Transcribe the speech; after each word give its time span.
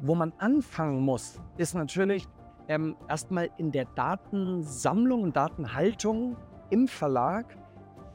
wo 0.00 0.14
man 0.14 0.32
anfangen 0.38 1.00
muss, 1.00 1.40
ist 1.56 1.74
natürlich 1.74 2.26
ähm, 2.68 2.96
erstmal 3.08 3.50
in 3.58 3.72
der 3.72 3.84
Datensammlung 3.84 5.22
und 5.22 5.36
Datenhaltung 5.36 6.36
im 6.70 6.88
Verlag. 6.88 7.56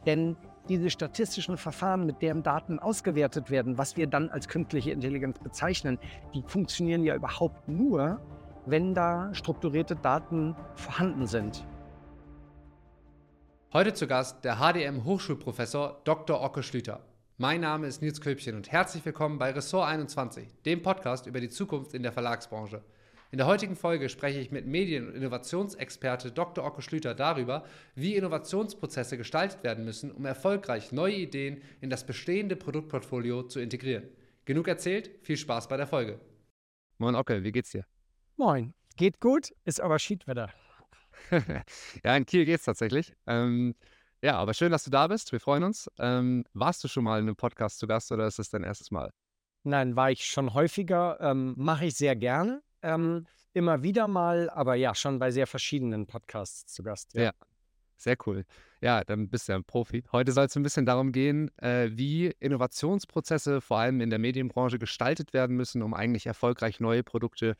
Denn 0.05 0.37
diese 0.69 0.89
statistischen 0.89 1.57
Verfahren, 1.57 2.05
mit 2.05 2.21
deren 2.21 2.41
Daten 2.41 2.79
ausgewertet 2.79 3.51
werden, 3.51 3.77
was 3.77 3.97
wir 3.97 4.07
dann 4.07 4.29
als 4.29 4.47
künstliche 4.47 4.91
Intelligenz 4.91 5.39
bezeichnen, 5.39 5.99
die 6.33 6.43
funktionieren 6.47 7.03
ja 7.03 7.15
überhaupt 7.15 7.67
nur, 7.67 8.19
wenn 8.65 8.93
da 8.93 9.33
strukturierte 9.33 9.95
Daten 9.95 10.55
vorhanden 10.73 11.27
sind. 11.27 11.65
Heute 13.73 13.93
zu 13.93 14.07
Gast 14.07 14.43
der 14.45 14.55
HDM 14.55 15.03
Hochschulprofessor 15.03 16.01
Dr. 16.05 16.41
Ocke 16.41 16.63
Schlüter. 16.63 17.01
Mein 17.37 17.59
Name 17.59 17.87
ist 17.87 18.01
Nils 18.01 18.21
Köpchen 18.21 18.55
und 18.55 18.71
herzlich 18.71 19.03
willkommen 19.03 19.37
bei 19.37 19.51
Ressort 19.51 19.89
21, 19.89 20.47
dem 20.65 20.81
Podcast 20.81 21.27
über 21.27 21.41
die 21.41 21.49
Zukunft 21.49 21.93
in 21.93 22.01
der 22.01 22.13
Verlagsbranche. 22.13 22.81
In 23.29 23.37
der 23.37 23.45
heutigen 23.45 23.75
Folge 23.75 24.07
spreche 24.07 24.39
ich 24.39 24.51
mit 24.51 24.65
Medien- 24.65 25.09
und 25.09 25.15
Innovationsexperte 25.15 26.31
Dr. 26.31 26.63
Ocke 26.63 26.81
Schlüter 26.81 27.13
darüber, 27.13 27.65
wie 27.93 28.15
Innovationsprozesse 28.15 29.17
gestaltet 29.17 29.65
werden 29.65 29.83
müssen, 29.83 30.13
um 30.13 30.23
erfolgreich 30.23 30.93
neue 30.93 31.15
Ideen 31.15 31.61
in 31.81 31.89
das 31.89 32.05
bestehende 32.05 32.55
Produktportfolio 32.55 33.43
zu 33.43 33.59
integrieren. 33.59 34.07
Genug 34.45 34.69
erzählt, 34.69 35.11
viel 35.21 35.35
Spaß 35.35 35.67
bei 35.67 35.75
der 35.75 35.87
Folge. 35.87 36.21
Moin 36.99 37.15
Ocke, 37.15 37.43
wie 37.43 37.51
geht's 37.51 37.71
dir? 37.71 37.85
Moin, 38.37 38.73
geht 38.95 39.19
gut, 39.19 39.51
ist 39.65 39.81
aber 39.81 39.99
Schiedwetter. 39.99 40.53
ja, 42.01 42.15
in 42.15 42.25
Kiel 42.25 42.45
geht's 42.45 42.63
tatsächlich. 42.63 43.11
Ähm, 43.27 43.75
ja, 44.25 44.37
aber 44.37 44.55
schön, 44.55 44.71
dass 44.71 44.83
du 44.83 44.89
da 44.89 45.05
bist. 45.07 45.31
Wir 45.31 45.39
freuen 45.39 45.63
uns. 45.63 45.87
Ähm, 45.99 46.45
warst 46.53 46.83
du 46.83 46.87
schon 46.87 47.03
mal 47.03 47.19
in 47.19 47.27
einem 47.27 47.35
Podcast 47.35 47.77
zu 47.77 47.85
Gast 47.85 48.11
oder 48.11 48.25
ist 48.25 48.39
es 48.39 48.49
dein 48.49 48.63
erstes 48.63 48.89
Mal? 48.89 49.11
Nein, 49.63 49.95
war 49.95 50.09
ich 50.09 50.25
schon 50.25 50.55
häufiger. 50.55 51.19
Ähm, 51.21 51.53
Mache 51.57 51.85
ich 51.85 51.95
sehr 51.95 52.15
gerne. 52.15 52.63
Ähm, 52.81 53.27
immer 53.53 53.83
wieder 53.83 54.07
mal, 54.07 54.49
aber 54.49 54.73
ja, 54.73 54.95
schon 54.95 55.19
bei 55.19 55.29
sehr 55.29 55.45
verschiedenen 55.45 56.07
Podcasts 56.07 56.73
zu 56.73 56.81
Gast. 56.81 57.13
Ja, 57.13 57.21
ja 57.21 57.31
sehr 57.97 58.17
cool. 58.25 58.45
Ja, 58.81 59.03
dann 59.03 59.29
bist 59.29 59.47
du 59.47 59.53
ja 59.53 59.57
ein 59.57 59.63
Profi. 59.63 60.03
Heute 60.11 60.31
soll 60.31 60.45
es 60.45 60.55
ein 60.55 60.63
bisschen 60.63 60.85
darum 60.85 61.11
gehen, 61.11 61.55
äh, 61.59 61.89
wie 61.91 62.33
Innovationsprozesse 62.39 63.61
vor 63.61 63.77
allem 63.77 64.01
in 64.01 64.09
der 64.09 64.19
Medienbranche 64.19 64.79
gestaltet 64.79 65.33
werden 65.33 65.55
müssen, 65.55 65.81
um 65.81 65.93
eigentlich 65.93 66.25
erfolgreich 66.25 66.79
neue 66.79 67.03
Produkte 67.03 67.55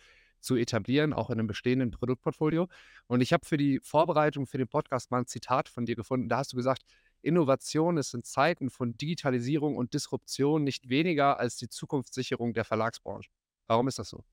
zu 0.45 0.55
etablieren, 0.55 1.11
auch 1.11 1.29
in 1.29 1.39
einem 1.39 1.47
bestehenden 1.47 1.91
Produktportfolio. 1.91 2.67
Und 3.07 3.21
ich 3.21 3.33
habe 3.33 3.45
für 3.45 3.57
die 3.57 3.79
Vorbereitung 3.81 4.45
für 4.45 4.57
den 4.57 4.67
Podcast 4.67 5.11
mal 5.11 5.19
ein 5.19 5.25
Zitat 5.27 5.67
von 5.67 5.85
dir 5.85 5.95
gefunden. 5.95 6.29
Da 6.29 6.37
hast 6.37 6.53
du 6.53 6.57
gesagt, 6.57 6.83
Innovation 7.21 7.97
ist 7.97 8.13
in 8.13 8.23
Zeiten 8.23 8.69
von 8.69 8.95
Digitalisierung 8.97 9.75
und 9.75 9.93
Disruption 9.93 10.63
nicht 10.63 10.89
weniger 10.89 11.39
als 11.39 11.57
die 11.57 11.67
Zukunftssicherung 11.67 12.53
der 12.53 12.65
Verlagsbranche. 12.65 13.29
Warum 13.67 13.87
ist 13.87 13.99
das 13.99 14.09
so? 14.09 14.23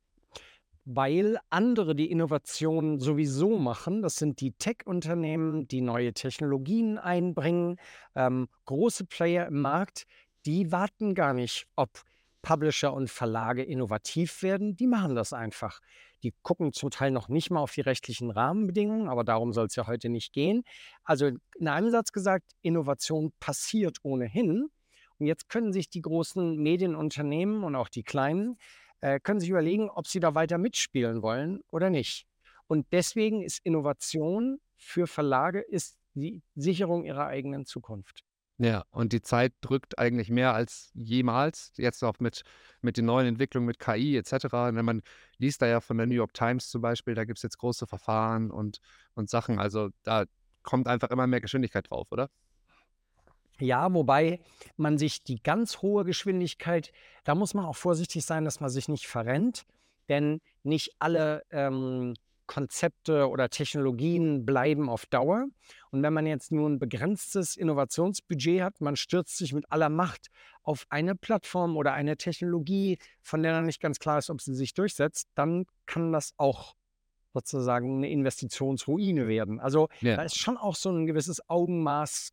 Weil 0.85 1.39
andere 1.49 1.95
die 1.95 2.11
Innovation 2.11 2.99
sowieso 2.99 3.57
machen. 3.57 4.03
Das 4.03 4.17
sind 4.17 4.41
die 4.41 4.53
Tech-Unternehmen, 4.53 5.69
die 5.69 5.81
neue 5.81 6.13
Technologien 6.13 6.99
einbringen, 6.99 7.77
ähm, 8.15 8.49
große 8.67 9.07
Player 9.07 9.47
im 9.47 9.61
Markt, 9.61 10.07
die 10.45 10.73
warten 10.73 11.15
gar 11.15 11.35
nicht, 11.35 11.69
ob 11.77 12.03
Publisher 12.43 12.93
und 12.93 13.09
Verlage 13.09 13.63
innovativ 13.63 14.43
werden, 14.43 14.77
die 14.77 14.87
machen 14.87 15.15
das 15.15 15.33
einfach. 15.33 15.81
Die 16.23 16.35
gucken 16.43 16.73
zum 16.73 16.91
Teil 16.91 17.11
noch 17.11 17.29
nicht 17.29 17.51
mal 17.51 17.61
auf 17.61 17.73
die 17.73 17.81
rechtlichen 17.81 18.31
Rahmenbedingungen, 18.31 19.09
aber 19.09 19.25
darum 19.25 19.53
soll 19.53 19.67
es 19.67 19.77
ja 19.77 19.87
heute 19.87 20.09
nicht 20.09 20.33
gehen. 20.33 20.63
Also 21.05 21.31
in 21.59 21.69
einem 21.69 21.91
Satz 21.91 22.13
gesagt, 22.13 22.53
Innovation 22.63 23.33
passiert 23.41 23.99
ohnehin. 24.03 24.69
Und 25.19 25.27
jetzt 25.27 25.49
können 25.49 25.73
sich 25.73 25.89
die 25.89 26.03
großen 26.03 26.57
Medienunternehmen 26.57 27.65
und 27.65 27.77
auch 27.77 27.89
die 27.89 28.03
kleinen, 28.03 28.59
äh, 29.01 29.21
können 29.21 29.41
sich 29.41 29.51
überlegen, 29.51 29.89
ob 29.89 30.07
sie 30.07 30.21
da 30.21 30.35
weiter 30.35 30.59
mitspielen 30.59 31.23
wollen 31.23 31.61
oder 31.71 31.91
nicht. 31.91 32.27
Und 32.67 32.87
deswegen 32.93 33.43
ist 33.43 33.61
Innovation 33.65 34.59
für 34.77 35.07
Verlage 35.07 35.61
ist 35.61 35.97
die 36.15 36.43
Sicherung 36.55 37.05
ihrer 37.05 37.27
eigenen 37.27 37.67
Zukunft. 37.67 38.25
Ja, 38.59 38.85
und 38.91 39.13
die 39.13 39.23
Zeit 39.23 39.55
drückt 39.61 39.99
eigentlich 39.99 40.31
mehr 40.31 40.55
als 40.55 40.91
jemals, 40.95 41.73
jetzt 41.77 42.03
auch 42.05 42.21
mit, 42.21 42.43
mit 42.81 42.97
den 42.97 43.07
neuen 43.07 43.27
Entwicklungen 43.27 43.67
mit 43.67 43.79
KI 43.79 44.17
etc. 44.17 44.73
Ne, 44.73 44.83
man 44.83 45.03
liest 45.39 45.63
da 45.63 45.67
ja 45.67 45.81
von 45.81 45.97
der 45.97 46.07
New 46.07 46.15
York 46.15 46.35
Times 46.35 46.69
zum 46.69 46.83
Beispiel, 46.83 47.15
da 47.15 47.25
gibt 47.25 47.39
es 47.39 47.43
jetzt 47.43 47.59
große 47.59 47.87
Verfahren 47.87 48.51
und, 48.51 48.79
und 49.15 49.31
Sachen. 49.31 49.59
Also 49.59 49.89
da 50.03 50.27
kommt 50.63 50.87
einfach 50.87 51.11
immer 51.11 51.27
mehr 51.27 51.41
Geschwindigkeit 51.41 51.91
drauf, 51.91 52.13
oder? 52.13 52.31
Ja, 53.59 53.93
wobei 53.93 54.41
man 54.77 54.99
sich 54.99 55.23
die 55.25 55.43
ganz 55.43 55.83
hohe 55.83 56.05
Geschwindigkeit, 56.05 56.93
da 57.25 57.35
muss 57.35 57.55
man 57.55 57.65
auch 57.65 57.77
vorsichtig 57.77 58.25
sein, 58.25 58.45
dass 58.45 58.61
man 58.61 58.71
sich 58.71 58.89
nicht 58.89 59.07
verrennt, 59.07 59.65
denn 60.09 60.41
nicht 60.63 60.97
alle 60.99 61.45
ähm, 61.51 62.15
Konzepte 62.47 63.29
oder 63.29 63.49
Technologien 63.49 64.45
bleiben 64.45 64.89
auf 64.89 65.07
Dauer. 65.07 65.47
Und 65.91 66.03
wenn 66.03 66.13
man 66.13 66.27
jetzt 66.27 66.53
nur 66.53 66.69
ein 66.69 66.79
begrenztes 66.79 67.57
Innovationsbudget 67.57 68.63
hat, 68.63 68.81
man 68.81 68.97
stürzt 68.97 69.37
sich 69.37 69.53
mit 69.53 69.71
aller 69.71 69.89
Macht 69.89 70.29
auf 70.63 70.85
eine 70.91 71.15
Plattform 71.15 71.77
oder 71.77 71.93
eine 71.93 72.17
Technologie, 72.17 72.99
von 73.21 73.43
der 73.43 73.53
dann 73.53 73.67
nicht 73.67 73.81
ganz 73.81 73.99
klar 73.99 74.19
ist, 74.19 74.31
ob 74.31 74.41
sie 74.41 74.55
sich 74.55 74.75
durchsetzt, 74.75 75.29
dann 75.35 75.65
kann 75.87 76.13
das 76.13 76.33
auch 76.37 76.75
sozusagen 77.33 77.99
eine 77.99 78.11
Investitionsruine 78.11 79.27
werden. 79.27 79.59
Also 79.61 79.89
ja. 80.01 80.17
da 80.17 80.23
ist 80.23 80.39
schon 80.39 80.57
auch 80.57 80.77
so 80.77 80.91
ein 80.91 81.07
gewisses 81.07 81.49
Augenmaß 81.49 82.33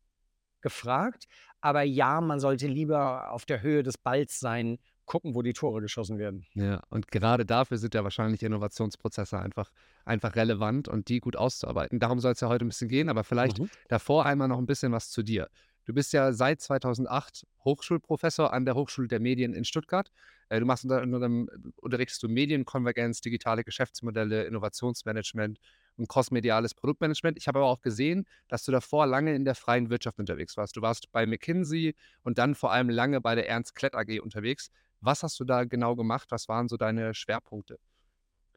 gefragt. 0.60 1.24
Aber 1.60 1.82
ja, 1.82 2.20
man 2.20 2.40
sollte 2.40 2.66
lieber 2.66 3.32
auf 3.32 3.44
der 3.44 3.62
Höhe 3.62 3.82
des 3.82 3.98
Balls 3.98 4.40
sein 4.40 4.78
gucken, 5.10 5.34
wo 5.34 5.42
die 5.42 5.52
Tore 5.52 5.80
geschossen 5.80 6.18
werden. 6.18 6.46
Ja, 6.54 6.84
und 6.88 7.10
gerade 7.10 7.44
dafür 7.44 7.78
sind 7.78 7.94
ja 7.94 8.04
wahrscheinlich 8.04 8.44
Innovationsprozesse 8.44 9.40
einfach, 9.40 9.72
einfach 10.04 10.36
relevant 10.36 10.86
und 10.86 11.08
die 11.08 11.18
gut 11.18 11.34
auszuarbeiten. 11.34 11.98
Darum 11.98 12.20
soll 12.20 12.30
es 12.32 12.40
ja 12.40 12.48
heute 12.48 12.64
ein 12.64 12.68
bisschen 12.68 12.88
gehen, 12.88 13.08
aber 13.08 13.24
vielleicht 13.24 13.58
mhm. 13.58 13.68
davor 13.88 14.24
einmal 14.24 14.46
noch 14.46 14.58
ein 14.58 14.66
bisschen 14.66 14.92
was 14.92 15.10
zu 15.10 15.24
dir. 15.24 15.50
Du 15.84 15.94
bist 15.94 16.12
ja 16.12 16.32
seit 16.32 16.60
2008 16.60 17.44
Hochschulprofessor 17.64 18.52
an 18.52 18.64
der 18.64 18.76
Hochschule 18.76 19.08
der 19.08 19.18
Medien 19.18 19.52
in 19.52 19.64
Stuttgart. 19.64 20.12
Äh, 20.48 20.60
du 20.60 20.66
machst 20.66 20.84
unter 20.84 21.02
anderem, 21.02 21.50
unterrichtest 21.80 22.22
du 22.22 22.28
Medienkonvergenz, 22.28 23.20
digitale 23.20 23.64
Geschäftsmodelle, 23.64 24.44
Innovationsmanagement 24.44 25.58
und 25.96 26.08
crossmediales 26.08 26.74
Produktmanagement. 26.74 27.36
Ich 27.36 27.48
habe 27.48 27.58
aber 27.58 27.66
auch 27.66 27.80
gesehen, 27.80 28.26
dass 28.46 28.64
du 28.64 28.70
davor 28.70 29.08
lange 29.08 29.34
in 29.34 29.44
der 29.44 29.56
freien 29.56 29.90
Wirtschaft 29.90 30.20
unterwegs 30.20 30.56
warst. 30.56 30.76
Du 30.76 30.82
warst 30.82 31.10
bei 31.10 31.26
McKinsey 31.26 31.96
und 32.22 32.38
dann 32.38 32.54
vor 32.54 32.70
allem 32.70 32.88
lange 32.90 33.20
bei 33.20 33.34
der 33.34 33.48
Ernst 33.48 33.74
Klett 33.74 33.96
AG 33.96 34.20
unterwegs. 34.20 34.70
Was 35.00 35.22
hast 35.22 35.40
du 35.40 35.44
da 35.44 35.64
genau 35.64 35.96
gemacht? 35.96 36.30
Was 36.30 36.48
waren 36.48 36.68
so 36.68 36.76
deine 36.76 37.14
Schwerpunkte? 37.14 37.78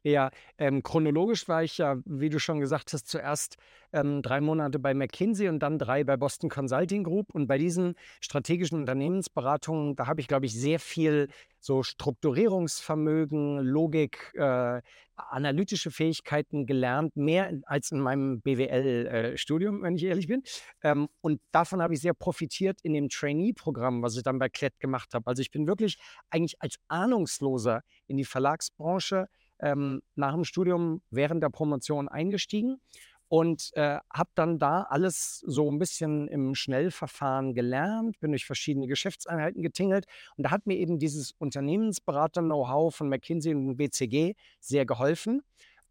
Ja, 0.06 0.30
ähm, 0.58 0.82
chronologisch 0.82 1.48
war 1.48 1.62
ich 1.62 1.78
ja, 1.78 1.96
wie 2.04 2.28
du 2.28 2.38
schon 2.38 2.60
gesagt 2.60 2.92
hast, 2.92 3.08
zuerst 3.08 3.56
ähm, 3.90 4.20
drei 4.20 4.42
Monate 4.42 4.78
bei 4.78 4.92
McKinsey 4.92 5.48
und 5.48 5.60
dann 5.60 5.78
drei 5.78 6.04
bei 6.04 6.18
Boston 6.18 6.50
Consulting 6.50 7.04
Group. 7.04 7.30
Und 7.34 7.46
bei 7.46 7.56
diesen 7.56 7.94
strategischen 8.20 8.78
Unternehmensberatungen, 8.80 9.96
da 9.96 10.06
habe 10.06 10.20
ich, 10.20 10.28
glaube 10.28 10.44
ich, 10.44 10.52
sehr 10.52 10.78
viel 10.78 11.28
so 11.58 11.82
Strukturierungsvermögen, 11.82 13.60
Logik, 13.60 14.30
äh, 14.34 14.82
analytische 15.16 15.90
Fähigkeiten 15.90 16.66
gelernt, 16.66 17.16
mehr 17.16 17.52
als 17.64 17.90
in 17.90 18.00
meinem 18.00 18.42
BWL-Studium, 18.42 19.78
äh, 19.78 19.82
wenn 19.84 19.96
ich 19.96 20.04
ehrlich 20.04 20.26
bin. 20.26 20.42
Ähm, 20.82 21.08
und 21.22 21.40
davon 21.50 21.80
habe 21.80 21.94
ich 21.94 22.00
sehr 22.02 22.12
profitiert 22.12 22.78
in 22.82 22.92
dem 22.92 23.08
Trainee-Programm, 23.08 24.02
was 24.02 24.16
ich 24.18 24.22
dann 24.22 24.38
bei 24.38 24.50
Klett 24.50 24.78
gemacht 24.80 25.14
habe. 25.14 25.26
Also 25.26 25.40
ich 25.40 25.50
bin 25.50 25.66
wirklich 25.66 25.96
eigentlich 26.28 26.60
als 26.60 26.76
Ahnungsloser 26.88 27.80
in 28.06 28.18
die 28.18 28.24
Verlagsbranche 28.26 29.28
ähm, 29.60 30.02
nach 30.14 30.34
dem 30.34 30.44
Studium 30.44 31.02
während 31.10 31.42
der 31.42 31.50
Promotion 31.50 32.08
eingestiegen 32.08 32.80
und 33.28 33.70
äh, 33.74 33.98
habe 34.12 34.30
dann 34.34 34.58
da 34.58 34.82
alles 34.82 35.42
so 35.46 35.70
ein 35.70 35.78
bisschen 35.78 36.28
im 36.28 36.54
Schnellverfahren 36.54 37.54
gelernt, 37.54 38.20
bin 38.20 38.32
durch 38.32 38.46
verschiedene 38.46 38.86
Geschäftseinheiten 38.86 39.62
getingelt 39.62 40.06
und 40.36 40.44
da 40.44 40.50
hat 40.50 40.66
mir 40.66 40.76
eben 40.76 40.98
dieses 40.98 41.32
Unternehmensberater-Know-how 41.38 42.94
von 42.94 43.08
McKinsey 43.08 43.54
und 43.54 43.76
BCG 43.76 44.34
sehr 44.60 44.86
geholfen. 44.86 45.42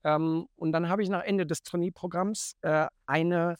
Ähm, 0.04 0.48
und 0.56 0.72
dann 0.72 0.90
habe 0.90 1.02
ich 1.02 1.10
nach 1.10 1.24
Ende 1.24 1.46
des 1.46 1.64
Trainee-Programms 1.64 2.58
äh, 2.62 2.88
eine 3.06 3.58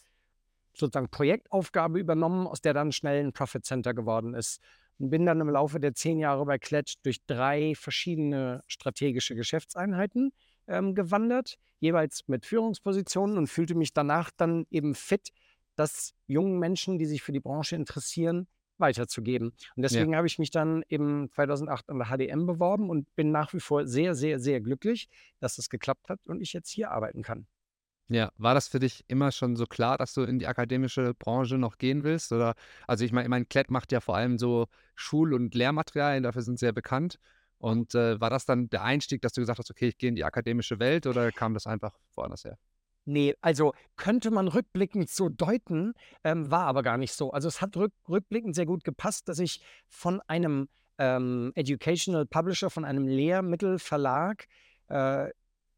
sozusagen 0.76 1.10
Projektaufgabe 1.10 2.00
übernommen, 2.00 2.48
aus 2.48 2.62
der 2.62 2.74
dann 2.74 2.92
schnell 2.92 3.24
ein 3.24 3.34
Profit 3.34 3.66
Center 3.66 3.94
geworden 3.94 4.34
ist 4.34 4.60
und 5.00 5.10
bin 5.10 5.26
dann 5.26 5.42
im 5.42 5.50
Laufe 5.50 5.80
der 5.80 5.94
zehn 5.94 6.20
Jahre 6.20 6.46
bei 6.46 6.58
Kletsch 6.58 6.96
durch 7.04 7.26
drei 7.26 7.74
verschiedene 7.76 8.62
strategische 8.68 9.36
Geschäftseinheiten 9.36 10.32
ähm, 10.68 10.96
gewandert, 10.96 11.58
jeweils 11.80 12.28
mit 12.28 12.46
Führungspositionen 12.46 13.38
und 13.38 13.48
fühlte 13.48 13.76
mich 13.76 13.94
danach 13.94 14.32
dann 14.36 14.66
eben 14.70 14.96
fit, 14.96 15.32
das 15.76 16.14
jungen 16.28 16.60
Menschen, 16.60 16.98
die 16.98 17.06
sich 17.06 17.22
für 17.24 17.32
die 17.32 17.40
Branche 17.40 17.76
interessieren, 17.76 18.48
weiterzugeben. 18.78 19.54
Und 19.76 19.84
deswegen 19.84 20.12
ja. 20.12 20.18
habe 20.18 20.28
ich 20.28 20.40
mich 20.40 20.52
dann 20.52 20.84
eben 20.90 21.30
2008 21.32 21.90
an 21.90 22.00
der 22.00 22.08
HDM 22.08 22.46
beworben 22.46 22.90
und 22.90 23.14
bin 23.16 23.32
nach 23.32 23.54
wie 23.54 23.60
vor 23.60 23.88
sehr, 23.88 24.16
sehr, 24.16 24.40
sehr 24.40 24.62
glücklich, 24.62 25.10
dass 25.40 25.58
es 25.58 25.70
geklappt 25.70 26.10
hat 26.10 26.20
und 26.26 26.42
ich 26.42 26.54
jetzt 26.54 26.70
hier 26.70 26.92
arbeiten 26.92 27.24
kann. 27.24 27.48
Ja, 28.10 28.32
war 28.38 28.54
das 28.54 28.68
für 28.68 28.80
dich 28.80 29.06
immer 29.08 29.32
schon 29.32 29.56
so 29.56 29.66
klar, 29.66 29.98
dass 29.98 30.14
du 30.14 30.24
in 30.24 30.38
die 30.38 30.48
akademische 30.48 31.14
Branche 31.14 31.58
noch 31.58 31.78
gehen 31.78 32.04
willst? 32.04 32.32
Oder, 32.32 32.54
also 32.88 33.06
ich 33.06 33.12
meine, 33.12 33.30
mein, 33.30 33.48
Klett 33.48 33.72
macht 33.72 33.92
ja 33.92 34.02
vor 34.02 34.16
allem 34.16 34.38
so 34.38 34.68
Schul- 34.96 35.34
und 35.34 35.56
Lehrmaterialien, 35.56 36.24
dafür 36.24 36.42
sind 36.42 36.60
sie 36.60 36.66
ja 36.66 36.72
bekannt. 36.74 37.18
Und 37.58 37.96
äh, 37.96 38.20
war 38.20 38.30
das 38.30 38.46
dann 38.46 38.70
der 38.70 38.84
Einstieg, 38.84 39.22
dass 39.22 39.32
du 39.32 39.42
gesagt 39.42 39.58
hast, 39.58 39.72
okay, 39.72 39.88
ich 39.88 39.98
gehe 39.98 40.10
in 40.10 40.16
die 40.16 40.26
akademische 40.26 40.80
Welt 40.80 41.08
oder 41.08 41.32
kam 41.32 41.54
das 41.54 41.66
einfach 41.66 41.98
woanders 42.14 42.44
her? 42.44 42.58
Nee, 43.06 43.36
also 43.42 43.74
könnte 43.96 44.32
man 44.32 44.48
rückblickend 44.48 45.10
so 45.10 45.30
deuten, 45.30 45.94
ähm, 46.24 46.52
war 46.52 46.66
aber 46.66 46.84
gar 46.84 46.98
nicht 46.98 47.14
so. 47.14 47.32
Also 47.32 47.48
es 47.48 47.62
hat 47.62 47.76
rück, 47.76 47.94
rückblickend 48.08 48.56
sehr 48.56 48.66
gut 48.66 48.84
gepasst, 48.84 49.28
dass 49.28 49.40
ich 49.40 49.62
von 49.88 50.22
einem 50.28 50.68
ähm, 50.98 51.52
Educational 51.56 52.26
Publisher, 52.26 52.70
von 52.70 52.86
einem 52.86 53.08
Lehrmittelverlag 53.08 54.46
äh, 54.88 55.30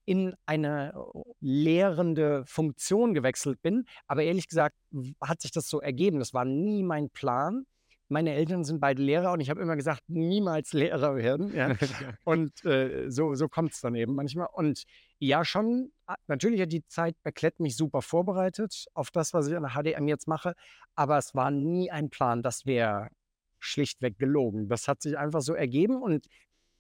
in 0.05 0.35
eine 0.45 0.93
lehrende 1.39 2.45
Funktion 2.45 3.13
gewechselt 3.13 3.61
bin. 3.61 3.85
Aber 4.07 4.23
ehrlich 4.23 4.47
gesagt 4.47 4.75
hat 5.21 5.41
sich 5.41 5.51
das 5.51 5.67
so 5.67 5.81
ergeben. 5.81 6.19
Das 6.19 6.33
war 6.33 6.45
nie 6.45 6.83
mein 6.83 7.09
Plan. 7.09 7.65
Meine 8.07 8.33
Eltern 8.33 8.63
sind 8.63 8.79
beide 8.79 9.01
Lehrer 9.01 9.31
und 9.31 9.39
ich 9.39 9.49
habe 9.49 9.61
immer 9.61 9.75
gesagt, 9.75 10.03
niemals 10.07 10.73
Lehrer 10.73 11.15
werden. 11.15 11.53
Ja? 11.55 11.75
und 12.23 12.63
äh, 12.63 13.09
so, 13.09 13.33
so 13.33 13.47
kommt 13.47 13.73
es 13.73 13.81
dann 13.81 13.95
eben 13.95 14.13
manchmal. 14.13 14.47
Und 14.53 14.83
ja, 15.17 15.43
schon, 15.43 15.91
natürlich 16.27 16.61
hat 16.61 16.71
die 16.71 16.85
Zeit 16.85 17.15
bei 17.23 17.31
Klett 17.31 17.59
mich 17.59 17.75
super 17.75 18.03
vorbereitet 18.03 18.85
auf 18.93 19.09
das, 19.09 19.33
was 19.33 19.47
ich 19.47 19.55
an 19.55 19.63
der 19.63 19.71
HDM 19.71 20.07
jetzt 20.07 20.27
mache. 20.27 20.53
Aber 20.93 21.17
es 21.17 21.33
war 21.33 21.49
nie 21.49 21.89
ein 21.89 22.11
Plan, 22.11 22.43
das 22.43 22.67
wäre 22.67 23.09
schlichtweg 23.57 24.19
gelogen. 24.19 24.67
Das 24.67 24.87
hat 24.87 25.01
sich 25.01 25.17
einfach 25.17 25.41
so 25.41 25.55
ergeben 25.55 26.01
und 26.01 26.27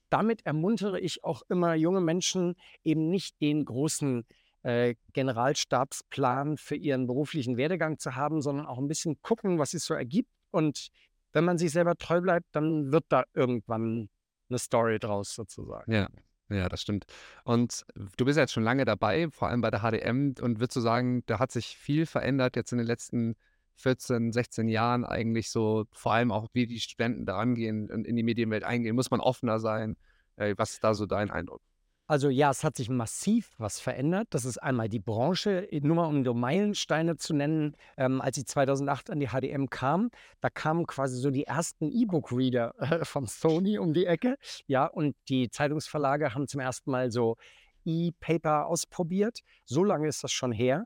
damit 0.09 0.45
ermuntere 0.45 0.99
ich 0.99 1.23
auch 1.23 1.41
immer 1.49 1.75
junge 1.75 2.01
Menschen, 2.01 2.55
eben 2.83 3.09
nicht 3.09 3.39
den 3.41 3.65
großen 3.65 4.25
äh, 4.63 4.95
Generalstabsplan 5.13 6.57
für 6.57 6.75
ihren 6.75 7.07
beruflichen 7.07 7.57
Werdegang 7.57 7.99
zu 7.99 8.15
haben, 8.15 8.41
sondern 8.41 8.65
auch 8.65 8.77
ein 8.77 8.87
bisschen 8.87 9.21
gucken, 9.21 9.59
was 9.59 9.71
sich 9.71 9.83
so 9.83 9.93
ergibt 9.93 10.29
und 10.51 10.89
wenn 11.33 11.43
man 11.43 11.57
sich 11.57 11.71
selber 11.71 11.95
treu 11.95 12.21
bleibt, 12.21 12.47
dann 12.53 12.91
wird 12.91 13.05
da 13.09 13.25
irgendwann 13.33 14.09
eine 14.49 14.57
Story 14.57 14.99
draus 14.99 15.35
sozusagen. 15.35 15.91
Ja, 15.91 16.07
ja, 16.49 16.69
das 16.69 16.81
stimmt. 16.81 17.05
Und 17.43 17.85
du 18.17 18.25
bist 18.25 18.37
jetzt 18.37 18.53
schon 18.53 18.63
lange 18.63 18.85
dabei, 18.85 19.29
vor 19.31 19.49
allem 19.49 19.61
bei 19.61 19.69
der 19.69 19.81
HDM 19.81 20.35
und 20.41 20.59
würdest 20.59 20.77
du 20.77 20.81
sagen, 20.81 21.23
da 21.25 21.39
hat 21.39 21.51
sich 21.51 21.77
viel 21.77 22.05
verändert 22.05 22.55
jetzt 22.55 22.71
in 22.71 22.77
den 22.77 22.87
letzten 22.87 23.35
14, 23.77 24.31
16 24.31 24.67
Jahren 24.67 25.05
eigentlich 25.05 25.49
so, 25.49 25.85
vor 25.91 26.13
allem 26.13 26.31
auch 26.31 26.47
wie 26.53 26.67
die 26.67 26.79
Studenten 26.79 27.25
da 27.25 27.37
angehen 27.37 27.89
und 27.91 28.05
in 28.07 28.15
die 28.15 28.23
Medienwelt 28.23 28.63
eingehen. 28.63 28.95
Muss 28.95 29.11
man 29.11 29.19
offener 29.19 29.59
sein? 29.59 29.97
Äh, 30.37 30.55
was 30.57 30.73
ist 30.73 30.83
da 30.83 30.93
so 30.93 31.05
dein 31.05 31.31
Eindruck? 31.31 31.61
Also 32.07 32.29
ja, 32.29 32.51
es 32.51 32.63
hat 32.63 32.77
sich 32.77 32.89
massiv 32.89 33.55
was 33.57 33.79
verändert. 33.79 34.27
Das 34.29 34.45
ist 34.45 34.59
einmal 34.59 34.89
die 34.89 34.99
Branche, 34.99 35.67
nur 35.81 35.95
mal 35.95 36.05
um 36.05 36.23
so 36.23 36.35
Meilensteine 36.35 37.17
zu 37.17 37.33
nennen. 37.33 37.75
Ähm, 37.97 38.21
als 38.21 38.37
ich 38.37 38.45
2008 38.45 39.09
an 39.09 39.19
die 39.19 39.29
HDM 39.29 39.71
kam, 39.71 40.11
da 40.39 40.51
kamen 40.51 40.85
quasi 40.85 41.17
so 41.17 41.31
die 41.31 41.45
ersten 41.45 41.89
E-Book-Reader 41.89 42.75
äh, 42.77 43.05
von 43.05 43.25
Sony 43.25 43.79
um 43.79 43.93
die 43.95 44.05
Ecke. 44.05 44.37
Ja, 44.67 44.85
und 44.85 45.15
die 45.29 45.49
Zeitungsverlage 45.49 46.35
haben 46.35 46.47
zum 46.47 46.59
ersten 46.59 46.91
Mal 46.91 47.11
so 47.11 47.37
E-Paper 47.85 48.67
ausprobiert. 48.67 49.39
So 49.65 49.83
lange 49.83 50.07
ist 50.07 50.23
das 50.23 50.31
schon 50.31 50.51
her. 50.51 50.85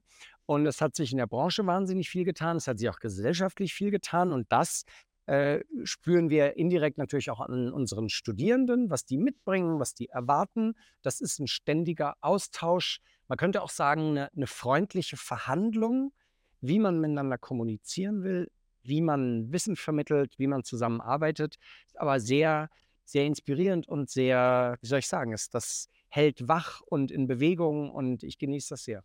Und 0.50 0.66
es 0.66 0.82
hat 0.82 0.96
sich 0.96 1.12
in 1.12 1.20
der 1.20 1.28
Branche 1.28 1.64
wahnsinnig 1.68 2.10
viel 2.10 2.26
getan. 2.26 2.58
Es 2.58 2.68
hat 2.68 2.80
sich 2.80 2.90
auch 2.90 2.98
gesellschaftlich 2.98 3.72
viel 3.72 3.92
getan. 3.92 4.32
Und 4.32 4.52
das 4.52 4.84
äh, 5.28 5.60
spüren 5.84 6.32
wir 6.32 6.58
indirekt 6.58 6.98
natürlich 6.98 7.30
auch 7.30 7.40
an 7.40 7.72
unseren 7.72 8.10
Studierenden, 8.10 8.90
was 8.90 9.06
die 9.06 9.20
mitbringen, 9.20 9.80
was 9.80 9.94
die 9.94 10.10
erwarten. 10.10 10.74
Das 11.04 11.22
ist 11.22 11.38
ein 11.38 11.46
ständiger 11.46 12.16
Austausch. 12.22 13.00
Man 13.28 13.38
könnte 13.38 13.62
auch 13.62 13.70
sagen, 13.70 14.18
eine, 14.18 14.34
eine 14.36 14.48
freundliche 14.48 15.18
Verhandlung, 15.18 16.14
wie 16.62 16.80
man 16.80 17.00
miteinander 17.00 17.38
kommunizieren 17.38 18.24
will, 18.24 18.50
wie 18.82 19.02
man 19.02 19.54
Wissen 19.54 19.76
vermittelt, 19.76 20.40
wie 20.40 20.48
man 20.48 20.64
zusammenarbeitet. 20.64 21.58
Aber 21.94 22.20
sehr, 22.20 22.72
sehr 23.06 23.28
inspirierend 23.28 23.88
und 23.88 24.10
sehr, 24.10 24.80
wie 24.82 24.88
soll 24.88 24.98
ich 24.98 25.08
sagen, 25.08 25.32
ist 25.32 25.54
das 25.54 25.90
hält 26.08 26.48
wach 26.48 26.82
und 26.88 27.12
in 27.12 27.28
Bewegung 27.28 27.92
und 27.92 28.24
ich 28.24 28.40
genieße 28.40 28.70
das 28.70 28.84
sehr. 28.86 29.04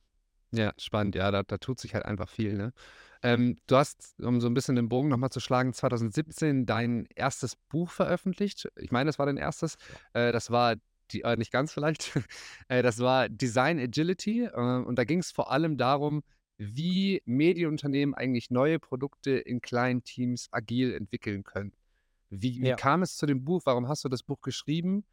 Ja, 0.54 0.72
spannend. 0.76 1.14
Ja, 1.14 1.30
da, 1.30 1.42
da 1.42 1.58
tut 1.58 1.80
sich 1.80 1.94
halt 1.94 2.04
einfach 2.04 2.28
viel. 2.28 2.54
Ne? 2.54 2.72
Ähm, 3.22 3.56
du 3.66 3.76
hast, 3.76 4.14
um 4.20 4.40
so 4.40 4.48
ein 4.48 4.54
bisschen 4.54 4.76
den 4.76 4.88
Bogen 4.88 5.08
nochmal 5.08 5.30
zu 5.30 5.40
schlagen, 5.40 5.72
2017 5.72 6.66
dein 6.66 7.06
erstes 7.14 7.56
Buch 7.56 7.90
veröffentlicht. 7.90 8.68
Ich 8.76 8.92
meine, 8.92 9.08
das 9.08 9.18
war 9.18 9.26
dein 9.26 9.36
erstes. 9.36 9.76
Äh, 10.12 10.30
das 10.30 10.50
war 10.50 10.76
die, 11.10 11.22
äh, 11.22 11.36
nicht 11.36 11.50
ganz 11.50 11.72
vielleicht. 11.72 12.12
äh, 12.68 12.82
das 12.82 12.98
war 13.00 13.28
Design 13.28 13.78
Agility. 13.78 14.44
Äh, 14.44 14.50
und 14.54 14.96
da 14.96 15.04
ging 15.04 15.18
es 15.20 15.32
vor 15.32 15.50
allem 15.50 15.76
darum, 15.76 16.22
wie 16.56 17.22
Medienunternehmen 17.24 18.14
eigentlich 18.14 18.50
neue 18.50 18.78
Produkte 18.78 19.32
in 19.32 19.60
kleinen 19.60 20.04
Teams 20.04 20.48
agil 20.52 20.94
entwickeln 20.94 21.42
können. 21.42 21.72
Wie, 22.30 22.60
wie 22.60 22.68
ja. 22.68 22.76
kam 22.76 23.02
es 23.02 23.16
zu 23.16 23.26
dem 23.26 23.44
Buch? 23.44 23.62
Warum 23.64 23.88
hast 23.88 24.04
du 24.04 24.08
das 24.08 24.22
Buch 24.22 24.40
geschrieben? 24.40 25.04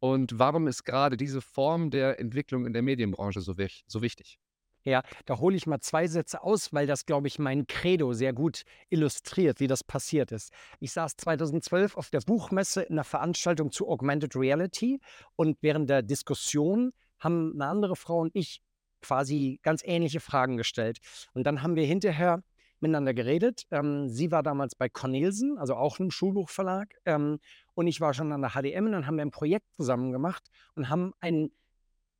Und 0.00 0.38
warum 0.38 0.68
ist 0.68 0.84
gerade 0.84 1.16
diese 1.16 1.40
Form 1.40 1.90
der 1.90 2.20
Entwicklung 2.20 2.66
in 2.66 2.72
der 2.72 2.82
Medienbranche 2.82 3.40
so, 3.40 3.54
so 3.86 4.02
wichtig? 4.02 4.38
Ja, 4.84 5.02
da 5.26 5.38
hole 5.38 5.56
ich 5.56 5.66
mal 5.66 5.80
zwei 5.80 6.06
Sätze 6.06 6.42
aus, 6.42 6.72
weil 6.72 6.86
das, 6.86 7.04
glaube 7.04 7.26
ich, 7.28 7.38
mein 7.38 7.66
Credo 7.66 8.12
sehr 8.12 8.32
gut 8.32 8.62
illustriert, 8.88 9.60
wie 9.60 9.66
das 9.66 9.84
passiert 9.84 10.32
ist. 10.32 10.52
Ich 10.80 10.92
saß 10.92 11.16
2012 11.16 11.96
auf 11.96 12.10
der 12.10 12.20
Buchmesse 12.20 12.82
in 12.82 12.94
einer 12.94 13.04
Veranstaltung 13.04 13.70
zu 13.72 13.88
Augmented 13.88 14.34
Reality 14.36 15.00
und 15.36 15.58
während 15.60 15.90
der 15.90 16.02
Diskussion 16.02 16.92
haben 17.18 17.52
eine 17.54 17.66
andere 17.66 17.96
Frau 17.96 18.20
und 18.20 18.34
ich 18.34 18.62
quasi 19.00 19.60
ganz 19.62 19.82
ähnliche 19.84 20.20
Fragen 20.20 20.56
gestellt. 20.56 20.98
Und 21.34 21.44
dann 21.44 21.62
haben 21.62 21.76
wir 21.76 21.84
hinterher 21.84 22.42
miteinander 22.80 23.14
geredet. 23.14 23.64
Ähm, 23.70 24.08
sie 24.08 24.30
war 24.30 24.42
damals 24.42 24.74
bei 24.74 24.88
Cornelsen, 24.88 25.58
also 25.58 25.74
auch 25.74 25.98
einem 25.98 26.10
Schulbuchverlag. 26.10 26.94
Ähm, 27.04 27.38
und 27.74 27.86
ich 27.86 28.00
war 28.00 28.14
schon 28.14 28.32
an 28.32 28.42
der 28.42 28.50
HDM 28.50 28.86
und 28.86 28.92
dann 28.92 29.06
haben 29.06 29.16
wir 29.16 29.24
ein 29.24 29.30
Projekt 29.30 29.66
zusammen 29.76 30.12
gemacht 30.12 30.48
und 30.74 30.88
haben 30.88 31.12
ein 31.20 31.50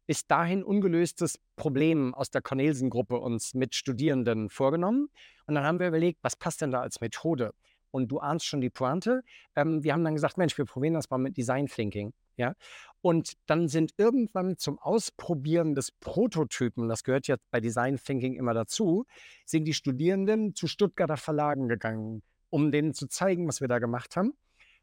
bis 0.08 0.26
dahin 0.26 0.64
ungelöstes 0.64 1.38
Problem 1.55 2.14
aus 2.14 2.31
der 2.31 2.40
Cornelsen-Gruppe 2.40 3.19
uns 3.19 3.52
mit 3.52 3.75
Studierenden 3.75 4.49
vorgenommen. 4.49 5.10
Und 5.46 5.55
dann 5.55 5.64
haben 5.64 5.78
wir 5.78 5.88
überlegt, 5.88 6.20
was 6.22 6.34
passt 6.34 6.62
denn 6.62 6.70
da 6.70 6.81
als 6.81 7.02
Methode? 7.02 7.52
Und 7.90 8.08
du 8.10 8.19
ahnst 8.19 8.46
schon 8.46 8.62
die 8.62 8.70
Pointe. 8.70 9.22
Ähm, 9.55 9.84
wir 9.84 9.93
haben 9.93 10.05
dann 10.05 10.14
gesagt, 10.14 10.38
Mensch, 10.38 10.56
wir 10.56 10.64
probieren 10.64 10.94
das 10.94 11.10
mal 11.10 11.19
mit 11.19 11.37
Design 11.37 11.66
Thinking. 11.66 12.14
Ja? 12.38 12.55
Und 13.02 13.34
dann 13.44 13.69
sind 13.69 13.93
irgendwann 13.99 14.56
zum 14.56 14.78
Ausprobieren 14.78 15.75
des 15.75 15.93
Prototypen, 15.93 16.88
das 16.88 17.05
gehört 17.05 17.26
jetzt 17.28 17.44
bei 17.50 17.60
Design 17.60 17.99
Thinking 17.99 18.34
immer 18.34 18.55
dazu, 18.55 19.05
sind 19.44 19.66
die 19.66 19.75
Studierenden 19.75 20.55
zu 20.55 20.69
Stuttgarter 20.69 21.19
Verlagen 21.19 21.69
gegangen, 21.69 22.22
um 22.49 22.72
denen 22.72 22.94
zu 22.94 23.08
zeigen, 23.08 23.46
was 23.46 23.60
wir 23.60 23.69
da 23.69 23.78
gemacht 23.78 24.16
haben. 24.16 24.32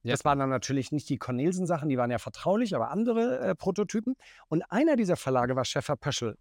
Ja. 0.06 0.12
Das 0.12 0.24
waren 0.24 0.38
dann 0.38 0.52
natürlich 0.52 0.92
nicht 0.92 1.10
die 1.10 1.18
Cornelsen-Sachen, 1.18 1.90
die 1.90 1.98
waren 1.98 2.12
ja 2.12 2.20
vertraulich, 2.20 2.76
aber 2.76 2.92
andere 2.92 3.40
äh, 3.40 3.56
Prototypen. 3.56 4.16
Und 4.50 4.62
einer 4.72 4.96
dieser 4.96 5.16
Verlage 5.16 5.56
war 5.56 5.66
Schäfer 5.66 5.96
Pöschel. 5.96 6.38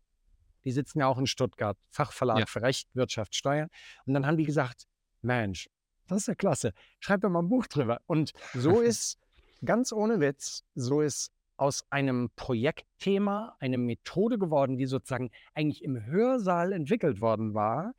Die 0.65 0.71
sitzen 0.71 0.99
ja 0.99 1.07
auch 1.07 1.17
in 1.17 1.27
Stuttgart, 1.27 1.79
Fachverlag 1.91 2.41
ja. 2.41 2.47
für 2.47 2.61
Recht, 2.61 2.89
Wirtschaft, 2.95 3.35
Steuern. 3.35 3.71
Und 4.05 4.13
dann 4.13 4.27
haben 4.27 4.37
die 4.37 4.45
gesagt, 4.45 4.85
Mensch, 5.23 5.71
das 6.09 6.19
ist 6.19 6.29
ja 6.29 6.35
klasse, 6.35 6.73
schreib 7.01 7.23
doch 7.23 7.31
mal 7.31 7.41
ein 7.41 7.49
Buch 7.49 7.67
drüber. 7.67 8.01
Und 8.05 8.33
so 8.53 8.81
ist, 8.83 9.19
ganz 9.65 9.93
ohne 9.93 10.21
Witz, 10.21 10.65
so 10.75 11.01
ist 11.01 11.33
aus 11.57 11.87
einem 11.89 12.29
Projektthema 12.37 13.57
eine 13.61 13.79
Methode 13.79 14.39
geworden, 14.39 14.77
die 14.77 14.85
sozusagen 14.85 15.31
eigentlich 15.55 15.83
im 15.83 16.05
Hörsaal 16.05 16.75
entwickelt 16.75 17.23
worden 17.23 17.55
war, 17.55 17.95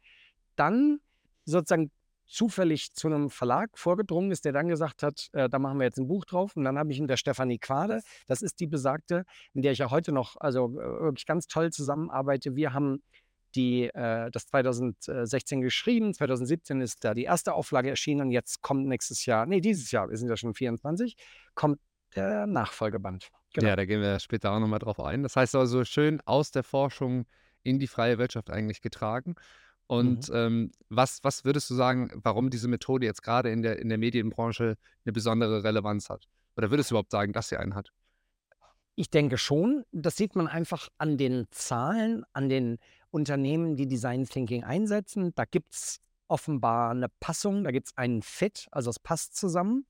dann 0.55 0.99
sozusagen 1.45 1.89
zufällig 2.27 2.93
zu 2.93 3.07
einem 3.07 3.29
Verlag 3.29 3.77
vorgedrungen 3.77 4.31
ist, 4.31 4.45
der 4.45 4.53
dann 4.53 4.67
gesagt 4.67 5.03
hat, 5.03 5.29
äh, 5.33 5.49
da 5.49 5.59
machen 5.59 5.79
wir 5.79 5.85
jetzt 5.85 5.97
ein 5.97 6.07
Buch 6.07 6.25
drauf. 6.25 6.55
Und 6.55 6.63
dann 6.63 6.77
habe 6.77 6.91
ich 6.91 6.99
mit 6.99 7.09
der 7.09 7.17
Stefanie 7.17 7.59
Quade, 7.59 8.01
das 8.27 8.41
ist 8.41 8.59
die 8.59 8.67
besagte, 8.67 9.25
in 9.53 9.61
der 9.61 9.71
ich 9.71 9.79
ja 9.79 9.91
heute 9.91 10.11
noch 10.11 10.35
also 10.39 10.65
äh, 10.79 11.01
wirklich 11.01 11.25
ganz 11.25 11.47
toll 11.47 11.71
zusammenarbeite. 11.71 12.55
Wir 12.55 12.73
haben 12.73 13.03
die, 13.55 13.85
äh, 13.85 14.29
das 14.31 14.47
2016 14.47 15.61
geschrieben, 15.61 16.13
2017 16.13 16.81
ist 16.81 17.03
da 17.03 17.13
die 17.13 17.23
erste 17.23 17.53
Auflage 17.53 17.89
erschienen 17.89 18.21
und 18.21 18.31
jetzt 18.31 18.61
kommt 18.61 18.85
nächstes 18.85 19.25
Jahr, 19.25 19.45
nee, 19.45 19.61
dieses 19.61 19.91
Jahr, 19.91 20.09
wir 20.09 20.17
sind 20.17 20.27
ja 20.27 20.35
schon 20.35 20.53
24, 20.53 21.15
kommt 21.53 21.79
der 22.15 22.47
Nachfolgeband. 22.47 23.29
Genau. 23.53 23.69
Ja, 23.69 23.75
da 23.75 23.85
gehen 23.85 24.01
wir 24.01 24.19
später 24.19 24.51
auch 24.51 24.59
nochmal 24.59 24.79
drauf 24.79 24.99
ein. 24.99 25.23
Das 25.23 25.35
heißt 25.35 25.55
also 25.55 25.85
schön 25.85 26.21
aus 26.25 26.51
der 26.51 26.63
Forschung 26.63 27.25
in 27.63 27.79
die 27.79 27.87
freie 27.87 28.17
Wirtschaft 28.17 28.49
eigentlich 28.49 28.81
getragen. 28.81 29.35
Und 29.87 30.29
Mhm. 30.29 30.35
ähm, 30.35 30.71
was, 30.89 31.23
was 31.23 31.45
würdest 31.45 31.69
du 31.69 31.75
sagen, 31.75 32.09
warum 32.23 32.49
diese 32.49 32.67
Methode 32.67 33.05
jetzt 33.05 33.21
gerade 33.21 33.51
in 33.51 33.61
der, 33.61 33.79
in 33.79 33.89
der 33.89 33.97
Medienbranche 33.97 34.77
eine 35.05 35.13
besondere 35.13 35.63
Relevanz 35.63 36.09
hat? 36.09 36.25
Oder 36.57 36.71
würdest 36.71 36.89
du 36.89 36.93
überhaupt 36.95 37.11
sagen, 37.11 37.33
dass 37.33 37.49
sie 37.49 37.57
einen 37.57 37.75
hat? 37.75 37.91
Ich 38.95 39.09
denke 39.09 39.37
schon. 39.37 39.83
Das 39.91 40.15
sieht 40.15 40.35
man 40.35 40.47
einfach 40.47 40.87
an 40.97 41.17
den 41.17 41.47
Zahlen, 41.51 42.23
an 42.33 42.49
den 42.49 42.77
Unternehmen, 43.11 43.75
die 43.75 43.87
Design 43.87 44.25
Thinking 44.25 44.63
einsetzen. 44.63 45.33
Da 45.35 45.45
gibt 45.45 45.73
es 45.73 45.99
offenbar 46.27 46.91
eine 46.91 47.07
Passung, 47.19 47.63
da 47.63 47.71
gibt 47.71 47.87
es 47.87 47.97
einen 47.97 48.21
Fit, 48.21 48.67
also 48.71 48.89
es 48.89 48.99
passt 48.99 49.35
zusammen. 49.35 49.85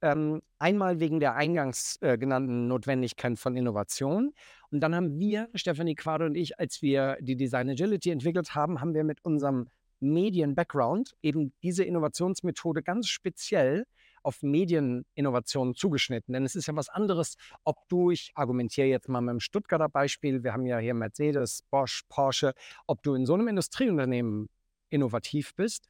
Ähm, 0.00 0.42
einmal 0.58 1.00
wegen 1.00 1.18
der 1.18 1.34
eingangs 1.34 1.96
äh, 2.02 2.18
genannten 2.18 2.68
Notwendigkeit 2.68 3.38
von 3.38 3.56
Innovation. 3.56 4.32
Und 4.72 4.80
dann 4.80 4.94
haben 4.94 5.18
wir, 5.18 5.50
Stephanie 5.54 5.94
Quade 5.94 6.24
und 6.24 6.34
ich, 6.34 6.58
als 6.58 6.80
wir 6.80 7.18
die 7.20 7.36
Design 7.36 7.68
Agility 7.68 8.10
entwickelt 8.10 8.54
haben, 8.54 8.80
haben 8.80 8.94
wir 8.94 9.04
mit 9.04 9.22
unserem 9.24 9.68
Medien-Background 10.00 11.14
eben 11.22 11.52
diese 11.62 11.84
Innovationsmethode 11.84 12.82
ganz 12.82 13.08
speziell 13.08 13.84
auf 14.22 14.42
Medieninnovationen 14.42 15.74
zugeschnitten. 15.74 16.32
Denn 16.32 16.44
es 16.44 16.54
ist 16.54 16.66
ja 16.66 16.74
was 16.74 16.88
anderes, 16.88 17.36
ob 17.64 17.88
du, 17.88 18.10
ich 18.10 18.32
argumentiere 18.34 18.86
jetzt 18.86 19.08
mal 19.08 19.20
mit 19.20 19.32
dem 19.32 19.40
Stuttgarter 19.40 19.88
Beispiel, 19.88 20.42
wir 20.42 20.52
haben 20.52 20.66
ja 20.66 20.78
hier 20.78 20.94
Mercedes, 20.94 21.62
Bosch, 21.70 22.02
Porsche, 22.08 22.54
ob 22.86 23.02
du 23.02 23.14
in 23.14 23.26
so 23.26 23.34
einem 23.34 23.48
Industrieunternehmen 23.48 24.48
innovativ 24.90 25.54
bist 25.54 25.88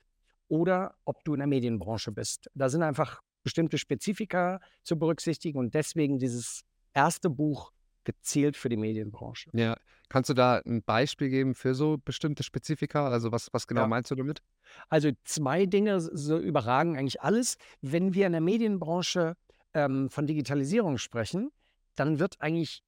oder 0.49 0.95
ob 1.05 1.25
du 1.25 1.35
in 1.35 1.39
der 1.39 1.47
Medienbranche 1.47 2.11
bist. 2.13 2.51
Da 2.55 2.69
sind 2.69 2.83
einfach 2.83 3.23
bestimmte 3.43 3.79
Spezifika 3.79 4.61
zu 4.83 4.99
berücksichtigen 4.99 5.59
und 5.59 5.75
deswegen 5.75 6.19
dieses 6.19 6.65
erste 6.95 7.31
Buch 7.31 7.73
gezielt 8.05 8.57
für 8.57 8.69
die 8.69 8.77
Medienbranche. 8.77 9.51
Ja, 9.53 9.77
kannst 10.09 10.31
du 10.31 10.35
da 10.35 10.61
ein 10.65 10.83
Beispiel 10.83 11.29
geben 11.29 11.55
für 11.55 11.75
so 11.75 11.99
bestimmte 12.05 12.43
Spezifika? 12.43 13.09
Also 13.09 13.33
was, 13.33 13.49
was 13.53 13.67
genau 13.67 13.83
Ja. 13.83 13.87
meinst 13.87 14.11
du 14.11 14.15
damit? 14.15 14.43
Also 14.89 15.11
zwei 15.25 15.67
Dinge 15.67 16.01
so 16.01 16.39
überragen 16.39 16.97
eigentlich 16.97 17.21
alles. 17.23 17.57
Wenn 17.81 18.15
wir 18.15 18.27
in 18.27 18.33
der 18.33 18.41
Medienbranche 18.41 19.37
ähm, 19.75 20.11
von 20.11 20.27
Digitalisierung 20.27 20.99
sprechen, 20.99 21.51
dann 21.95 22.19
wird 22.19 22.41
eigentlich 22.41 22.83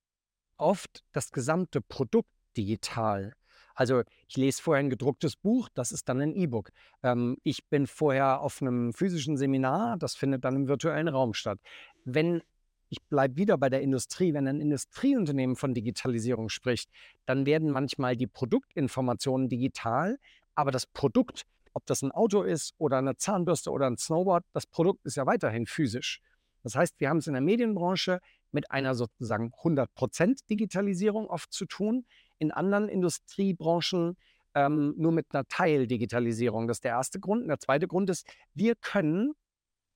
oft 0.57 1.05
das 1.13 1.31
gesamte 1.31 1.81
Produkt 1.81 2.29
digital. 2.57 3.35
Also 3.75 4.03
ich 4.29 4.37
lese 4.37 4.63
vorher 4.63 4.85
ein 4.85 4.91
gedrucktes 4.91 5.35
Buch, 5.35 5.69
das 5.75 5.91
ist 5.91 6.09
dann 6.09 6.21
ein 6.21 6.33
E-Book. 6.33 6.71
Ähm, 7.03 7.37
ich 7.43 7.67
bin 7.69 7.87
vorher 7.89 8.41
auf 8.41 8.63
einem 8.63 8.93
physischen 8.93 9.37
Seminar, 9.37 9.97
das 9.99 10.15
findet 10.15 10.45
dann 10.45 10.55
im 10.55 10.69
virtuellen 10.69 11.09
Raum 11.09 11.35
statt. 11.35 11.59
Wenn 12.05 12.43
ich 12.89 13.03
bleibe 13.03 13.37
wieder 13.37 13.59
bei 13.59 13.69
der 13.69 13.83
Industrie, 13.83 14.35
wenn 14.35 14.47
ein 14.47 14.61
Industrieunternehmen 14.61 15.57
von 15.57 15.75
Digitalisierung 15.75 16.49
spricht, 16.49 16.91
dann 17.27 17.47
werden 17.47 17.71
manchmal 17.71 18.17
die 18.17 18.27
Produktinformationen 18.27 19.49
digital, 19.49 20.19
aber 20.55 20.71
das 20.71 20.87
Produkt, 20.87 21.43
ob 21.73 21.87
das 21.87 22.03
ein 22.03 22.13
Auto 22.13 22.43
ist 22.43 22.75
oder 22.79 22.99
eine 22.99 23.17
Zahnbürste 23.17 23.71
oder 23.71 23.87
ein 23.87 23.97
Snowboard, 23.97 24.45
das 24.53 24.67
Produkt 24.67 25.05
ist 25.05 25.17
ja 25.17 25.27
weiterhin 25.27 25.67
physisch. 25.67 26.21
Das 26.63 26.77
heißt, 26.77 26.95
wir 26.99 27.11
haben 27.11 27.19
es 27.19 27.27
in 27.27 27.35
der 27.35 27.43
Medienbranche 27.43 28.21
mit 28.53 28.71
einer 28.71 28.95
sozusagen 28.95 29.53
100% 29.63 30.47
Digitalisierung 30.49 31.27
oft 31.27 31.53
zu 31.53 31.67
tun, 31.67 32.07
in 32.39 32.53
anderen 32.53 32.89
Industriebranchen 32.89 34.17
ähm, 34.55 34.95
nur 34.97 35.13
mit 35.13 35.27
einer 35.33 35.45
Teildigitalisierung. 35.47 36.69
Das 36.69 36.79
ist 36.79 36.85
der 36.85 36.93
erste 36.93 37.21
Grund. 37.21 37.43
Und 37.43 37.49
der 37.49 37.59
zweite 37.59 37.87
Grund 37.89 38.09
ist, 38.09 38.27
wir 38.55 38.75
können 38.77 39.35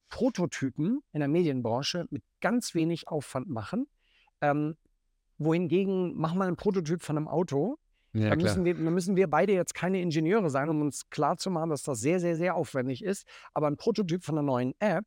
Prototypen 0.08 1.00
in 1.12 1.20
der 1.20 1.28
Medienbranche 1.28 2.06
mit 2.10 2.22
ganz 2.40 2.74
wenig 2.74 3.08
Aufwand 3.08 3.48
machen. 3.48 3.86
Ähm, 4.40 4.76
wohingegen, 5.38 6.14
mach 6.16 6.34
mal 6.34 6.48
einen 6.48 6.56
Prototyp 6.56 7.02
von 7.02 7.16
einem 7.16 7.28
Auto. 7.28 7.78
Ja, 8.12 8.30
Da 8.30 8.36
müssen, 8.36 8.64
wir, 8.64 8.74
da 8.74 8.90
müssen 8.90 9.16
wir 9.16 9.28
beide 9.28 9.52
jetzt 9.52 9.74
keine 9.74 10.00
Ingenieure 10.00 10.50
sein, 10.50 10.68
um 10.68 10.80
uns 10.80 11.10
klarzumachen, 11.10 11.70
dass 11.70 11.82
das 11.82 12.00
sehr, 12.00 12.20
sehr, 12.20 12.36
sehr 12.36 12.54
aufwendig 12.54 13.04
ist. 13.04 13.26
Aber 13.54 13.66
ein 13.68 13.76
Prototyp 13.76 14.24
von 14.24 14.36
einer 14.36 14.46
neuen 14.46 14.74
App, 14.80 15.04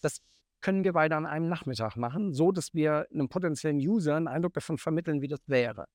das 0.00 0.20
können 0.60 0.84
wir 0.84 0.92
beide 0.92 1.16
an 1.16 1.26
einem 1.26 1.48
Nachmittag 1.48 1.96
machen, 1.96 2.32
so 2.32 2.52
dass 2.52 2.72
wir 2.72 3.06
einem 3.12 3.28
potenziellen 3.28 3.78
User 3.78 4.16
einen 4.16 4.28
Eindruck 4.28 4.54
davon 4.54 4.78
vermitteln, 4.78 5.20
wie 5.20 5.28
das 5.28 5.40
wäre. 5.46 5.86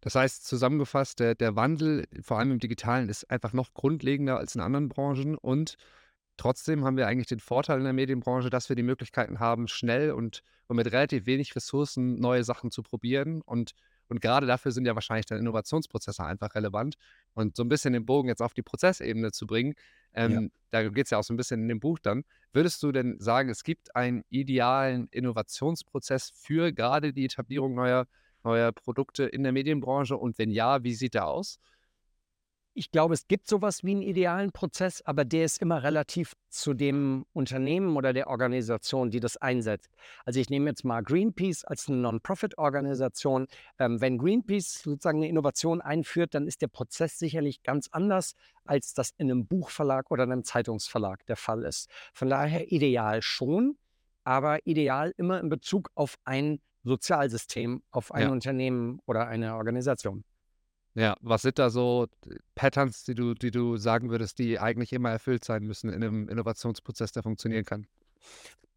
Das 0.00 0.14
heißt, 0.14 0.46
zusammengefasst, 0.46 1.20
der, 1.20 1.34
der 1.34 1.56
Wandel, 1.56 2.06
vor 2.22 2.38
allem 2.38 2.52
im 2.52 2.58
Digitalen, 2.58 3.08
ist 3.08 3.30
einfach 3.30 3.52
noch 3.52 3.74
grundlegender 3.74 4.38
als 4.38 4.54
in 4.54 4.60
anderen 4.60 4.88
Branchen 4.88 5.36
und 5.36 5.76
trotzdem 6.36 6.84
haben 6.84 6.96
wir 6.96 7.06
eigentlich 7.06 7.26
den 7.26 7.40
Vorteil 7.40 7.78
in 7.78 7.84
der 7.84 7.92
Medienbranche, 7.92 8.50
dass 8.50 8.68
wir 8.68 8.76
die 8.76 8.82
Möglichkeiten 8.82 9.40
haben, 9.40 9.68
schnell 9.68 10.12
und, 10.12 10.42
und 10.66 10.76
mit 10.76 10.90
relativ 10.92 11.26
wenig 11.26 11.54
Ressourcen 11.56 12.18
neue 12.18 12.44
Sachen 12.44 12.70
zu 12.70 12.82
probieren 12.82 13.42
und 13.42 13.74
und 14.08 14.20
gerade 14.20 14.46
dafür 14.46 14.72
sind 14.72 14.86
ja 14.86 14.94
wahrscheinlich 14.94 15.26
dann 15.26 15.38
Innovationsprozesse 15.38 16.24
einfach 16.24 16.54
relevant. 16.54 16.96
Und 17.34 17.56
so 17.56 17.64
ein 17.64 17.68
bisschen 17.68 17.92
den 17.92 18.06
Bogen 18.06 18.28
jetzt 18.28 18.40
auf 18.42 18.54
die 18.54 18.62
Prozessebene 18.62 19.32
zu 19.32 19.46
bringen, 19.46 19.74
ähm, 20.14 20.50
da 20.70 20.88
geht 20.88 21.06
es 21.06 21.10
ja 21.10 21.18
auch 21.18 21.24
so 21.24 21.34
ein 21.34 21.36
bisschen 21.36 21.62
in 21.62 21.68
dem 21.68 21.80
Buch 21.80 21.98
dann. 21.98 22.24
Würdest 22.52 22.82
du 22.82 22.92
denn 22.92 23.18
sagen, 23.20 23.50
es 23.50 23.64
gibt 23.64 23.94
einen 23.94 24.24
idealen 24.30 25.08
Innovationsprozess 25.10 26.32
für 26.34 26.72
gerade 26.72 27.12
die 27.12 27.26
Etablierung 27.26 27.74
neuer, 27.74 28.06
neuer 28.42 28.72
Produkte 28.72 29.24
in 29.24 29.42
der 29.42 29.52
Medienbranche? 29.52 30.16
Und 30.16 30.38
wenn 30.38 30.50
ja, 30.50 30.82
wie 30.82 30.94
sieht 30.94 31.14
der 31.14 31.26
aus? 31.26 31.58
Ich 32.78 32.90
glaube, 32.90 33.14
es 33.14 33.26
gibt 33.26 33.48
sowas 33.48 33.84
wie 33.84 33.92
einen 33.92 34.02
idealen 34.02 34.52
Prozess, 34.52 35.00
aber 35.00 35.24
der 35.24 35.46
ist 35.46 35.62
immer 35.62 35.82
relativ 35.82 36.34
zu 36.50 36.74
dem 36.74 37.24
Unternehmen 37.32 37.96
oder 37.96 38.12
der 38.12 38.28
Organisation, 38.28 39.10
die 39.10 39.18
das 39.18 39.38
einsetzt. 39.38 39.94
Also 40.26 40.40
ich 40.40 40.50
nehme 40.50 40.68
jetzt 40.68 40.84
mal 40.84 41.02
Greenpeace 41.02 41.64
als 41.64 41.88
eine 41.88 41.96
Non-Profit-Organisation. 41.96 43.46
Ähm, 43.78 44.02
wenn 44.02 44.18
Greenpeace 44.18 44.82
sozusagen 44.82 45.20
eine 45.20 45.28
Innovation 45.28 45.80
einführt, 45.80 46.34
dann 46.34 46.46
ist 46.46 46.60
der 46.60 46.68
Prozess 46.68 47.18
sicherlich 47.18 47.62
ganz 47.62 47.88
anders, 47.92 48.34
als 48.66 48.92
das 48.92 49.14
in 49.16 49.30
einem 49.30 49.46
Buchverlag 49.46 50.10
oder 50.10 50.24
einem 50.24 50.44
Zeitungsverlag 50.44 51.24
der 51.24 51.36
Fall 51.36 51.62
ist. 51.62 51.88
Von 52.12 52.28
daher 52.28 52.70
ideal 52.70 53.22
schon, 53.22 53.78
aber 54.22 54.66
ideal 54.66 55.14
immer 55.16 55.40
in 55.40 55.48
Bezug 55.48 55.88
auf 55.94 56.16
ein 56.24 56.60
Sozialsystem, 56.84 57.82
auf 57.90 58.12
ein 58.12 58.24
Ja. 58.24 58.28
Unternehmen 58.28 59.00
oder 59.06 59.28
eine 59.28 59.54
Organisation. 59.54 60.24
Ja, 60.96 61.14
was 61.20 61.42
sind 61.42 61.58
da 61.58 61.68
so 61.68 62.06
Patterns, 62.54 63.04
die 63.04 63.14
du, 63.14 63.34
die 63.34 63.50
du 63.50 63.76
sagen 63.76 64.08
würdest, 64.08 64.38
die 64.38 64.58
eigentlich 64.58 64.94
immer 64.94 65.10
erfüllt 65.10 65.44
sein 65.44 65.62
müssen 65.62 65.90
in 65.90 66.02
einem 66.02 66.28
Innovationsprozess, 66.28 67.12
der 67.12 67.22
funktionieren 67.22 67.66
kann? 67.66 67.86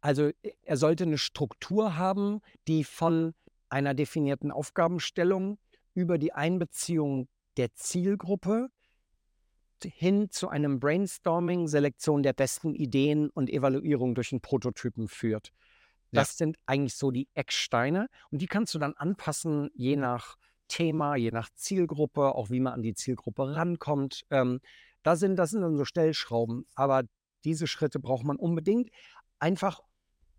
Also 0.02 0.28
e- 0.42 0.52
er 0.62 0.76
sollte 0.76 1.04
eine 1.04 1.16
Struktur 1.16 1.96
haben, 1.96 2.42
die 2.68 2.84
von 2.84 3.34
einer 3.70 3.94
definierten 3.94 4.50
Aufgabenstellung 4.50 5.58
über 5.94 6.18
die 6.18 6.34
Einbeziehung 6.34 7.26
der 7.56 7.74
Zielgruppe 7.74 8.68
hin 9.82 10.28
zu 10.30 10.50
einem 10.50 10.78
Brainstorming, 10.78 11.68
Selektion 11.68 12.22
der 12.22 12.34
besten 12.34 12.74
Ideen 12.74 13.30
und 13.30 13.48
Evaluierung 13.48 14.14
durch 14.14 14.30
einen 14.32 14.42
Prototypen 14.42 15.08
führt. 15.08 15.52
Ja. 16.10 16.20
Das 16.20 16.36
sind 16.36 16.58
eigentlich 16.66 16.96
so 16.96 17.10
die 17.10 17.28
Ecksteine 17.32 18.08
und 18.30 18.42
die 18.42 18.46
kannst 18.46 18.74
du 18.74 18.78
dann 18.78 18.92
anpassen, 18.92 19.70
je 19.72 19.96
nach 19.96 20.36
Thema, 20.70 21.16
je 21.16 21.30
nach 21.32 21.50
Zielgruppe, 21.54 22.34
auch 22.34 22.48
wie 22.48 22.60
man 22.60 22.72
an 22.74 22.82
die 22.82 22.94
Zielgruppe 22.94 23.54
rankommt. 23.54 24.22
Ähm, 24.30 24.60
da 25.02 25.16
sind, 25.16 25.36
das 25.36 25.50
sind 25.50 25.62
dann 25.62 25.76
so 25.76 25.84
Stellschrauben, 25.84 26.66
aber 26.74 27.02
diese 27.44 27.66
Schritte 27.66 27.98
braucht 28.00 28.24
man 28.24 28.36
unbedingt, 28.36 28.90
einfach 29.38 29.80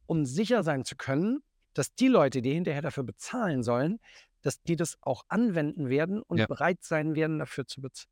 um 0.08 0.26
sicher 0.26 0.64
sein 0.64 0.86
zu 0.86 0.96
können, 0.96 1.44
dass 1.74 1.94
die 1.94 2.08
Leute, 2.08 2.42
die 2.42 2.54
hinterher 2.54 2.82
dafür 2.82 3.04
bezahlen 3.04 3.64
sollen, 3.64 4.00
dass 4.42 4.62
die 4.64 4.76
das 4.76 4.98
auch 5.02 5.24
anwenden 5.28 5.90
werden 5.90 6.22
und 6.22 6.40
Ja. 6.40 6.48
bereit 6.48 6.84
sein 6.84 7.16
werden, 7.16 7.40
dafür 7.40 7.68
zu 7.68 7.82
bezahlen. 7.82 8.12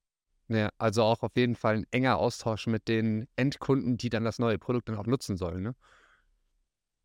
Ja, 0.49 0.69
also 0.77 1.03
auch 1.03 1.21
auf 1.21 1.35
jeden 1.35 1.55
Fall 1.55 1.77
ein 1.77 1.85
enger 1.91 2.17
Austausch 2.17 2.67
mit 2.67 2.88
den 2.88 3.27
Endkunden, 3.35 3.97
die 3.97 4.09
dann 4.09 4.23
das 4.23 4.39
neue 4.39 4.57
Produkt 4.57 4.89
dann 4.89 4.97
auch 4.97 5.05
nutzen 5.05 5.38
sollen. 5.38 5.61
Ne? 5.61 5.75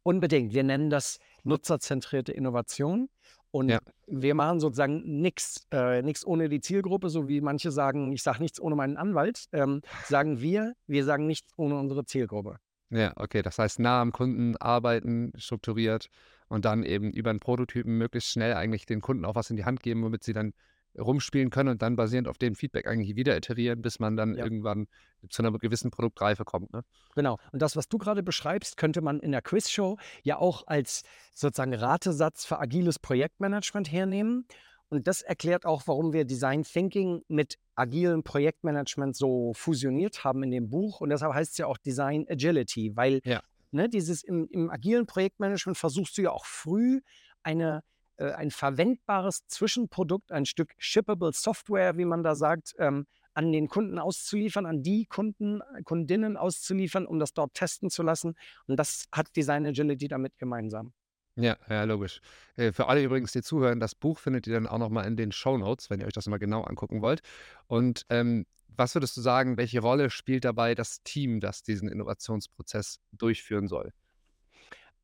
Unbedingt. 0.03 0.55
Wir 0.55 0.65
nennen 0.65 0.91
das 0.91 1.19
nutzerzentrierte 1.43 2.33
Innovation. 2.33 3.09
Und 3.55 3.69
Ja. 3.69 3.79
wir 4.09 4.35
machen 4.35 4.59
sozusagen 4.59 5.21
nichts 5.21 5.69
äh, 5.71 6.03
nix 6.03 6.27
ohne 6.27 6.49
die 6.49 6.61
Zielgruppe, 6.61 7.09
so 7.09 7.29
wie 7.29 7.41
manche 7.41 7.71
sagen, 7.71 8.11
ich 8.13 8.25
sage 8.25 8.43
nichts 8.43 8.61
ohne 8.61 8.75
meinen 8.75 8.97
Anwalt, 8.97 9.45
ähm, 9.53 9.81
sagen 10.07 10.41
wir, 10.41 10.73
wir 10.89 11.05
sagen 11.05 11.29
nichts 11.29 11.53
ohne 11.57 11.79
unsere 11.79 12.05
Zielgruppe. 12.05 12.57
Ja, 12.91 13.13
okay, 13.15 13.43
das 13.43 13.57
heißt 13.61 13.79
nah 13.79 14.01
am 14.01 14.11
Kunden 14.11 14.57
arbeiten, 14.57 15.31
strukturiert 15.37 16.09
und 16.49 16.65
dann 16.65 16.83
eben 16.83 17.13
über 17.13 17.31
einen 17.31 17.39
Prototypen 17.39 17.97
möglichst 17.97 18.31
schnell 18.33 18.55
eigentlich 18.55 18.87
den 18.87 19.01
Kunden 19.01 19.25
auch 19.25 19.37
was 19.37 19.51
in 19.51 19.57
die 19.57 19.65
Hand 19.65 19.85
geben, 19.85 20.03
womit 20.03 20.25
sie 20.25 20.33
dann 20.33 20.53
rumspielen 20.99 21.51
können 21.51 21.71
und 21.71 21.83
dann 21.83 21.97
basierend 21.97 22.29
auf 22.29 22.39
dem 22.39 22.55
Feedback 22.55 22.87
eigentlich 22.87 23.17
wieder 23.17 23.37
iterieren, 23.37 23.83
bis 23.83 23.99
man 23.99 24.17
dann 24.17 24.37
Ja. 24.37 24.45
irgendwann 24.45 24.87
zu 25.31 25.43
einer 25.43 25.57
gewissen 25.59 25.91
Produktreife 25.91 26.45
kommt. 26.45 26.73
Ne? 26.73 26.83
Genau. 27.15 27.39
Und 27.53 27.63
das, 27.63 27.77
was 27.77 27.89
du 27.89 27.99
gerade 27.99 28.23
beschreibst, 28.23 28.77
könnte 28.77 29.01
man 29.01 29.21
in 29.21 29.33
der 29.33 29.43
Quizshow 29.43 29.97
ja 30.23 30.39
auch 30.39 30.67
als 30.67 31.03
sozusagen 31.35 31.75
Ratesatz 31.75 32.45
für 32.45 32.59
agiles 32.61 32.99
Projektmanagement 32.99 33.91
hernehmen. 33.91 34.47
Und 34.91 35.07
das 35.09 35.23
erklärt 35.23 35.65
auch, 35.65 35.83
warum 35.87 36.13
wir 36.13 36.25
Design 36.25 36.63
Thinking 36.63 37.23
mit 37.27 37.57
agilem 37.75 38.23
Projektmanagement 38.23 39.17
so 39.17 39.53
fusioniert 39.55 40.23
haben 40.25 40.43
in 40.43 40.51
dem 40.51 40.69
Buch. 40.71 41.01
Und 41.01 41.11
deshalb 41.11 41.35
heißt 41.35 41.53
es 41.53 41.59
ja 41.59 41.67
auch 41.67 41.79
Design 41.79 42.27
Agility, 42.29 42.93
weil 42.95 43.21
Ja. 43.25 43.43
ne, 43.73 43.89
dieses 43.89 44.23
im, 44.23 44.47
im 44.53 44.71
agilen 44.71 45.07
Projektmanagement 45.07 45.77
versuchst 45.79 46.17
du 46.19 46.23
ja 46.23 46.31
auch 46.31 46.45
früh 46.45 47.01
eine, 47.43 47.83
äh, 48.17 48.33
ein 48.33 48.51
verwendbares 48.51 49.47
Zwischenprodukt, 49.47 50.33
ein 50.33 50.47
Stück 50.47 50.75
shippable 50.79 51.33
Software, 51.33 51.97
wie 51.97 52.05
man 52.05 52.23
da 52.23 52.35
sagt, 52.35 52.75
ähm, 52.79 53.07
an 53.35 53.53
den 53.53 53.69
Kunden 53.69 53.99
auszuliefern, 53.99 54.67
an 54.67 54.83
die 54.83 55.07
Kunden, 55.07 55.61
Kundinnen 55.85 56.37
auszuliefern, 56.37 57.07
um 57.07 57.19
das 57.19 57.33
dort 57.35 57.55
testen 57.55 57.91
zu 57.91 58.03
lassen. 58.03 58.35
Und 58.67 58.77
das 58.77 59.07
hat 59.13 59.35
Design 59.37 59.67
Agility 59.67 60.09
damit 60.09 60.39
gemeinsam. 60.39 60.93
Ja, 61.37 61.57
ja, 61.69 61.83
logisch. 61.83 62.21
Äh, 62.57 62.73
Für 62.73 62.87
alle 62.87 63.03
übrigens, 63.03 63.33
die 63.33 63.43
zuhören, 63.43 63.81
das 63.81 63.97
Buch 63.97 64.21
findet 64.21 64.47
ihr 64.47 64.55
dann 64.55 64.69
auch 64.69 64.79
nochmal 64.79 65.07
in 65.07 65.17
den 65.17 65.33
Show 65.33 65.59
Notes, 65.59 65.91
wenn 65.91 66.01
ihr 66.01 66.07
euch 66.07 66.13
das 66.13 66.29
mal 66.29 66.39
genau 66.39 66.63
angucken 66.63 67.03
wollt. 67.03 67.23
Und 67.67 68.07
ähm, 68.09 68.47
was 68.69 68.95
würdest 68.95 69.17
du 69.17 69.21
sagen, 69.21 69.57
welche 69.57 69.81
Rolle 69.81 70.11
spielt 70.11 70.45
dabei 70.45 70.75
das 70.75 71.03
Team, 71.03 71.41
das 71.41 71.63
diesen 71.63 71.89
Innovationsprozess 71.89 73.01
durchführen 73.13 73.67
soll? 73.67 73.93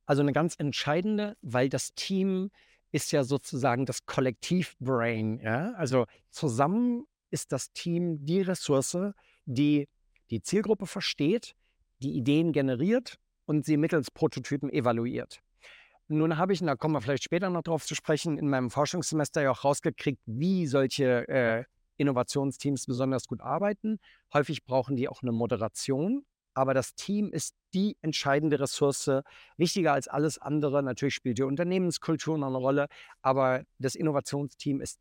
Also 0.07 0.23
eine 0.23 0.33
ganz 0.33 0.55
entscheidende, 0.57 1.37
weil 1.41 1.69
das 1.69 1.95
Team 1.95 2.51
ist 2.93 3.13
ja 3.13 3.25
sozusagen 3.25 3.87
das 3.87 4.07
Kollektivbrain. 4.07 5.41
Ja? 5.41 5.73
Also 5.75 6.07
zusammen 6.31 7.05
ist 7.31 7.53
das 7.53 7.73
Team 7.73 8.25
die 8.25 8.43
Ressource, 8.43 8.97
die 9.45 9.89
die 10.31 10.43
Zielgruppe 10.43 10.87
versteht, 10.87 11.55
die 11.99 12.13
Ideen 12.13 12.53
generiert 12.53 13.19
und 13.47 13.65
sie 13.65 13.77
mittels 13.77 14.11
Prototypen 14.11 14.71
evaluiert. 14.71 15.41
Nun 16.09 16.39
habe 16.39 16.53
ich, 16.53 16.61
und 16.61 16.67
da 16.67 16.75
kommen 16.75 16.95
wir 16.95 17.01
vielleicht 17.01 17.23
später 17.23 17.51
noch 17.51 17.63
drauf 17.63 17.87
zu 17.87 17.95
sprechen, 17.95 18.37
in 18.37 18.49
meinem 18.49 18.71
Forschungssemester 18.71 19.43
ja 19.43 19.53
auch 19.53 19.63
rausgekriegt, 19.63 20.21
wie 20.27 20.67
solche 20.67 21.29
äh, 21.29 21.65
Innovationsteams 21.99 22.87
besonders 22.87 23.27
gut 23.29 23.41
arbeiten. 23.41 24.01
Häufig 24.35 24.65
brauchen 24.65 24.97
die 24.97 25.09
auch 25.09 25.23
eine 25.23 25.31
Moderation, 25.31 26.25
aber 26.55 26.75
das 26.75 26.95
Team 26.95 27.33
ist 27.33 27.55
die 27.75 27.97
entscheidende 28.03 28.61
Ressource, 28.61 29.11
wichtiger 29.57 29.93
als 29.93 30.09
alles 30.09 30.39
andere. 30.39 30.83
Natürlich 30.83 31.15
spielt 31.15 31.39
die 31.39 31.43
Unternehmenskultur 31.43 32.39
noch 32.39 32.49
eine 32.49 32.59
Rolle, 32.59 32.87
aber 33.23 33.65
das 33.79 33.95
Innovationsteam 33.95 34.81
ist 34.81 34.99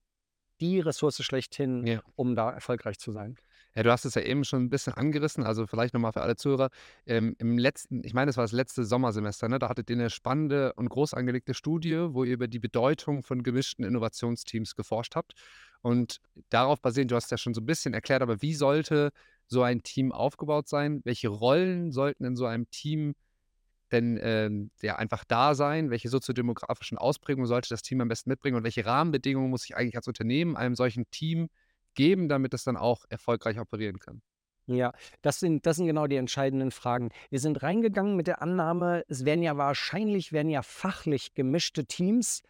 die 0.62 0.79
Ressource 0.79 1.24
schlechthin, 1.24 1.86
ja. 1.86 2.01
um 2.15 2.36
da 2.36 2.51
erfolgreich 2.51 3.00
zu 3.00 3.12
sein. 3.12 3.38
Ja, 3.75 3.84
du 3.84 3.91
hast 3.91 4.03
es 4.03 4.15
ja 4.15 4.24
eben 4.24 4.44
schon 4.44 4.63
ein 4.63 4.70
bisschen 4.70 4.94
angerissen, 4.94 5.44
also 5.44 5.68
vielleicht 5.68 5.94
nochmal 5.94 6.12
für 6.12 6.22
alle 6.22 6.36
Zuhörer. 6.36 6.70
Ähm, 7.06 7.36
Im 7.38 7.58
letzten, 7.58 8.03
ich 8.03 8.13
meine, 8.13 8.29
es 8.29 8.38
war 8.38 8.44
das 8.44 8.51
letzte 8.51 8.84
Sommersemester, 8.84 9.48
ne? 9.48 9.60
da 9.60 9.70
hattet 9.70 9.89
ihr 9.89 9.96
eine 9.96 10.10
spannende 10.10 10.74
und 10.74 10.89
groß 10.89 11.13
angelegte 11.13 11.53
Studie, 11.53 12.08
wo 12.10 12.24
ihr 12.24 12.34
über 12.34 12.48
die 12.48 12.60
Bedeutung 12.60 13.22
von 13.22 13.44
gemischten 13.44 13.86
Innovationsteams 13.86 14.75
geforscht 14.75 15.15
habt. 15.15 15.34
Und 15.82 16.20
darauf 16.50 16.82
basierend, 16.82 17.12
du 17.12 17.15
hast 17.15 17.32
ja 17.32 17.38
schon 17.38 17.53
so 17.53 17.62
ein 17.62 17.65
bisschen 17.65 17.94
erklärt, 17.94 18.22
aber 18.22 18.41
wie 18.41 18.53
sollte 18.53 19.12
so 19.50 19.63
ein 19.63 19.84
Team 19.84 20.12
aufgebaut 20.12 20.68
sein? 20.68 21.01
Welche 21.03 21.29
Rollen 21.29 21.91
sollten 21.91 22.24
in 22.24 22.36
so 22.36 22.46
einem 22.46 22.70
Team 22.70 23.15
denn 23.91 24.20
ähm, 24.22 24.72
ja, 24.82 24.96
einfach 24.98 25.25
da 25.25 25.56
sein? 25.56 25.89
Welche 25.89 26.10
soziodemografischen 26.10 26.98
Ausprägungen 26.98 27.48
sollte 27.48 27.70
das 27.70 27.82
Team 27.82 28.01
am 28.01 28.08
besten 28.08 28.29
mitbringen? 28.29 28.58
Und 28.58 28.63
welche 28.63 28.86
Rahmenbedingungen 28.86 29.50
muss 29.50 29.65
ich 29.65 29.75
eigentlich 29.75 29.98
als 29.98 30.08
Unternehmen 30.08 30.56
einem 30.56 30.75
solchen 30.75 31.10
Team 31.10 31.50
geben, 31.96 32.29
damit 32.29 32.53
es 32.53 32.63
dann 32.63 32.77
auch 32.77 33.06
erfolgreich 33.10 33.60
operieren 33.60 34.00
kann? 34.00 34.22
Ja, 34.68 34.94
das 35.24 35.39
sind, 35.39 35.65
das 35.65 35.77
sind 35.77 35.88
genau 35.88 36.06
die 36.06 36.18
entscheidenden 36.18 36.70
Fragen. 36.70 37.10
Wir 37.32 37.39
sind 37.39 37.63
reingegangen 37.63 38.15
mit 38.15 38.27
der 38.27 38.44
Annahme, 38.44 39.03
es 39.08 39.25
werden 39.25 39.41
ja 39.41 39.58
wahrscheinlich, 39.58 40.32
werden 40.32 40.50
ja 40.50 40.62
fachlich 40.62 41.34
gemischte 41.34 41.86
Teams 41.86 42.44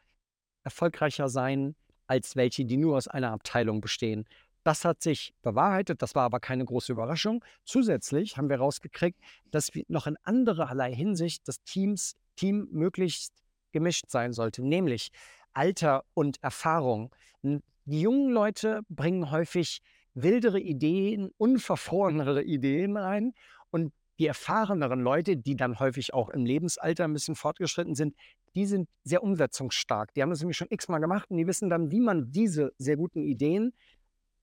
erfolgreicher 0.64 1.30
sein, 1.30 1.76
als 2.08 2.36
welche, 2.36 2.66
die 2.66 2.76
nur 2.76 2.98
aus 2.98 3.08
einer 3.08 3.32
Abteilung 3.32 3.80
bestehen. 3.80 4.26
Das 4.64 4.86
hat 4.86 5.02
sich 5.02 5.34
bewahrheitet, 5.42 6.02
das 6.02 6.16
war 6.16 6.24
aber 6.24 6.40
keine 6.40 6.66
große 6.66 6.92
Überraschung. 6.92 7.44
Zusätzlich 7.64 8.38
haben 8.38 8.50
wir 8.50 8.58
herausgekriegt, 8.58 9.20
dass 9.52 9.74
wir 9.74 9.84
noch 9.88 10.08
in 10.08 10.18
andererlei 10.24 10.94
Hinsicht 10.94 11.48
das 11.48 11.64
Teams, 11.64 12.16
Team 12.36 12.68
möglichst 12.72 13.34
gemischt 13.72 14.10
sein 14.10 14.34
sollte, 14.34 14.64
nämlich 14.64 15.10
Alter 15.54 16.04
und 16.14 16.42
Erfahrung. 16.44 17.14
Die 17.42 18.02
jungen 18.02 18.32
Leute 18.32 18.82
bringen 18.90 19.32
häufig 19.32 19.82
wildere 20.14 20.60
Ideen, 20.60 21.32
unverfrorenere 21.38 22.44
Ideen 22.44 22.98
rein 22.98 23.34
und 23.72 23.94
die 24.20 24.28
erfahreneren 24.28 25.00
Leute, 25.00 25.38
die 25.38 25.56
dann 25.56 25.80
häufig 25.80 26.14
auch 26.14 26.30
im 26.30 26.46
Lebensalter 26.46 27.06
ein 27.06 27.14
bisschen 27.14 27.36
fortgeschritten 27.36 27.96
sind, 27.96 28.16
die 28.54 28.66
sind 28.66 28.90
sehr 29.04 29.24
umsetzungsstark. 29.24 30.14
Die 30.14 30.22
haben 30.22 30.30
das 30.30 30.40
nämlich 30.42 30.58
schon 30.58 30.68
x-mal 30.70 31.00
gemacht 31.00 31.30
und 31.32 31.38
die 31.38 31.48
wissen 31.48 31.70
dann, 31.70 31.92
wie 31.92 32.02
man 32.02 32.32
diese 32.32 32.74
sehr 32.78 32.98
guten 32.98 33.24
Ideen 33.24 33.74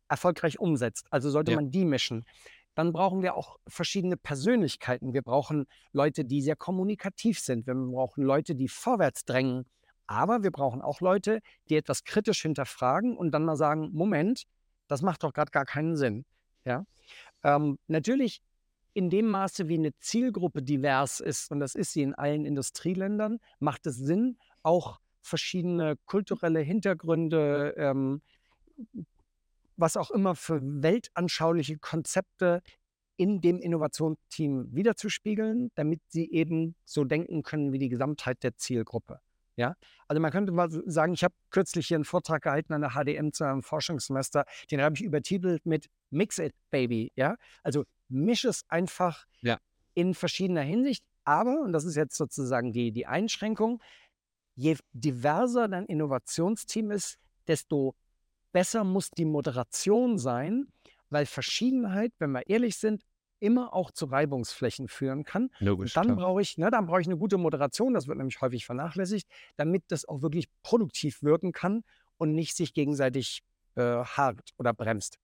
erfolgreich 0.08 0.58
umsetzt. 0.58 1.06
Also 1.10 1.30
sollte 1.30 1.52
ja. 1.52 1.56
man 1.56 1.70
die 1.70 1.84
mischen. 1.84 2.24
Dann 2.74 2.92
brauchen 2.92 3.22
wir 3.22 3.36
auch 3.36 3.58
verschiedene 3.66 4.16
Persönlichkeiten. 4.16 5.14
Wir 5.14 5.22
brauchen 5.22 5.66
Leute, 5.92 6.24
die 6.24 6.42
sehr 6.42 6.56
kommunikativ 6.56 7.40
sind. 7.40 7.66
Wir 7.66 7.74
brauchen 7.74 8.22
Leute, 8.22 8.54
die 8.54 8.68
vorwärts 8.68 9.24
drängen. 9.24 9.64
Aber 10.06 10.42
wir 10.42 10.50
brauchen 10.50 10.82
auch 10.82 11.00
Leute, 11.00 11.40
die 11.68 11.76
etwas 11.76 12.04
kritisch 12.04 12.42
hinterfragen 12.42 13.16
und 13.16 13.32
dann 13.32 13.44
mal 13.44 13.56
sagen, 13.56 13.90
Moment, 13.92 14.44
das 14.88 15.02
macht 15.02 15.24
doch 15.24 15.32
gerade 15.32 15.50
gar 15.50 15.64
keinen 15.64 15.96
Sinn. 15.96 16.24
Ja? 16.64 16.84
Ähm, 17.42 17.78
natürlich 17.88 18.42
in 18.92 19.10
dem 19.10 19.28
Maße, 19.28 19.68
wie 19.68 19.78
eine 19.78 19.96
Zielgruppe 19.98 20.62
divers 20.62 21.20
ist, 21.20 21.50
und 21.50 21.60
das 21.60 21.74
ist 21.74 21.92
sie 21.92 22.02
in 22.02 22.14
allen 22.14 22.46
Industrieländern, 22.46 23.40
macht 23.58 23.86
es 23.86 23.96
Sinn, 23.96 24.38
auch 24.62 25.00
verschiedene 25.20 25.96
kulturelle 26.06 26.60
Hintergründe, 26.60 27.74
ähm, 27.76 28.22
was 29.76 29.96
auch 29.96 30.10
immer 30.10 30.34
für 30.34 30.60
weltanschauliche 30.62 31.78
Konzepte 31.78 32.62
in 33.16 33.40
dem 33.40 33.60
Innovationsteam 33.60 34.68
wiederzuspiegeln, 34.74 35.70
damit 35.74 36.00
sie 36.08 36.30
eben 36.30 36.74
so 36.84 37.04
denken 37.04 37.42
können 37.42 37.72
wie 37.72 37.78
die 37.78 37.88
Gesamtheit 37.88 38.42
der 38.42 38.56
Zielgruppe. 38.56 39.20
Ja, 39.56 39.74
also 40.06 40.20
man 40.20 40.30
könnte 40.30 40.52
mal 40.52 40.68
sagen, 40.70 41.14
ich 41.14 41.24
habe 41.24 41.34
kürzlich 41.50 41.86
hier 41.88 41.96
einen 41.96 42.04
Vortrag 42.04 42.42
gehalten 42.42 42.74
an 42.74 42.82
der 42.82 42.90
HDM 42.90 43.32
zu 43.32 43.44
einem 43.44 43.62
Forschungssemester, 43.62 44.44
den 44.70 44.82
habe 44.82 44.94
ich 44.94 45.02
übertitelt 45.02 45.64
mit 45.64 45.86
Mix 46.10 46.38
it, 46.38 46.52
Baby. 46.70 47.10
Ja, 47.16 47.36
also 47.62 47.84
misch 48.08 48.44
es 48.44 48.64
einfach 48.68 49.24
ja. 49.40 49.58
in 49.94 50.12
verschiedener 50.12 50.60
Hinsicht. 50.60 51.02
Aber, 51.24 51.62
und 51.62 51.72
das 51.72 51.84
ist 51.84 51.96
jetzt 51.96 52.16
sozusagen 52.16 52.72
die, 52.72 52.92
die 52.92 53.06
Einschränkung, 53.06 53.82
je 54.54 54.76
diverser 54.92 55.68
dein 55.68 55.86
Innovationsteam 55.86 56.90
ist, 56.90 57.18
desto 57.48 57.94
besser 58.56 58.84
muss 58.84 59.10
die 59.10 59.26
Moderation 59.26 60.16
sein, 60.16 60.68
weil 61.10 61.26
Verschiedenheit, 61.26 62.14
wenn 62.18 62.30
wir 62.30 62.48
ehrlich 62.48 62.78
sind, 62.78 63.02
immer 63.38 63.74
auch 63.74 63.90
zu 63.90 64.06
Reibungsflächen 64.06 64.88
führen 64.88 65.24
kann. 65.24 65.50
Logisch. 65.58 65.92
dann 65.92 66.16
brauche 66.16 66.40
ich, 66.40 66.56
ne, 66.56 66.70
dann 66.70 66.86
brauche 66.86 67.02
ich 67.02 67.06
eine 67.06 67.18
gute 67.18 67.36
Moderation, 67.36 67.92
das 67.92 68.06
wird 68.06 68.16
nämlich 68.16 68.40
häufig 68.40 68.64
vernachlässigt, 68.64 69.28
damit 69.56 69.82
das 69.88 70.08
auch 70.08 70.22
wirklich 70.22 70.48
produktiv 70.62 71.22
wirken 71.22 71.52
kann 71.52 71.84
und 72.16 72.32
nicht 72.32 72.56
sich 72.56 72.72
gegenseitig 72.72 73.42
äh, 73.74 73.82
hart 73.82 74.54
oder 74.56 74.72
bremst. 74.72 75.18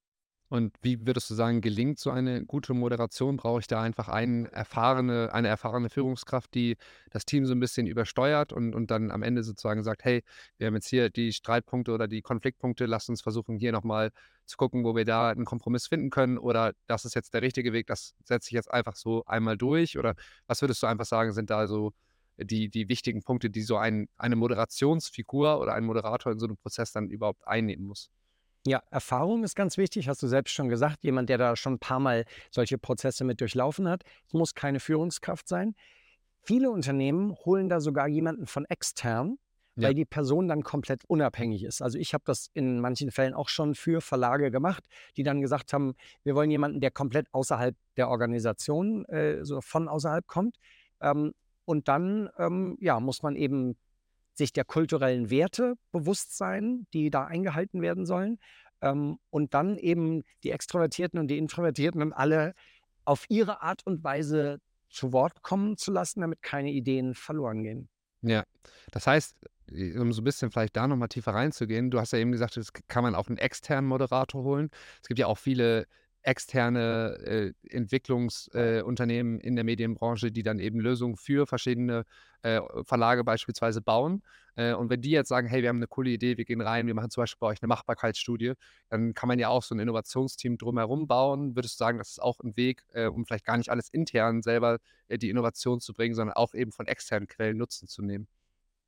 Und 0.52 0.74
wie 0.82 1.06
würdest 1.06 1.30
du 1.30 1.34
sagen, 1.34 1.62
gelingt 1.62 1.98
so 1.98 2.10
eine 2.10 2.44
gute 2.44 2.74
Moderation? 2.74 3.38
Brauche 3.38 3.60
ich 3.60 3.68
da 3.68 3.80
einfach 3.80 4.08
erfahrene, 4.08 5.32
eine 5.32 5.48
erfahrene 5.48 5.88
Führungskraft, 5.88 6.52
die 6.52 6.76
das 7.08 7.24
Team 7.24 7.46
so 7.46 7.54
ein 7.54 7.58
bisschen 7.58 7.86
übersteuert 7.86 8.52
und, 8.52 8.74
und 8.74 8.90
dann 8.90 9.10
am 9.10 9.22
Ende 9.22 9.44
sozusagen 9.44 9.82
sagt, 9.82 10.04
hey, 10.04 10.22
wir 10.58 10.66
haben 10.66 10.74
jetzt 10.74 10.88
hier 10.88 11.08
die 11.08 11.32
Streitpunkte 11.32 11.90
oder 11.92 12.06
die 12.06 12.20
Konfliktpunkte, 12.20 12.84
lasst 12.84 13.08
uns 13.08 13.22
versuchen, 13.22 13.56
hier 13.56 13.72
nochmal 13.72 14.10
zu 14.44 14.58
gucken, 14.58 14.84
wo 14.84 14.94
wir 14.94 15.06
da 15.06 15.30
einen 15.30 15.46
Kompromiss 15.46 15.86
finden 15.86 16.10
können 16.10 16.36
oder 16.36 16.74
das 16.86 17.06
ist 17.06 17.14
jetzt 17.14 17.32
der 17.32 17.40
richtige 17.40 17.72
Weg, 17.72 17.86
das 17.86 18.14
setze 18.22 18.50
ich 18.50 18.52
jetzt 18.52 18.70
einfach 18.70 18.94
so 18.94 19.24
einmal 19.24 19.56
durch 19.56 19.96
oder 19.96 20.14
was 20.48 20.60
würdest 20.60 20.82
du 20.82 20.86
einfach 20.86 21.06
sagen, 21.06 21.32
sind 21.32 21.48
da 21.48 21.66
so 21.66 21.94
die, 22.36 22.68
die 22.68 22.90
wichtigen 22.90 23.22
Punkte, 23.22 23.48
die 23.48 23.62
so 23.62 23.78
ein, 23.78 24.06
eine 24.18 24.36
Moderationsfigur 24.36 25.60
oder 25.60 25.72
ein 25.72 25.84
Moderator 25.84 26.30
in 26.30 26.38
so 26.38 26.44
einem 26.44 26.58
Prozess 26.58 26.92
dann 26.92 27.08
überhaupt 27.08 27.48
einnehmen 27.48 27.86
muss? 27.86 28.10
Ja, 28.64 28.80
Erfahrung 28.90 29.42
ist 29.42 29.56
ganz 29.56 29.76
wichtig, 29.76 30.08
hast 30.08 30.22
du 30.22 30.28
selbst 30.28 30.52
schon 30.52 30.68
gesagt. 30.68 31.02
Jemand, 31.02 31.28
der 31.28 31.38
da 31.38 31.56
schon 31.56 31.74
ein 31.74 31.78
paar 31.80 31.98
Mal 31.98 32.24
solche 32.50 32.78
Prozesse 32.78 33.24
mit 33.24 33.40
durchlaufen 33.40 33.88
hat. 33.88 34.04
Es 34.26 34.34
muss 34.34 34.54
keine 34.54 34.78
Führungskraft 34.78 35.48
sein. 35.48 35.74
Viele 36.42 36.70
Unternehmen 36.70 37.34
holen 37.44 37.68
da 37.68 37.80
sogar 37.80 38.06
jemanden 38.06 38.46
von 38.46 38.64
extern, 38.66 39.38
ja. 39.74 39.88
weil 39.88 39.94
die 39.94 40.04
Person 40.04 40.46
dann 40.46 40.62
komplett 40.62 41.04
unabhängig 41.06 41.64
ist. 41.64 41.82
Also 41.82 41.98
ich 41.98 42.14
habe 42.14 42.22
das 42.24 42.50
in 42.54 42.80
manchen 42.80 43.10
Fällen 43.10 43.34
auch 43.34 43.48
schon 43.48 43.74
für 43.74 44.00
Verlage 44.00 44.52
gemacht, 44.52 44.84
die 45.16 45.24
dann 45.24 45.40
gesagt 45.40 45.72
haben, 45.72 45.94
wir 46.22 46.36
wollen 46.36 46.50
jemanden, 46.50 46.80
der 46.80 46.92
komplett 46.92 47.26
außerhalb 47.32 47.76
der 47.96 48.10
Organisation, 48.10 49.04
äh, 49.06 49.44
so 49.44 49.60
von 49.60 49.88
außerhalb 49.88 50.26
kommt. 50.28 50.56
Ähm, 51.00 51.32
und 51.64 51.88
dann 51.88 52.28
ähm, 52.38 52.76
ja, 52.80 53.00
muss 53.00 53.22
man 53.22 53.34
eben 53.34 53.76
sich 54.34 54.52
der 54.52 54.64
kulturellen 54.64 55.30
Werte 55.30 55.74
bewusst 55.90 56.36
sein, 56.36 56.86
die 56.92 57.10
da 57.10 57.24
eingehalten 57.24 57.82
werden 57.82 58.06
sollen. 58.06 58.38
Ähm, 58.80 59.18
und 59.30 59.54
dann 59.54 59.76
eben 59.76 60.22
die 60.42 60.50
Extrovertierten 60.50 61.18
und 61.18 61.28
die 61.28 61.38
Introvertierten 61.38 62.02
und 62.02 62.12
alle 62.12 62.54
auf 63.04 63.26
ihre 63.28 63.62
Art 63.62 63.86
und 63.86 64.04
Weise 64.04 64.58
zu 64.88 65.12
Wort 65.12 65.42
kommen 65.42 65.76
zu 65.76 65.90
lassen, 65.90 66.20
damit 66.20 66.42
keine 66.42 66.70
Ideen 66.70 67.14
verloren 67.14 67.62
gehen. 67.62 67.88
Ja, 68.22 68.44
das 68.90 69.06
heißt, 69.06 69.36
um 69.96 70.12
so 70.12 70.20
ein 70.20 70.24
bisschen 70.24 70.50
vielleicht 70.50 70.76
da 70.76 70.86
nochmal 70.86 71.08
tiefer 71.08 71.34
reinzugehen, 71.34 71.90
du 71.90 71.98
hast 71.98 72.12
ja 72.12 72.18
eben 72.18 72.32
gesagt, 72.32 72.56
das 72.56 72.72
kann 72.88 73.02
man 73.02 73.14
auch 73.14 73.28
einen 73.28 73.38
externen 73.38 73.88
Moderator 73.88 74.42
holen. 74.42 74.70
Es 75.00 75.08
gibt 75.08 75.18
ja 75.18 75.26
auch 75.26 75.38
viele 75.38 75.86
externe 76.22 77.18
äh, 77.24 77.52
Entwicklungsunternehmen 77.68 79.40
äh, 79.40 79.46
in 79.46 79.56
der 79.56 79.64
Medienbranche, 79.64 80.30
die 80.30 80.42
dann 80.42 80.58
eben 80.58 80.80
Lösungen 80.80 81.16
für 81.16 81.46
verschiedene 81.46 82.04
äh, 82.42 82.60
Verlage 82.84 83.24
beispielsweise 83.24 83.80
bauen. 83.80 84.22
Äh, 84.54 84.74
und 84.74 84.90
wenn 84.90 85.00
die 85.00 85.10
jetzt 85.10 85.28
sagen, 85.28 85.48
hey, 85.48 85.62
wir 85.62 85.68
haben 85.68 85.76
eine 85.76 85.86
coole 85.86 86.10
Idee, 86.10 86.36
wir 86.36 86.44
gehen 86.44 86.60
rein, 86.60 86.86
wir 86.86 86.94
machen 86.94 87.10
zum 87.10 87.22
Beispiel 87.22 87.38
bei 87.40 87.46
euch 87.48 87.62
eine 87.62 87.68
Machbarkeitsstudie, 87.68 88.54
dann 88.88 89.14
kann 89.14 89.28
man 89.28 89.38
ja 89.38 89.48
auch 89.48 89.62
so 89.62 89.74
ein 89.74 89.78
Innovationsteam 89.78 90.58
drumherum 90.58 91.06
bauen. 91.06 91.56
Würdest 91.56 91.74
du 91.74 91.84
sagen, 91.84 91.98
das 91.98 92.10
ist 92.10 92.22
auch 92.22 92.40
ein 92.40 92.56
Weg, 92.56 92.84
äh, 92.92 93.06
um 93.06 93.24
vielleicht 93.24 93.44
gar 93.44 93.56
nicht 93.56 93.70
alles 93.70 93.88
intern 93.88 94.42
selber 94.42 94.78
äh, 95.08 95.18
die 95.18 95.30
Innovation 95.30 95.80
zu 95.80 95.92
bringen, 95.92 96.14
sondern 96.14 96.36
auch 96.36 96.54
eben 96.54 96.72
von 96.72 96.86
externen 96.86 97.28
Quellen 97.28 97.56
Nutzen 97.56 97.88
zu 97.88 98.02
nehmen? 98.02 98.28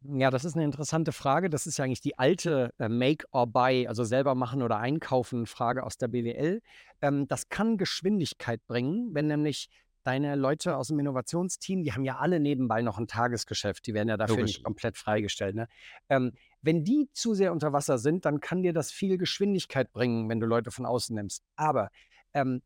Ja, 0.07 0.31
das 0.31 0.45
ist 0.45 0.55
eine 0.55 0.65
interessante 0.65 1.13
Frage. 1.13 1.49
Das 1.49 1.67
ist 1.67 1.79
ja 1.79 1.85
eigentlich 1.85 2.03
die 2.03 2.19
alte 2.19 2.75
äh, 2.79 2.89
Make 2.89 3.27
or 3.33 3.47
Buy, 3.47 3.87
also 3.87 4.05
selber 4.05 4.35
machen 4.35 4.63
oder 4.63 4.79
einkaufen 4.79 5.47
Frage 5.47 5.83
aus 5.83 5.97
der 5.97 6.09
BWL. 6.09 6.61
Ähm, 7.01 7.27
das 7.27 7.49
kann 7.49 7.79
Geschwindigkeit 7.79 8.65
bringen, 8.67 9.15
wenn 9.15 9.29
nämlich 9.29 9.71
deine 10.03 10.37
Leute 10.37 10.77
aus 10.77 10.89
dem 10.89 10.99
Innovationsteam, 10.99 11.83
die 11.83 11.95
haben 11.95 12.05
ja 12.05 12.19
alle 12.19 12.39
nebenbei 12.39 12.83
noch 12.83 12.99
ein 12.99 13.07
Tagesgeschäft, 13.07 13.87
die 13.87 13.95
werden 13.95 14.09
ja 14.11 14.19
dafür 14.19 14.37
Logisch. 14.37 14.57
nicht 14.57 14.65
komplett 14.65 14.99
freigestellt. 14.99 15.55
Ne? 15.55 15.69
Ähm, 16.11 16.33
wenn 16.61 16.85
die 16.85 17.09
zu 17.15 17.33
sehr 17.33 17.53
unter 17.53 17.73
Wasser 17.73 17.97
sind, 17.97 18.27
dann 18.27 18.41
kann 18.41 18.63
dir 18.63 18.75
das 18.75 18.93
viel 18.93 19.17
Geschwindigkeit 19.17 19.91
bringen, 19.93 20.29
wenn 20.29 20.41
du 20.41 20.47
Leute 20.47 20.71
von 20.71 20.85
außen 20.85 21.17
nimmst. 21.17 21.43
Aber 21.57 21.91
ähm, 22.35 22.61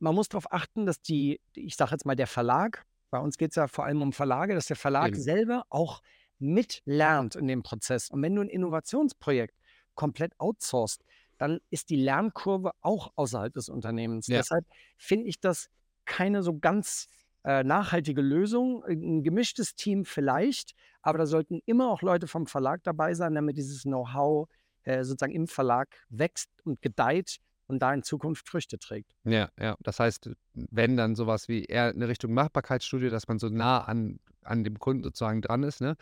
man 0.00 0.14
muss 0.16 0.28
darauf 0.28 0.52
achten, 0.52 0.86
dass 0.86 1.00
die, 1.00 1.40
ich 1.54 1.76
sage 1.76 1.92
jetzt 1.92 2.04
mal, 2.04 2.16
der 2.16 2.26
Verlag, 2.26 2.84
bei 3.10 3.18
uns 3.20 3.38
geht 3.38 3.50
es 3.50 3.56
ja 3.56 3.68
vor 3.68 3.84
allem 3.84 4.02
um 4.02 4.12
Verlage, 4.12 4.54
dass 4.54 4.66
der 4.66 4.76
Verlag 4.76 5.08
Eben. 5.08 5.20
selber 5.20 5.64
auch 5.70 6.02
mitlernt 6.38 7.36
in 7.36 7.46
dem 7.48 7.62
Prozess. 7.62 8.10
Und 8.10 8.22
wenn 8.22 8.34
du 8.34 8.42
ein 8.42 8.48
Innovationsprojekt 8.48 9.54
komplett 9.94 10.32
outsourced, 10.38 11.04
dann 11.38 11.60
ist 11.70 11.90
die 11.90 11.96
Lernkurve 11.96 12.72
auch 12.80 13.12
außerhalb 13.16 13.52
des 13.52 13.68
Unternehmens. 13.68 14.26
Ja. 14.26 14.38
Deshalb 14.38 14.64
finde 14.96 15.26
ich 15.26 15.40
das 15.40 15.68
keine 16.04 16.42
so 16.42 16.58
ganz 16.58 17.08
äh, 17.44 17.62
nachhaltige 17.62 18.20
Lösung. 18.20 18.84
Ein 18.84 19.22
gemischtes 19.22 19.74
Team 19.74 20.04
vielleicht, 20.04 20.74
aber 21.02 21.18
da 21.18 21.26
sollten 21.26 21.60
immer 21.66 21.90
auch 21.90 22.02
Leute 22.02 22.26
vom 22.26 22.46
Verlag 22.46 22.82
dabei 22.82 23.14
sein, 23.14 23.34
damit 23.34 23.56
dieses 23.56 23.82
Know-how 23.82 24.48
äh, 24.82 25.04
sozusagen 25.04 25.32
im 25.32 25.46
Verlag 25.46 25.88
wächst 26.08 26.50
und 26.64 26.82
gedeiht 26.82 27.38
und 27.66 27.80
da 27.80 27.92
in 27.92 28.02
Zukunft 28.02 28.48
Früchte 28.48 28.78
trägt. 28.78 29.14
Ja, 29.24 29.50
ja. 29.60 29.76
Das 29.80 30.00
heißt, 30.00 30.30
wenn 30.54 30.96
dann 30.96 31.14
sowas 31.14 31.48
wie 31.48 31.64
eher 31.64 31.90
eine 31.90 32.08
Richtung 32.08 32.32
Machbarkeitsstudie, 32.32 33.10
dass 33.10 33.28
man 33.28 33.38
so 33.38 33.48
nah 33.48 33.84
an, 33.84 34.18
an 34.42 34.64
dem 34.64 34.78
Kunden 34.78 35.04
sozusagen 35.04 35.42
dran 35.42 35.62
ist, 35.62 35.80
ne? 35.80 35.96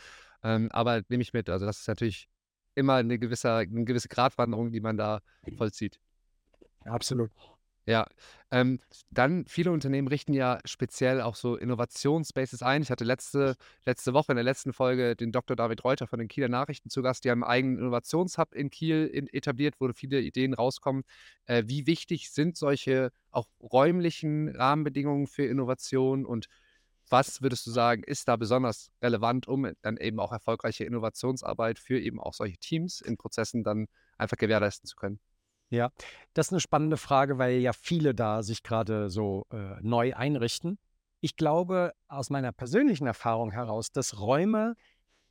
Ähm, 0.46 0.68
aber 0.70 1.02
nehme 1.08 1.22
ich 1.22 1.32
mit. 1.32 1.50
Also 1.50 1.66
das 1.66 1.80
ist 1.80 1.88
natürlich 1.88 2.28
immer 2.76 2.94
eine 2.94 3.18
gewisse, 3.18 3.52
eine 3.52 3.84
gewisse 3.84 4.08
Gratwanderung, 4.08 4.70
die 4.70 4.80
man 4.80 4.96
da 4.96 5.20
vollzieht. 5.56 5.98
Absolut. 6.84 7.32
Ja, 7.84 8.06
ähm, 8.52 8.80
dann 9.10 9.44
viele 9.46 9.72
Unternehmen 9.72 10.06
richten 10.06 10.32
ja 10.34 10.60
speziell 10.64 11.20
auch 11.20 11.34
so 11.34 11.56
Innovationsspaces 11.56 12.62
ein. 12.62 12.82
Ich 12.82 12.90
hatte 12.90 13.04
letzte, 13.04 13.56
letzte 13.84 14.12
Woche 14.12 14.32
in 14.32 14.36
der 14.36 14.44
letzten 14.44 14.72
Folge 14.72 15.16
den 15.16 15.32
Dr. 15.32 15.56
David 15.56 15.84
Reuter 15.84 16.06
von 16.06 16.20
den 16.20 16.28
Kieler 16.28 16.48
Nachrichten 16.48 16.90
zu 16.90 17.02
Gast. 17.02 17.24
Die 17.24 17.30
haben 17.30 17.42
einen 17.42 17.50
eigenen 17.50 17.78
Innovationshub 17.78 18.54
in 18.54 18.70
Kiel 18.70 19.06
in, 19.06 19.28
etabliert, 19.28 19.74
wo 19.80 19.92
viele 19.92 20.20
Ideen 20.20 20.54
rauskommen. 20.54 21.02
Äh, 21.46 21.64
wie 21.66 21.86
wichtig 21.86 22.30
sind 22.30 22.56
solche 22.56 23.10
auch 23.30 23.48
räumlichen 23.60 24.48
Rahmenbedingungen 24.48 25.26
für 25.26 25.44
Innovation 25.44 26.24
und 26.24 26.46
was 27.08 27.42
würdest 27.42 27.66
du 27.66 27.70
sagen, 27.70 28.02
ist 28.02 28.28
da 28.28 28.36
besonders 28.36 28.90
relevant, 29.02 29.48
um 29.48 29.70
dann 29.82 29.96
eben 29.96 30.18
auch 30.20 30.32
erfolgreiche 30.32 30.84
Innovationsarbeit 30.84 31.78
für 31.78 31.98
eben 31.98 32.20
auch 32.20 32.34
solche 32.34 32.58
Teams 32.58 33.00
in 33.00 33.16
Prozessen 33.16 33.62
dann 33.62 33.86
einfach 34.18 34.36
gewährleisten 34.36 34.86
zu 34.86 34.96
können? 34.96 35.20
Ja, 35.68 35.90
das 36.34 36.48
ist 36.48 36.52
eine 36.52 36.60
spannende 36.60 36.96
Frage, 36.96 37.38
weil 37.38 37.58
ja 37.58 37.72
viele 37.72 38.14
da 38.14 38.42
sich 38.42 38.62
gerade 38.62 39.10
so 39.10 39.46
äh, 39.50 39.76
neu 39.82 40.14
einrichten. 40.14 40.78
Ich 41.20 41.36
glaube 41.36 41.92
aus 42.08 42.30
meiner 42.30 42.52
persönlichen 42.52 43.06
Erfahrung 43.06 43.50
heraus, 43.50 43.90
dass 43.90 44.18
Räume 44.18 44.76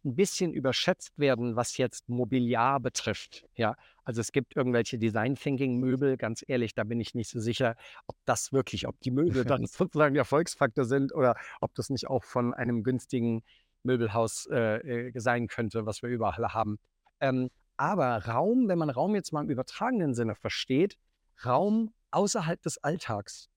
ein 0.03 0.15
bisschen 0.15 0.53
überschätzt 0.53 1.17
werden, 1.17 1.55
was 1.55 1.77
jetzt 1.77 2.09
Mobiliar 2.09 2.79
betrifft. 2.79 3.45
Ja, 3.55 3.75
also 4.05 4.21
es 4.21 4.31
gibt 4.31 4.55
irgendwelche 4.55 4.97
Design 4.97 5.35
Thinking 5.35 5.79
Möbel, 5.79 6.15
ganz 6.15 6.43
ehrlich, 6.47 6.75
da 6.75 6.83
bin 6.83 6.99
ich 6.99 7.15
nicht 7.15 7.29
so 7.29 7.39
sicher, 7.39 7.75
ob 8.07 8.15
das 8.25 8.53
wirklich, 8.53 8.87
ob 8.87 8.99
die 9.01 9.11
Möbel 9.11 9.43
dann 9.43 9.65
sozusagen 9.65 10.13
der 10.13 10.21
Erfolgsfaktor 10.21 10.85
sind 10.85 11.13
oder 11.13 11.35
ob 11.59 11.73
das 11.75 11.89
nicht 11.89 12.07
auch 12.07 12.23
von 12.23 12.53
einem 12.53 12.83
günstigen 12.83 13.43
Möbelhaus 13.83 14.47
äh, 14.51 15.07
äh, 15.07 15.19
sein 15.19 15.47
könnte, 15.47 15.85
was 15.85 16.01
wir 16.01 16.09
überall 16.09 16.53
haben. 16.53 16.77
Ähm, 17.19 17.49
aber 17.77 18.25
Raum, 18.25 18.67
wenn 18.67 18.77
man 18.77 18.89
Raum 18.89 19.15
jetzt 19.15 19.33
mal 19.33 19.43
im 19.43 19.49
übertragenen 19.49 20.13
Sinne 20.13 20.35
versteht, 20.35 20.97
Raum 21.43 21.93
außerhalb 22.11 22.61
des 22.61 22.77
Alltags. 22.77 23.49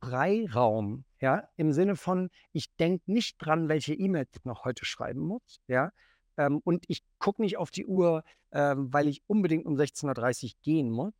Freiraum, 0.00 1.04
ja, 1.20 1.48
im 1.56 1.72
Sinne 1.72 1.96
von, 1.96 2.28
ich 2.52 2.74
denke 2.76 3.10
nicht 3.10 3.36
dran, 3.38 3.68
welche 3.68 3.94
E-Mails 3.94 4.28
ich 4.36 4.44
noch 4.44 4.64
heute 4.64 4.84
schreiben 4.84 5.20
muss, 5.20 5.60
ja, 5.68 5.90
ähm, 6.36 6.60
und 6.64 6.84
ich 6.88 7.02
gucke 7.18 7.42
nicht 7.42 7.56
auf 7.56 7.70
die 7.70 7.86
Uhr, 7.86 8.22
ähm, 8.52 8.92
weil 8.92 9.08
ich 9.08 9.22
unbedingt 9.26 9.66
um 9.66 9.74
16.30 9.74 10.44
Uhr 10.44 10.50
gehen 10.62 10.90
muss. 10.90 11.12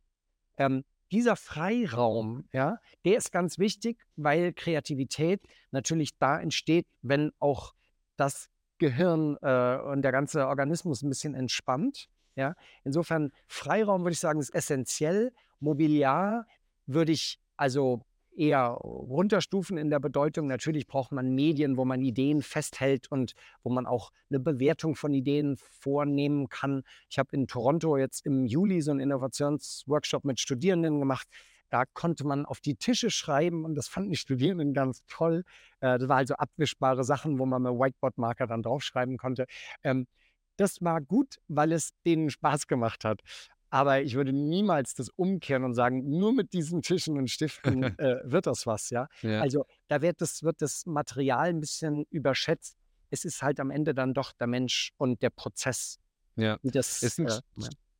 Ähm, 0.57 0.83
dieser 1.11 1.35
Freiraum, 1.35 2.47
ja, 2.51 2.79
der 3.05 3.17
ist 3.17 3.31
ganz 3.31 3.59
wichtig, 3.59 3.97
weil 4.15 4.53
Kreativität 4.53 5.41
natürlich 5.71 6.17
da 6.17 6.39
entsteht, 6.39 6.85
wenn 7.01 7.31
auch 7.39 7.73
das 8.17 8.49
Gehirn 8.77 9.37
äh, 9.41 9.77
und 9.77 10.01
der 10.01 10.11
ganze 10.11 10.47
Organismus 10.47 11.01
ein 11.01 11.09
bisschen 11.09 11.33
entspannt. 11.33 12.09
Ja? 12.35 12.55
Insofern 12.83 13.31
Freiraum 13.47 14.01
würde 14.01 14.13
ich 14.13 14.19
sagen, 14.19 14.39
ist 14.39 14.53
essentiell. 14.53 15.33
Mobiliar 15.59 16.45
würde 16.85 17.11
ich 17.11 17.39
also 17.55 18.05
eher 18.37 18.67
runterstufen 18.67 19.77
in 19.77 19.89
der 19.89 19.99
Bedeutung. 19.99 20.47
Natürlich 20.47 20.87
braucht 20.87 21.11
man 21.11 21.33
Medien, 21.33 21.77
wo 21.77 21.85
man 21.85 22.01
Ideen 22.01 22.41
festhält 22.41 23.11
und 23.11 23.33
wo 23.63 23.69
man 23.69 23.85
auch 23.85 24.11
eine 24.29 24.39
Bewertung 24.39 24.95
von 24.95 25.13
Ideen 25.13 25.57
vornehmen 25.57 26.49
kann. 26.49 26.83
Ich 27.09 27.19
habe 27.19 27.29
in 27.31 27.47
Toronto 27.47 27.97
jetzt 27.97 28.25
im 28.25 28.45
Juli 28.45 28.81
so 28.81 28.91
einen 28.91 28.99
Innovationsworkshop 28.99 30.23
mit 30.23 30.39
Studierenden 30.39 30.99
gemacht. 30.99 31.27
Da 31.69 31.83
konnte 31.85 32.25
man 32.25 32.45
auf 32.45 32.61
die 32.61 32.75
Tische 32.75 33.09
schreiben 33.09 33.65
und 33.65 33.75
das 33.75 33.87
fanden 33.87 34.11
die 34.11 34.17
Studierenden 34.17 34.73
ganz 34.73 35.03
toll. 35.07 35.43
Äh, 35.81 35.97
das 35.99 36.07
war 36.07 36.17
also 36.17 36.35
abwischbare 36.35 37.03
Sachen, 37.03 37.39
wo 37.39 37.45
man 37.45 37.63
mit 37.63 37.73
Whiteboard-Marker 37.73 38.47
dann 38.47 38.63
draufschreiben 38.63 39.17
konnte. 39.17 39.45
Ähm, 39.83 40.07
das 40.55 40.81
war 40.81 41.01
gut, 41.01 41.37
weil 41.47 41.71
es 41.71 41.91
denen 42.05 42.29
Spaß 42.29 42.67
gemacht 42.67 43.03
hat. 43.03 43.21
Aber 43.77 44.01
ich 44.01 44.15
würde 44.15 44.33
niemals 44.33 44.95
das 44.95 45.09
umkehren 45.09 45.63
und 45.63 45.75
sagen, 45.75 46.09
nur 46.09 46.33
mit 46.33 46.53
diesen 46.53 46.81
Tischen 46.81 47.15
und 47.15 47.29
Stiften 47.29 47.83
äh, 47.99 48.21
wird 48.23 48.47
das 48.47 48.65
was, 48.65 48.89
ja? 48.89 49.07
Ja. 49.21 49.41
Also 49.41 49.67
da 49.87 50.01
wird 50.01 50.19
das, 50.19 50.41
wird 50.41 50.63
das 50.63 50.87
Material 50.87 51.49
ein 51.49 51.59
bisschen 51.59 52.05
überschätzt. 52.09 52.75
Es 53.11 53.23
ist 53.23 53.43
halt 53.43 53.59
am 53.59 53.69
Ende 53.69 53.93
dann 53.93 54.15
doch 54.15 54.33
der 54.33 54.47
Mensch 54.47 54.93
und 54.97 55.21
der 55.21 55.29
Prozess. 55.29 55.99
Ja. 56.35 56.57
Das, 56.63 57.03
Ist 57.03 57.19
ein, 57.19 57.27
äh, 57.27 57.39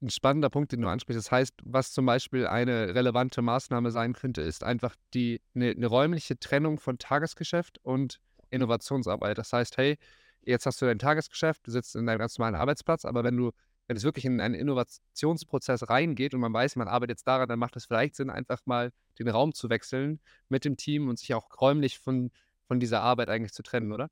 ein 0.01 0.09
spannender 0.09 0.49
Punkt, 0.49 0.71
den 0.71 0.81
du 0.81 0.87
ansprichst. 0.87 1.25
Das 1.25 1.31
heißt, 1.31 1.53
was 1.63 1.91
zum 1.91 2.07
Beispiel 2.07 2.47
eine 2.47 2.95
relevante 2.95 3.43
Maßnahme 3.43 3.91
sein 3.91 4.13
könnte, 4.13 4.41
ist 4.41 4.63
einfach 4.63 4.95
die 5.13 5.41
eine, 5.53 5.69
eine 5.69 5.85
räumliche 5.85 6.39
Trennung 6.39 6.79
von 6.79 6.97
Tagesgeschäft 6.97 7.77
und 7.83 8.19
Innovationsarbeit. 8.49 9.37
Das 9.37 9.53
heißt, 9.53 9.77
hey, 9.77 9.97
jetzt 10.41 10.65
hast 10.65 10.81
du 10.81 10.87
dein 10.87 10.97
Tagesgeschäft, 10.97 11.67
du 11.67 11.71
sitzt 11.71 11.95
in 11.95 12.07
deinem 12.07 12.19
ganz 12.19 12.37
normalen 12.39 12.55
Arbeitsplatz, 12.55 13.05
aber 13.05 13.23
wenn 13.23 13.37
du, 13.37 13.51
wenn 13.87 13.97
es 13.97 14.03
wirklich 14.03 14.25
in 14.25 14.39
einen 14.41 14.55
Innovationsprozess 14.55 15.89
reingeht 15.89 16.33
und 16.33 16.41
man 16.41 16.53
weiß, 16.53 16.75
man 16.75 16.87
arbeitet 16.87 17.17
jetzt 17.17 17.27
daran, 17.27 17.47
dann 17.47 17.59
macht 17.59 17.75
es 17.77 17.85
vielleicht 17.85 18.15
Sinn, 18.15 18.29
einfach 18.29 18.61
mal 18.65 18.91
den 19.17 19.29
Raum 19.29 19.53
zu 19.53 19.69
wechseln 19.69 20.19
mit 20.49 20.65
dem 20.65 20.77
Team 20.77 21.07
und 21.07 21.17
sich 21.17 21.33
auch 21.33 21.49
räumlich 21.59 21.97
von, 21.97 22.31
von 22.67 22.79
dieser 22.79 23.01
Arbeit 23.01 23.29
eigentlich 23.29 23.53
zu 23.53 23.63
trennen, 23.63 23.91
oder? 23.91 24.09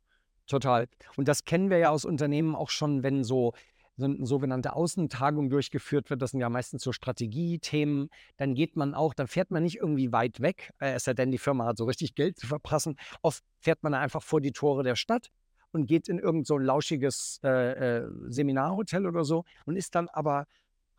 Total. 0.48 0.88
Und 1.18 1.28
das 1.28 1.44
kennen 1.44 1.70
wir 1.70 1.78
ja 1.78 1.90
aus 1.90 2.06
Unternehmen 2.06 2.56
auch 2.56 2.70
schon, 2.70 3.04
wenn 3.04 3.24
so, 3.24 3.54
so 3.98 4.06
eine 4.06 4.26
sogenannte 4.26 4.74
Außentagung 4.74 5.50
durchgeführt 5.50 6.10
wird. 6.10 6.22
Das 6.22 6.32
sind 6.32 6.40
ja 6.40 6.50
meistens 6.50 6.84
so 6.84 6.92
Strategiethemen. 6.92 8.10
Dann 8.38 8.54
geht 8.54 8.76
man 8.76 8.94
auch, 8.94 9.14
dann 9.14 9.28
fährt 9.28 9.52
man 9.52 9.64
nicht 9.64 9.78
irgendwie 9.78 10.12
weit 10.12 10.42
weg, 10.42 10.72
äh, 10.80 10.94
es 10.94 11.04
sei 11.06 11.14
denn, 11.14 11.32
die 11.32 11.38
Firma 11.38 11.66
hat 11.66 11.78
so 11.78 11.86
richtig 11.86 12.16
Geld 12.16 12.40
zu 12.40 12.48
verprassen. 12.48 12.96
Oft 13.22 13.44
fährt 13.60 13.84
man 13.84 13.94
einfach 13.94 14.24
vor 14.24 14.40
die 14.40 14.52
Tore 14.52 14.84
der 14.84 14.96
Stadt 14.96 15.32
und 15.76 15.88
geht 15.88 16.08
in 16.08 16.20
irgend 16.20 16.48
so 16.48 16.56
ein 16.56 16.64
lauschiges 16.64 17.42
äh, 17.44 18.00
äh, 18.00 18.10
Seminarhotel 18.30 19.06
oder 19.06 19.26
so 19.26 19.44
und 19.66 19.76
ist 19.76 19.94
dann 19.94 20.08
aber 20.08 20.48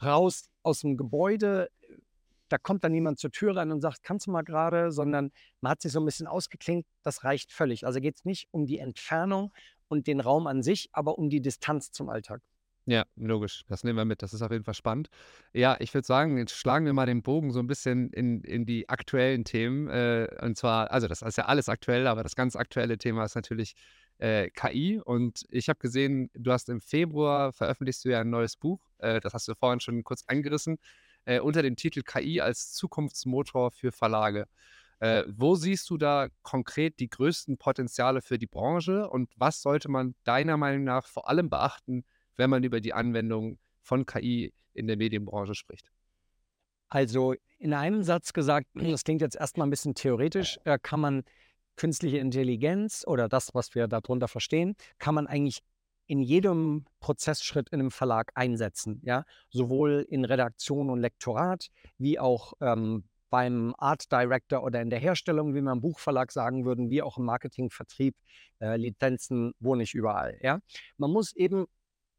raus 0.03 0.51
aus 0.63 0.81
dem 0.81 0.99
Gebäude. 0.99 1.71
Da 2.49 2.59
kommt 2.59 2.85
dann 2.85 2.93
niemand 2.93 3.19
zur 3.19 3.33
Tür 3.33 3.57
rein 3.57 3.73
und 3.73 3.81
sagt, 3.81 4.03
kannst 4.03 4.27
du 4.27 4.31
mal 4.31 4.43
gerade, 4.43 4.93
sondern 4.93 5.33
man 5.63 5.71
hat 5.71 5.81
sich 5.81 5.93
so 5.93 5.99
ein 5.99 6.05
bisschen 6.05 6.27
ausgeklinkt. 6.27 6.87
Das 7.03 7.25
reicht 7.25 7.53
völlig. 7.53 7.87
Also 7.87 8.01
geht 8.01 8.19
es 8.19 8.25
nicht 8.27 8.49
um 8.51 8.67
die 8.67 8.79
Entfernung 8.79 9.51
und 9.89 10.07
den 10.07 10.21
Raum 10.21 10.47
an 10.47 10.63
sich, 10.63 10.91
aber 10.93 11.17
um 11.19 11.31
die 11.31 11.41
Distanz 11.41 11.91
zum 11.91 12.11
Alltag. 12.11 12.43
Ja, 12.89 13.05
logisch. 13.17 13.65
Das 13.67 13.83
nehmen 13.83 13.97
wir 13.97 14.05
mit. 14.05 14.23
Das 14.23 14.33
ist 14.33 14.43
auf 14.43 14.53
jeden 14.53 14.63
Fall 14.63 14.75
spannend. 14.75 15.09
Ja, 15.53 15.77
ich 15.81 15.93
würde 15.93 16.07
sagen, 16.07 16.39
jetzt 16.39 16.53
schlagen 16.53 16.87
wir 16.87 16.93
mal 16.93 17.07
den 17.07 17.23
Bogen 17.23 17.51
so 17.51 17.59
ein 17.59 17.67
bisschen 17.67 18.11
in, 18.11 18.43
in 18.43 18.65
die 18.65 18.89
aktuellen 18.89 19.45
Themen. 19.45 19.89
Äh, 19.89 20.29
und 20.41 20.57
zwar, 20.57 20.93
also 20.93 21.09
das 21.09 21.23
ist 21.23 21.37
ja 21.37 21.47
alles 21.47 21.69
aktuell, 21.69 22.07
aber 22.07 22.23
das 22.23 22.37
ganz 22.37 22.55
aktuelle 22.55 22.97
Thema 22.97 23.25
ist 23.25 23.35
natürlich 23.35 23.75
äh, 24.19 24.51
KI. 24.51 25.01
Und 25.05 25.45
ich 25.51 25.69
habe 25.69 25.79
gesehen, 25.79 26.31
du 26.35 26.53
hast 26.53 26.69
im 26.69 26.81
Februar 26.81 27.53
veröffentlichst 27.53 28.05
du 28.05 28.11
ja 28.11 28.21
ein 28.21 28.31
neues 28.31 28.57
Buch. 28.57 28.81
Äh, 28.99 29.21
das 29.21 29.35
hast 29.35 29.49
du 29.49 29.55
vorhin 29.55 29.81
schon 29.81 30.05
kurz 30.05 30.25
angerissen, 30.27 30.79
äh, 31.25 31.41
unter 31.41 31.63
dem 31.63 31.77
Titel 31.77 32.03
KI 32.03 32.41
als 32.41 32.73
Zukunftsmotor 32.73 33.71
für 33.71 33.93
Verlage. 33.93 34.47
Äh, 34.99 35.25
wo 35.29 35.55
siehst 35.57 35.91
du 35.91 35.99
da 35.99 36.29
konkret 36.43 37.01
die 37.01 37.11
größten 37.11 37.59
Potenziale 37.59 38.23
für 38.23 38.39
die 38.39 38.47
Branche 38.47 39.09
und 39.11 39.31
was 39.37 39.61
sollte 39.61 39.91
man 39.91 40.15
deiner 40.25 40.57
Meinung 40.57 40.85
nach 40.85 41.07
vor 41.07 41.29
allem 41.29 41.51
beachten, 41.51 42.05
wenn 42.37 42.49
man 42.49 42.65
über 42.65 42.81
die 42.81 42.95
Anwendung 42.95 43.59
von 43.83 44.07
KI 44.07 44.55
in 44.73 44.87
der 44.87 44.97
Medienbranche 44.97 45.55
spricht? 45.55 45.91
Also 46.89 47.35
in 47.59 47.75
einem 47.75 48.03
Satz 48.05 48.33
gesagt, 48.33 48.69
das 48.75 49.05
klingt 49.05 49.21
jetzt 49.21 49.37
erstmal 49.37 49.67
ein 49.67 49.71
bisschen 49.71 49.95
theoretisch, 49.95 50.59
äh, 50.65 50.79
kann 50.81 51.01
man 51.01 51.25
künstliche 51.77 52.19
Intelligenz 52.19 53.05
oder 53.07 53.29
das, 53.29 53.55
was 53.55 53.75
wir 53.75 53.89
darunter 53.89 54.29
verstehen, 54.29 54.75
kann 54.99 55.15
man 55.15 55.27
eigentlich 55.27 55.61
in 56.07 56.23
jedem 56.23 56.85
Prozessschritt 57.01 57.69
in 57.71 57.81
einem 57.81 57.91
Verlag 57.91 58.31
einsetzen. 58.35 59.01
Ja? 59.05 59.25
Sowohl 59.51 60.07
in 60.09 60.25
Redaktion 60.25 60.91
und 60.91 61.01
Lektorat, 61.01 61.69
wie 61.99 62.19
auch 62.19 62.53
ähm, 62.61 63.05
beim 63.29 63.75
Art 63.79 64.11
Director 64.13 64.63
oder 64.63 64.81
in 64.81 64.91
der 64.91 65.01
Herstellung, 65.01 65.55
wie 65.55 65.61
man 65.61 65.79
im 65.79 65.81
Buchverlag 65.81 66.31
sagen 66.31 66.65
würden, 66.65 66.91
wie 66.91 67.03
auch 67.03 67.19
im 67.19 67.25
Marketing, 67.25 67.71
Vertrieb, 67.71 68.15
äh, 68.61 68.77
Lizenzen, 68.77 69.53
wo 69.59 69.75
nicht 69.75 69.95
überall. 69.95 70.39
Ja? 70.43 70.61
Man 70.97 71.11
muss 71.11 71.35
eben 71.35 71.67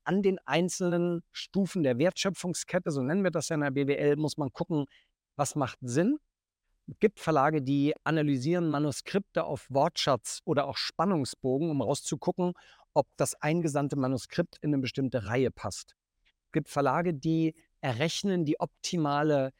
an 0.03 0.21
den 0.21 0.37
einzelnen 0.45 1.21
Stufen 1.31 1.83
der 1.83 1.97
Wertschöpfungskette, 1.97 2.91
so 2.91 3.01
nennen 3.01 3.23
wir 3.23 3.31
das 3.31 3.49
ja 3.49 3.55
in 3.55 3.61
der 3.61 3.71
BWL, 3.71 4.15
muss 4.17 4.37
man 4.37 4.51
gucken, 4.51 4.85
was 5.35 5.55
macht 5.55 5.77
Sinn 5.81 6.17
Es 6.89 6.99
gibt 6.99 7.19
Verlage, 7.19 7.61
die 7.61 7.93
analysieren 8.05 8.69
Manuskripte 8.69 9.43
auf 9.43 9.67
Wortschatz 9.69 10.39
oder 10.45 10.67
auch 10.67 10.77
Spannungsbogen, 10.77 11.69
um 11.69 11.81
rauszugucken, 11.81 12.53
ob 12.93 13.07
das 13.17 13.35
eingesandte 13.35 13.97
Manuskript 13.97 14.57
in 14.61 14.73
eine 14.73 14.81
bestimmte 14.81 15.27
Reihe 15.27 15.51
passt. 15.51 15.95
Es 16.45 16.51
gibt 16.53 16.69
Verlage, 16.69 17.13
die 17.13 17.55
errechnen 17.81 18.45
die 18.45 18.59
optimale 18.59 19.51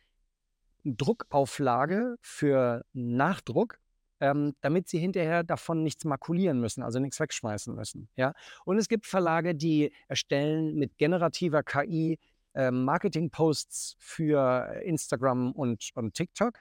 Druckauflage 0.85 2.15
für 2.21 2.85
Nachdruck, 2.93 3.79
ähm, 4.19 4.55
damit 4.61 4.87
sie 4.87 4.97
hinterher 4.97 5.43
davon 5.43 5.83
nichts 5.83 6.05
makulieren 6.05 6.59
müssen, 6.59 6.81
also 6.81 6.99
nichts 6.99 7.19
wegschmeißen 7.19 7.75
müssen. 7.75 8.09
Ja? 8.15 8.33
Und 8.65 8.77
es 8.77 8.87
gibt 8.87 9.05
Verlage, 9.05 9.53
die 9.53 9.93
erstellen 10.07 10.75
mit 10.75 10.97
generativer 10.97 11.61
KI 11.61 12.17
äh, 12.53 12.71
Marketing-Posts 12.71 13.97
für 13.99 14.81
Instagram 14.83 15.51
und, 15.51 15.89
und 15.93 16.13
TikTok. 16.13 16.59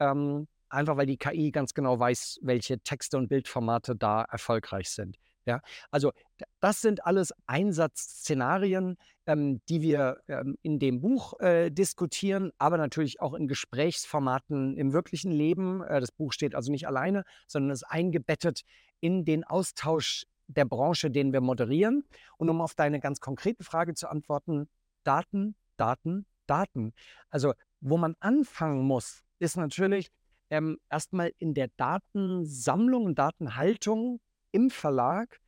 Ähm, 0.00 0.46
einfach 0.68 0.96
weil 0.96 1.06
die 1.06 1.16
KI 1.16 1.50
ganz 1.50 1.74
genau 1.74 1.98
weiß, 1.98 2.40
welche 2.42 2.78
Texte 2.80 3.16
und 3.16 3.28
Bildformate 3.28 3.96
da 3.96 4.22
erfolgreich 4.22 4.90
sind. 4.90 5.16
Ja, 5.46 5.62
also 5.90 6.12
das 6.60 6.82
sind 6.82 7.06
alles 7.06 7.32
Einsatzszenarien, 7.46 8.98
ähm, 9.24 9.62
die 9.70 9.80
wir 9.80 10.18
ähm, 10.28 10.58
in 10.60 10.78
dem 10.78 11.00
Buch 11.00 11.40
äh, 11.40 11.70
diskutieren, 11.70 12.52
aber 12.58 12.76
natürlich 12.76 13.22
auch 13.22 13.32
in 13.32 13.48
Gesprächsformaten 13.48 14.76
im 14.76 14.92
wirklichen 14.92 15.32
Leben. 15.32 15.82
Äh, 15.82 16.00
das 16.00 16.12
Buch 16.12 16.34
steht 16.34 16.54
also 16.54 16.70
nicht 16.70 16.86
alleine, 16.86 17.24
sondern 17.46 17.70
ist 17.70 17.84
eingebettet 17.84 18.60
in 19.00 19.24
den 19.24 19.42
Austausch 19.42 20.26
der 20.48 20.66
Branche, 20.66 21.10
den 21.10 21.32
wir 21.32 21.40
moderieren. 21.40 22.04
Und 22.36 22.50
um 22.50 22.60
auf 22.60 22.74
deine 22.74 23.00
ganz 23.00 23.18
konkrete 23.20 23.64
Frage 23.64 23.94
zu 23.94 24.08
antworten, 24.10 24.68
Daten, 25.02 25.54
Daten, 25.78 26.26
Daten. 26.46 26.92
Also 27.30 27.54
wo 27.80 27.96
man 27.96 28.16
anfangen 28.20 28.82
muss, 28.82 29.22
ist 29.38 29.56
natürlich 29.56 30.10
ähm, 30.50 30.78
erstmal 30.90 31.32
in 31.38 31.54
der 31.54 31.68
Datensammlung 31.76 33.04
und 33.04 33.18
Datenhaltung 33.18 34.20
im 34.52 34.70
Verlag, 34.70 35.40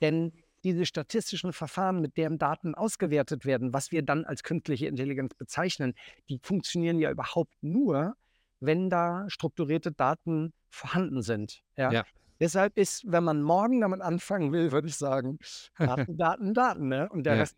denn 0.00 0.32
diese 0.64 0.84
statistischen 0.84 1.52
Verfahren, 1.52 2.00
mit 2.00 2.16
deren 2.16 2.38
Daten 2.38 2.74
ausgewertet 2.74 3.44
werden, 3.44 3.72
was 3.72 3.92
wir 3.92 4.02
dann 4.02 4.24
als 4.24 4.42
künstliche 4.42 4.86
Intelligenz 4.86 5.34
bezeichnen, 5.34 5.94
die 6.28 6.40
funktionieren 6.42 6.98
ja 6.98 7.10
überhaupt 7.10 7.54
nur, 7.60 8.16
wenn 8.60 8.90
da 8.90 9.26
strukturierte 9.28 9.92
Daten 9.92 10.52
vorhanden 10.68 11.22
sind. 11.22 11.62
Ja? 11.76 11.92
ja. 11.92 12.04
Deshalb 12.40 12.76
ist, 12.76 13.04
wenn 13.06 13.24
man 13.24 13.42
morgen 13.42 13.80
damit 13.80 14.00
anfangen 14.00 14.52
will, 14.52 14.72
würde 14.72 14.88
ich 14.88 14.96
sagen, 14.96 15.38
Daten, 15.78 16.16
Daten, 16.16 16.54
Daten. 16.54 16.88
Ne? 16.88 17.08
Und 17.10 17.24
der 17.24 17.34
ja. 17.34 17.40
Rest 17.40 17.56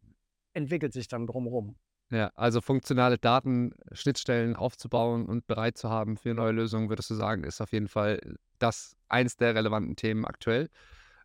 entwickelt 0.53 0.93
sich 0.93 1.09
dann 1.09 1.27
drumherum. 1.27 1.77
Ja, 2.11 2.31
also 2.35 2.61
funktionale 2.61 3.19
Datenschnittstellen 3.19 4.57
aufzubauen 4.57 5.27
und 5.27 5.47
bereit 5.47 5.77
zu 5.77 5.91
haben 5.91 6.17
für 6.17 6.33
neue 6.33 6.53
Lösungen, 6.53 6.89
würdest 6.89 7.11
du 7.11 7.15
sagen, 7.15 7.45
ist 7.45 7.61
auf 7.61 7.73
jeden 7.73 7.89
Fall 7.89 8.19
das 8.59 8.97
eins 9.09 9.37
der 9.37 9.55
relevanten 9.55 9.95
Themen 9.95 10.25
aktuell. 10.25 10.71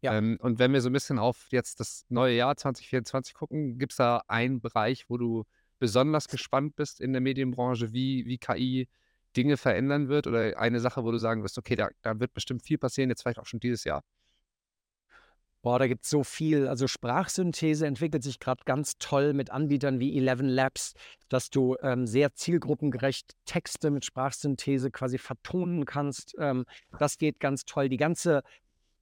Ja. 0.02 0.18
Ähm, 0.18 0.38
und 0.42 0.60
wenn 0.60 0.74
wir 0.74 0.82
so 0.82 0.90
ein 0.90 0.94
bisschen 0.94 1.20
auf 1.20 1.48
jetzt 1.52 1.80
das 1.80 2.06
neue 2.10 2.36
Jahr 2.36 2.58
2024 2.58 3.34
gucken, 3.34 3.78
gibt 3.78 3.94
es 3.94 3.98
da 3.98 4.24
einen 4.28 4.60
Bereich, 4.60 5.10
wo 5.10 5.18
du 5.18 5.46
besonders 5.80 6.28
gespannt 6.28 6.76
bist 6.76 7.00
in 7.00 7.14
der 7.14 7.22
Medienbranche, 7.22 7.94
wie, 7.94 8.26
wie 8.26 8.38
KI 8.38 8.90
Dinge 9.38 9.56
verändern 9.56 10.10
wird 10.10 10.28
oder 10.28 10.60
eine 10.60 10.82
Sache, 10.82 11.04
wo 11.06 11.12
du 11.12 11.18
sagen 11.18 11.44
wirst, 11.44 11.58
okay, 11.58 11.76
da, 11.76 11.90
da 12.02 12.20
wird 12.20 12.34
bestimmt 12.34 12.62
viel 12.62 12.78
passieren, 12.78 13.10
jetzt 13.10 13.22
vielleicht 13.22 13.40
auch 13.40 13.46
schon 13.46 13.62
dieses 13.62 13.86
Jahr? 13.86 14.04
Boah, 15.64 15.80
da 15.80 15.88
gibt 15.88 16.04
es 16.04 16.10
so 16.10 16.26
viel. 16.26 16.68
Also 16.68 16.88
Sprachsynthese 16.88 17.88
entwickelt 17.88 18.22
sich 18.22 18.40
gerade 18.40 18.66
ganz 18.66 18.98
toll 19.00 19.32
mit 19.34 19.50
Anbietern 19.50 19.98
wie 20.02 20.18
Eleven 20.18 20.50
Labs, 20.50 20.94
dass 21.30 21.50
du 21.50 21.78
ähm, 21.82 22.06
sehr 22.06 22.34
zielgruppengerecht 22.36 23.32
Texte 23.46 23.90
mit 23.90 24.04
Sprachsynthese 24.04 24.92
quasi 24.92 25.18
vertonen 25.18 25.86
kannst. 25.86 26.36
Ähm, 26.38 26.66
das 27.00 27.18
geht 27.18 27.40
ganz 27.40 27.64
toll. 27.64 27.88
Die 27.88 27.98
ganze 27.98 28.44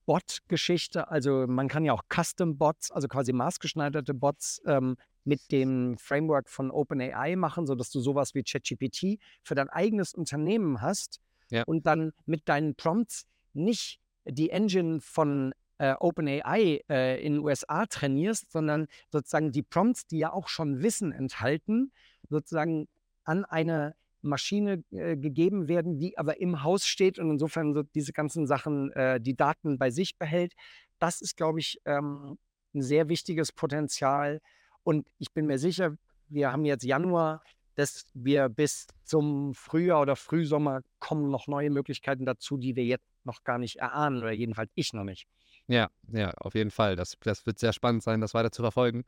Bot-Geschichte, 0.06 1.08
also 1.10 1.46
man 1.48 1.66
kann 1.66 1.84
ja 1.84 1.94
auch 1.94 2.04
Custom-Bots, 2.08 2.92
also 2.92 3.08
quasi 3.08 3.32
maßgeschneiderte 3.32 4.14
Bots 4.14 4.62
ähm, 4.64 4.96
mit 5.24 5.50
dem 5.50 5.98
Framework 5.98 6.48
von 6.48 6.70
OpenAI 6.70 7.34
machen, 7.34 7.66
sodass 7.66 7.90
du 7.90 7.98
sowas 7.98 8.36
wie 8.36 8.44
ChatGPT 8.44 9.18
für 9.42 9.56
dein 9.56 9.68
eigenes 9.68 10.14
Unternehmen 10.14 10.80
hast 10.80 11.20
ja. 11.50 11.64
und 11.64 11.86
dann 11.86 12.12
mit 12.24 12.48
deinen 12.48 12.76
Prompts 12.76 13.26
nicht 13.52 13.98
die 14.24 14.50
Engine 14.50 15.00
von 15.00 15.52
äh, 15.82 15.96
OpenAI 15.98 16.84
äh, 16.88 17.26
in 17.26 17.34
den 17.34 17.42
USA 17.42 17.86
trainierst, 17.86 18.52
sondern 18.52 18.86
sozusagen 19.10 19.50
die 19.50 19.64
Prompts, 19.64 20.06
die 20.06 20.18
ja 20.18 20.32
auch 20.32 20.46
schon 20.46 20.80
Wissen 20.80 21.10
enthalten, 21.10 21.90
sozusagen 22.28 22.86
an 23.24 23.44
eine 23.44 23.96
Maschine 24.20 24.84
äh, 24.92 25.16
gegeben 25.16 25.66
werden, 25.66 25.98
die 25.98 26.16
aber 26.16 26.40
im 26.40 26.62
Haus 26.62 26.86
steht 26.86 27.18
und 27.18 27.32
insofern 27.32 27.74
so 27.74 27.82
diese 27.82 28.12
ganzen 28.12 28.46
Sachen, 28.46 28.92
äh, 28.92 29.20
die 29.20 29.34
Daten 29.34 29.76
bei 29.76 29.90
sich 29.90 30.16
behält. 30.16 30.54
Das 31.00 31.20
ist, 31.20 31.36
glaube 31.36 31.58
ich, 31.58 31.80
ähm, 31.84 32.38
ein 32.74 32.82
sehr 32.82 33.08
wichtiges 33.08 33.50
Potenzial. 33.50 34.40
Und 34.84 35.08
ich 35.18 35.32
bin 35.32 35.46
mir 35.46 35.58
sicher, 35.58 35.96
wir 36.28 36.52
haben 36.52 36.64
jetzt 36.64 36.84
Januar, 36.84 37.42
dass 37.74 38.06
wir 38.14 38.48
bis 38.48 38.86
zum 39.02 39.52
Frühjahr 39.54 40.02
oder 40.02 40.14
Frühsommer 40.14 40.82
kommen 41.00 41.28
noch 41.28 41.48
neue 41.48 41.70
Möglichkeiten 41.70 42.24
dazu, 42.24 42.56
die 42.56 42.76
wir 42.76 42.84
jetzt 42.84 43.08
noch 43.24 43.42
gar 43.42 43.58
nicht 43.58 43.76
erahnen 43.76 44.18
oder 44.18 44.30
jedenfalls 44.30 44.70
ich 44.76 44.92
noch 44.92 45.04
nicht. 45.04 45.26
Ja, 45.72 45.88
ja, 46.12 46.32
auf 46.36 46.54
jeden 46.54 46.70
Fall. 46.70 46.96
Das, 46.96 47.16
das 47.22 47.46
wird 47.46 47.58
sehr 47.58 47.72
spannend 47.72 48.02
sein, 48.02 48.20
das 48.20 48.34
weiter 48.34 48.52
zu 48.52 48.60
verfolgen. 48.60 49.04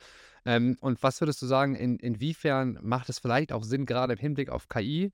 Ähm, 0.47 0.79
und 0.81 1.03
was 1.03 1.21
würdest 1.21 1.43
du 1.43 1.47
sagen, 1.47 1.75
in, 1.75 1.99
inwiefern 1.99 2.79
macht 2.81 3.11
es 3.11 3.19
vielleicht 3.19 3.53
auch 3.53 3.65
Sinn, 3.65 3.85
gerade 3.85 4.15
im 4.15 4.19
Hinblick 4.19 4.49
auf 4.49 4.71
KI, 4.71 5.13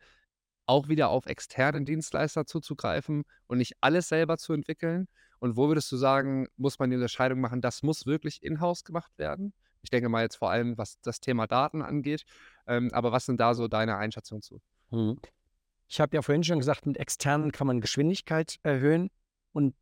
auch 0.66 0.86
wieder 0.86 1.08
auf 1.08 1.26
externe 1.26 1.82
Dienstleister 1.82 2.46
zuzugreifen 2.46 3.24
und 3.48 3.58
nicht 3.58 3.74
alles 3.80 4.06
selber 4.06 4.38
zu 4.38 4.52
entwickeln? 4.52 5.08
Und 5.40 5.56
wo 5.56 5.66
würdest 5.66 5.90
du 5.90 5.96
sagen, 5.96 6.46
muss 6.56 6.78
man 6.78 6.88
die 6.90 6.94
Unterscheidung 6.94 7.40
machen, 7.40 7.60
das 7.60 7.82
muss 7.82 8.06
wirklich 8.06 8.44
in-house 8.44 8.84
gemacht 8.84 9.10
werden? 9.18 9.52
Ich 9.82 9.90
denke 9.90 10.08
mal 10.08 10.22
jetzt 10.22 10.36
vor 10.36 10.52
allem, 10.52 10.78
was 10.78 11.00
das 11.00 11.18
Thema 11.18 11.48
Daten 11.48 11.82
angeht. 11.82 12.22
Ähm, 12.68 12.90
aber 12.92 13.10
was 13.10 13.26
sind 13.26 13.40
da 13.40 13.54
so 13.54 13.66
deine 13.66 13.96
Einschätzungen 13.96 14.42
zu? 14.42 14.60
Hm. 14.90 15.18
Ich 15.88 15.98
habe 16.00 16.14
ja 16.14 16.22
vorhin 16.22 16.44
schon 16.44 16.60
gesagt, 16.60 16.86
mit 16.86 16.96
externen 16.96 17.50
kann 17.50 17.66
man 17.66 17.80
Geschwindigkeit 17.80 18.60
erhöhen. 18.62 19.10
Und, 19.52 19.74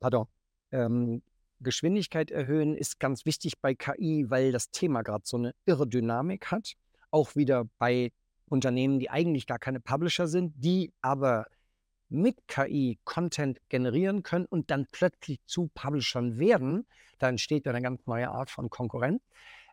pardon, 0.00 0.26
ähm, 0.72 1.22
Geschwindigkeit 1.60 2.30
erhöhen 2.30 2.76
ist 2.76 3.00
ganz 3.00 3.24
wichtig 3.24 3.60
bei 3.60 3.74
KI, 3.74 4.26
weil 4.28 4.52
das 4.52 4.70
Thema 4.70 5.02
gerade 5.02 5.24
so 5.26 5.36
eine 5.36 5.54
irre 5.66 5.88
Dynamik 5.88 6.50
hat. 6.50 6.74
Auch 7.10 7.34
wieder 7.34 7.64
bei 7.78 8.12
Unternehmen, 8.46 8.98
die 8.98 9.10
eigentlich 9.10 9.46
gar 9.46 9.58
keine 9.58 9.80
Publisher 9.80 10.28
sind, 10.28 10.54
die 10.56 10.92
aber 11.02 11.46
mit 12.08 12.46
KI 12.46 12.98
Content 13.04 13.58
generieren 13.68 14.22
können 14.22 14.46
und 14.46 14.70
dann 14.70 14.86
plötzlich 14.90 15.40
zu 15.46 15.68
Publishern 15.74 16.38
werden. 16.38 16.86
Da 17.18 17.28
entsteht 17.28 17.66
eine 17.66 17.82
ganz 17.82 18.06
neue 18.06 18.30
Art 18.30 18.50
von 18.50 18.70
Konkurrenz. 18.70 19.22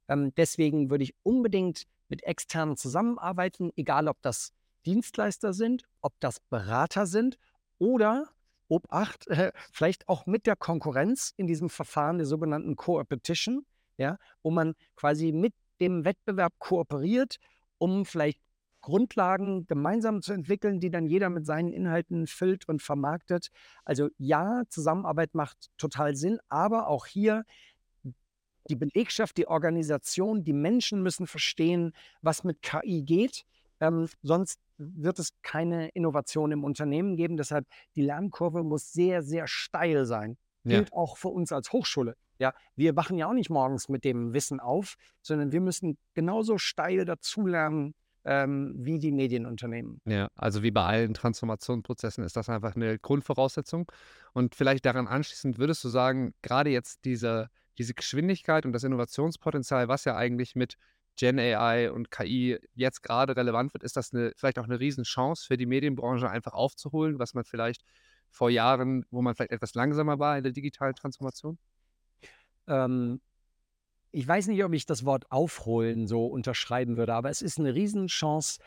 Ähm, 0.07 0.33
deswegen 0.35 0.89
würde 0.89 1.03
ich 1.03 1.15
unbedingt 1.23 1.83
mit 2.09 2.23
externen 2.23 2.77
zusammenarbeiten, 2.77 3.71
egal 3.75 4.07
ob 4.07 4.21
das 4.21 4.53
Dienstleister 4.85 5.53
sind, 5.53 5.83
ob 6.01 6.13
das 6.19 6.39
Berater 6.39 7.05
sind 7.05 7.37
oder 7.79 8.27
Obacht, 8.67 9.27
äh, 9.27 9.51
vielleicht 9.71 10.07
auch 10.09 10.25
mit 10.25 10.47
der 10.47 10.55
Konkurrenz 10.55 11.33
in 11.37 11.47
diesem 11.47 11.69
Verfahren 11.69 12.17
der 12.17 12.27
sogenannten 12.27 12.75
Co-Opetition, 12.75 13.65
ja, 13.97 14.17
wo 14.43 14.51
man 14.51 14.73
quasi 14.95 15.31
mit 15.31 15.53
dem 15.79 16.05
Wettbewerb 16.05 16.53
kooperiert, 16.59 17.37
um 17.77 18.05
vielleicht 18.05 18.39
Grundlagen 18.81 19.65
gemeinsam 19.65 20.21
zu 20.21 20.31
entwickeln, 20.31 20.79
die 20.79 20.91
dann 20.91 21.07
jeder 21.07 21.29
mit 21.31 21.45
seinen 21.45 21.73
Inhalten 21.73 22.27
füllt 22.27 22.69
und 22.69 22.83
vermarktet. 22.83 23.49
Also 23.83 24.09
ja, 24.19 24.61
Zusammenarbeit 24.69 25.33
macht 25.33 25.71
total 25.77 26.15
Sinn, 26.15 26.37
aber 26.49 26.87
auch 26.87 27.07
hier 27.07 27.45
die 28.69 28.75
Belegschaft, 28.75 29.37
die 29.37 29.47
Organisation, 29.47 30.43
die 30.43 30.53
Menschen 30.53 31.01
müssen 31.01 31.25
verstehen, 31.25 31.93
was 32.21 32.43
mit 32.43 32.61
KI 32.61 33.01
geht. 33.01 33.45
Ähm, 33.79 34.07
sonst 34.21 34.59
wird 34.77 35.19
es 35.19 35.29
keine 35.41 35.89
Innovation 35.89 36.51
im 36.51 36.63
Unternehmen 36.63 37.15
geben. 37.15 37.37
Deshalb 37.37 37.67
die 37.95 38.01
Lernkurve 38.01 38.63
muss 38.63 38.91
sehr, 38.91 39.23
sehr 39.23 39.47
steil 39.47 40.05
sein. 40.05 40.37
Ja. 40.63 40.79
Gilt 40.79 40.93
auch 40.93 41.17
für 41.17 41.29
uns 41.29 41.51
als 41.51 41.71
Hochschule. 41.71 42.15
Ja, 42.39 42.53
wir 42.75 42.95
wachen 42.95 43.17
ja 43.17 43.27
auch 43.27 43.33
nicht 43.33 43.49
morgens 43.49 43.87
mit 43.87 44.03
dem 44.03 44.33
Wissen 44.33 44.59
auf, 44.59 44.95
sondern 45.21 45.51
wir 45.51 45.61
müssen 45.61 45.97
genauso 46.13 46.57
steil 46.57 47.05
dazulernen 47.05 47.93
ähm, 48.25 48.73
wie 48.77 48.99
die 48.99 49.11
Medienunternehmen. 49.11 50.01
Ja, 50.05 50.29
also 50.35 50.63
wie 50.63 50.71
bei 50.71 50.83
allen 50.83 51.13
Transformationsprozessen 51.13 52.23
ist 52.23 52.35
das 52.35 52.49
einfach 52.49 52.75
eine 52.75 52.97
Grundvoraussetzung. 52.99 53.89
Und 54.33 54.55
vielleicht 54.55 54.85
daran 54.85 55.07
anschließend 55.07 55.59
würdest 55.59 55.83
du 55.83 55.89
sagen, 55.89 56.33
gerade 56.41 56.71
jetzt 56.71 57.05
diese, 57.05 57.49
diese 57.77 57.93
Geschwindigkeit 57.93 58.65
und 58.65 58.73
das 58.73 58.83
Innovationspotenzial, 58.83 59.87
was 59.87 60.05
ja 60.05 60.15
eigentlich 60.15 60.55
mit 60.55 60.75
Gen 61.17 61.39
AI 61.39 61.91
und 61.91 62.11
KI 62.11 62.59
jetzt 62.73 63.01
gerade 63.01 63.35
relevant 63.35 63.73
wird, 63.73 63.83
ist 63.83 63.95
das 63.95 64.13
eine, 64.13 64.33
vielleicht 64.35 64.59
auch 64.59 64.65
eine 64.65 64.79
Riesenchance 64.79 65.45
für 65.45 65.57
die 65.57 65.65
Medienbranche 65.65 66.29
einfach 66.29 66.53
aufzuholen, 66.53 67.19
was 67.19 67.33
man 67.33 67.45
vielleicht 67.45 67.83
vor 68.29 68.49
Jahren, 68.49 69.05
wo 69.11 69.21
man 69.21 69.35
vielleicht 69.35 69.51
etwas 69.51 69.73
langsamer 69.75 70.19
war 70.19 70.37
in 70.37 70.43
der 70.43 70.51
digitalen 70.51 70.95
Transformation? 70.95 71.57
Ähm, 72.67 73.21
ich 74.11 74.27
weiß 74.27 74.47
nicht, 74.47 74.63
ob 74.63 74.73
ich 74.73 74.85
das 74.85 75.05
Wort 75.05 75.31
aufholen 75.31 76.07
so 76.07 76.25
unterschreiben 76.25 76.97
würde, 76.97 77.13
aber 77.13 77.29
es 77.29 77.41
ist 77.41 77.59
eine 77.59 77.73
Riesenchance, 77.73 78.59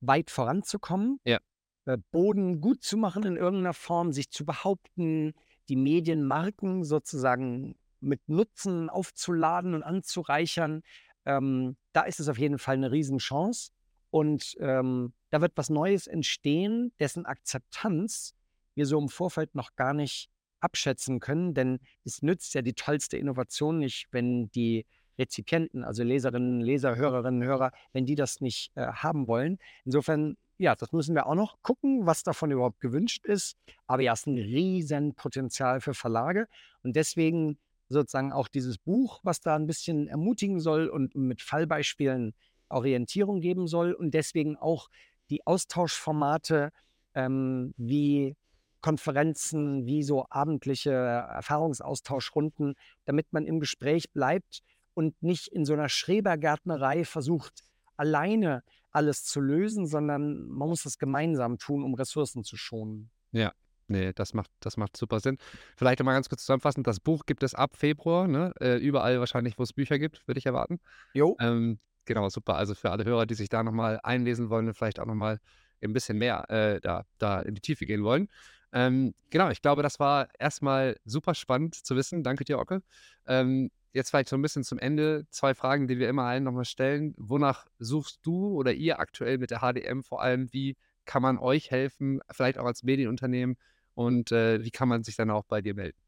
weit 0.00 0.30
voranzukommen. 0.30 1.20
Ja. 1.24 1.38
äh, 1.86 1.98
Boden 2.10 2.60
gut 2.60 2.82
zu 2.82 2.96
machen 2.96 3.22
in 3.24 3.36
irgendeiner 3.36 3.74
Form, 3.74 4.12
sich 4.12 4.30
zu 4.30 4.44
behaupten, 4.44 5.34
die 5.68 5.76
Medienmarken 5.76 6.84
sozusagen 6.84 7.76
mit 8.00 8.28
Nutzen 8.28 8.88
aufzuladen 8.90 9.74
und 9.74 9.82
anzureichern. 9.82 10.82
Ähm, 11.24 11.76
da 11.96 12.02
ist 12.02 12.20
es 12.20 12.28
auf 12.28 12.38
jeden 12.38 12.58
Fall 12.58 12.74
eine 12.74 12.92
Riesenchance. 12.92 13.70
Und 14.10 14.54
ähm, 14.60 15.14
da 15.30 15.40
wird 15.40 15.52
was 15.56 15.70
Neues 15.70 16.06
entstehen, 16.06 16.92
dessen 17.00 17.24
Akzeptanz 17.24 18.34
wir 18.74 18.84
so 18.84 18.98
im 18.98 19.08
Vorfeld 19.08 19.54
noch 19.54 19.74
gar 19.76 19.94
nicht 19.94 20.28
abschätzen 20.60 21.20
können, 21.20 21.54
denn 21.54 21.78
es 22.04 22.20
nützt 22.20 22.52
ja 22.54 22.60
die 22.60 22.74
tollste 22.74 23.16
Innovation 23.16 23.78
nicht, 23.78 24.08
wenn 24.10 24.50
die 24.50 24.84
Rezipienten, 25.18 25.84
also 25.84 26.02
Leserinnen, 26.02 26.60
Leser, 26.60 26.96
Hörerinnen, 26.96 27.42
Hörer, 27.42 27.72
wenn 27.94 28.04
die 28.04 28.14
das 28.14 28.42
nicht 28.42 28.72
äh, 28.74 28.86
haben 28.86 29.26
wollen. 29.26 29.58
Insofern, 29.86 30.36
ja, 30.58 30.74
das 30.74 30.92
müssen 30.92 31.14
wir 31.14 31.26
auch 31.26 31.34
noch 31.34 31.62
gucken, 31.62 32.04
was 32.04 32.22
davon 32.22 32.50
überhaupt 32.50 32.80
gewünscht 32.80 33.24
ist. 33.24 33.56
Aber 33.86 34.02
ja, 34.02 34.12
es 34.12 34.20
ist 34.20 34.26
ein 34.26 34.36
Riesenpotenzial 34.36 35.80
für 35.80 35.94
Verlage. 35.94 36.46
Und 36.82 36.96
deswegen 36.96 37.58
sozusagen 37.88 38.32
auch 38.32 38.48
dieses 38.48 38.78
Buch, 38.78 39.20
was 39.22 39.40
da 39.40 39.56
ein 39.56 39.66
bisschen 39.66 40.08
ermutigen 40.08 40.60
soll 40.60 40.88
und 40.88 41.14
mit 41.14 41.42
Fallbeispielen 41.42 42.34
Orientierung 42.68 43.40
geben 43.40 43.68
soll. 43.68 43.92
Und 43.92 44.12
deswegen 44.12 44.56
auch 44.56 44.88
die 45.30 45.46
Austauschformate 45.46 46.72
ähm, 47.14 47.74
wie 47.76 48.36
Konferenzen, 48.80 49.86
wie 49.86 50.02
so 50.02 50.26
abendliche 50.28 50.92
Erfahrungsaustauschrunden, 50.92 52.74
damit 53.04 53.32
man 53.32 53.46
im 53.46 53.60
Gespräch 53.60 54.12
bleibt 54.12 54.62
und 54.94 55.20
nicht 55.22 55.48
in 55.48 55.64
so 55.64 55.72
einer 55.72 55.88
Schrebergärtnerei 55.88 57.04
versucht, 57.04 57.64
alleine 57.96 58.62
alles 58.90 59.24
zu 59.24 59.40
lösen, 59.40 59.86
sondern 59.86 60.46
man 60.48 60.68
muss 60.68 60.84
das 60.84 60.98
gemeinsam 60.98 61.58
tun, 61.58 61.82
um 61.82 61.94
Ressourcen 61.94 62.44
zu 62.44 62.56
schonen. 62.56 63.10
Ja, 63.32 63.52
nee, 63.88 64.12
das 64.12 64.34
macht, 64.34 64.50
das 64.60 64.76
macht 64.76 64.96
super 64.96 65.20
Sinn. 65.20 65.38
Vielleicht 65.76 66.02
mal 66.02 66.12
ganz 66.12 66.28
kurz 66.28 66.42
zusammenfassend: 66.42 66.86
Das 66.86 67.00
Buch 67.00 67.26
gibt 67.26 67.42
es 67.42 67.54
ab 67.54 67.76
Februar, 67.76 68.28
ne? 68.28 68.52
Äh, 68.60 68.76
überall 68.76 69.20
wahrscheinlich, 69.20 69.58
wo 69.58 69.62
es 69.62 69.72
Bücher 69.72 69.98
gibt, 69.98 70.26
würde 70.26 70.38
ich 70.38 70.46
erwarten. 70.46 70.80
Jo. 71.14 71.36
Ähm, 71.40 71.78
genau, 72.04 72.28
super. 72.28 72.56
Also 72.56 72.74
für 72.74 72.90
alle 72.90 73.04
Hörer, 73.04 73.26
die 73.26 73.34
sich 73.34 73.48
da 73.48 73.62
nochmal 73.62 74.00
einlesen 74.02 74.50
wollen 74.50 74.68
und 74.68 74.74
vielleicht 74.74 75.00
auch 75.00 75.06
nochmal 75.06 75.40
ein 75.82 75.92
bisschen 75.92 76.18
mehr 76.18 76.48
äh, 76.50 76.80
da, 76.80 77.04
da 77.18 77.40
in 77.40 77.54
die 77.54 77.60
Tiefe 77.60 77.86
gehen 77.86 78.02
wollen. 78.02 78.28
Ähm, 78.72 79.14
genau, 79.30 79.50
ich 79.50 79.62
glaube, 79.62 79.82
das 79.82 80.00
war 80.00 80.28
erstmal 80.38 80.96
super 81.04 81.34
spannend 81.34 81.74
zu 81.74 81.96
wissen. 81.96 82.22
Danke 82.22 82.44
dir, 82.44 82.58
Ocke. 82.58 82.82
Ähm, 83.26 83.70
jetzt 83.92 84.10
vielleicht 84.10 84.28
so 84.28 84.36
ein 84.36 84.42
bisschen 84.42 84.64
zum 84.64 84.78
Ende 84.78 85.26
zwei 85.30 85.54
Fragen, 85.54 85.88
die 85.88 85.98
wir 85.98 86.08
immer 86.08 86.24
allen 86.24 86.44
nochmal 86.44 86.64
stellen. 86.64 87.14
Wonach 87.16 87.66
suchst 87.78 88.20
du 88.22 88.48
oder 88.48 88.72
ihr 88.72 89.00
aktuell 89.00 89.38
mit 89.38 89.50
der 89.50 89.60
HDM 89.60 90.02
vor 90.02 90.22
allem? 90.22 90.52
Wie 90.52 90.76
kann 91.04 91.22
man 91.22 91.38
euch 91.38 91.70
helfen, 91.70 92.20
vielleicht 92.30 92.58
auch 92.58 92.66
als 92.66 92.82
Medienunternehmen? 92.82 93.56
Und 93.96 94.30
äh, 94.30 94.62
wie 94.62 94.70
kann 94.70 94.88
man 94.88 95.02
sich 95.02 95.16
dann 95.16 95.30
auch 95.30 95.44
bei 95.44 95.62
dir 95.62 95.74
melden? 95.74 95.98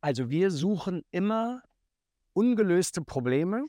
Also 0.00 0.30
wir 0.30 0.52
suchen 0.52 1.04
immer 1.10 1.62
ungelöste 2.32 3.02
Probleme, 3.02 3.66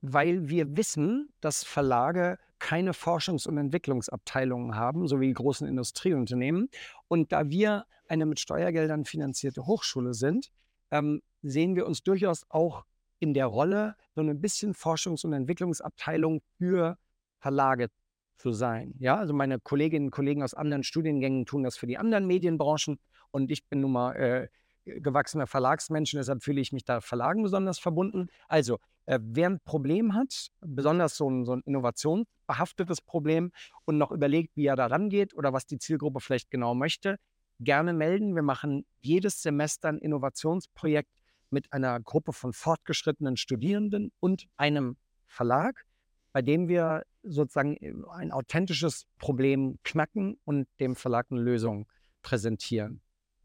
weil 0.00 0.48
wir 0.48 0.76
wissen, 0.76 1.28
dass 1.40 1.62
Verlage 1.62 2.38
keine 2.58 2.92
Forschungs- 2.92 3.46
und 3.46 3.58
Entwicklungsabteilungen 3.58 4.76
haben, 4.76 5.06
so 5.06 5.20
wie 5.20 5.28
die 5.28 5.34
großen 5.34 5.68
Industrieunternehmen. 5.68 6.70
Und 7.06 7.32
da 7.32 7.50
wir 7.50 7.84
eine 8.08 8.24
mit 8.24 8.40
Steuergeldern 8.40 9.04
finanzierte 9.04 9.66
Hochschule 9.66 10.14
sind, 10.14 10.50
ähm, 10.90 11.20
sehen 11.42 11.76
wir 11.76 11.86
uns 11.86 12.02
durchaus 12.02 12.46
auch 12.48 12.86
in 13.18 13.34
der 13.34 13.46
Rolle, 13.46 13.94
so 14.14 14.22
ein 14.22 14.40
bisschen 14.40 14.72
Forschungs- 14.72 15.26
und 15.26 15.34
Entwicklungsabteilung 15.34 16.40
für 16.56 16.96
Verlage 17.38 17.88
zu 18.36 18.52
sein. 18.52 18.94
Ja, 18.98 19.16
also 19.16 19.32
meine 19.32 19.58
Kolleginnen 19.60 20.06
und 20.06 20.10
Kollegen 20.10 20.42
aus 20.42 20.54
anderen 20.54 20.82
Studiengängen 20.82 21.46
tun 21.46 21.62
das 21.62 21.76
für 21.76 21.86
die 21.86 21.98
anderen 21.98 22.26
Medienbranchen 22.26 22.98
und 23.30 23.50
ich 23.50 23.66
bin 23.66 23.80
nun 23.80 23.92
mal 23.92 24.12
äh, 24.16 24.48
gewachsener 24.84 25.46
Verlagsmensch, 25.46 26.12
deshalb 26.12 26.42
fühle 26.42 26.60
ich 26.60 26.72
mich 26.72 26.84
da 26.84 27.00
Verlagen 27.00 27.42
besonders 27.42 27.78
verbunden. 27.78 28.28
Also 28.48 28.78
äh, 29.06 29.18
wer 29.22 29.50
ein 29.50 29.60
Problem 29.64 30.14
hat, 30.14 30.48
besonders 30.60 31.16
so 31.16 31.28
ein, 31.28 31.44
so 31.44 31.52
ein 31.52 31.62
innovationsbehaftetes 31.64 33.00
Problem 33.00 33.52
und 33.84 33.98
noch 33.98 34.10
überlegt, 34.10 34.56
wie 34.56 34.66
er 34.66 34.76
da 34.76 34.86
rangeht 34.86 35.34
oder 35.34 35.52
was 35.52 35.66
die 35.66 35.78
Zielgruppe 35.78 36.20
vielleicht 36.20 36.50
genau 36.50 36.74
möchte, 36.74 37.18
gerne 37.60 37.92
melden. 37.92 38.34
Wir 38.34 38.42
machen 38.42 38.84
jedes 39.00 39.42
Semester 39.42 39.88
ein 39.88 39.98
Innovationsprojekt 39.98 41.22
mit 41.50 41.72
einer 41.72 42.00
Gruppe 42.00 42.32
von 42.32 42.52
fortgeschrittenen 42.52 43.36
Studierenden 43.36 44.10
und 44.20 44.46
einem 44.56 44.96
Verlag, 45.26 45.84
bei 46.32 46.42
dem 46.42 46.68
wir 46.68 47.04
sozusagen 47.24 47.76
äh, 47.76 47.92
ein 48.12 48.32
authentisches 48.32 49.06
Problem 49.18 49.78
knacken 49.84 50.38
und 50.44 50.68
dem 50.80 50.96
Verlag 50.96 51.26
eine 51.30 51.40
Lösung 51.40 51.86
präsentieren. 52.22 53.00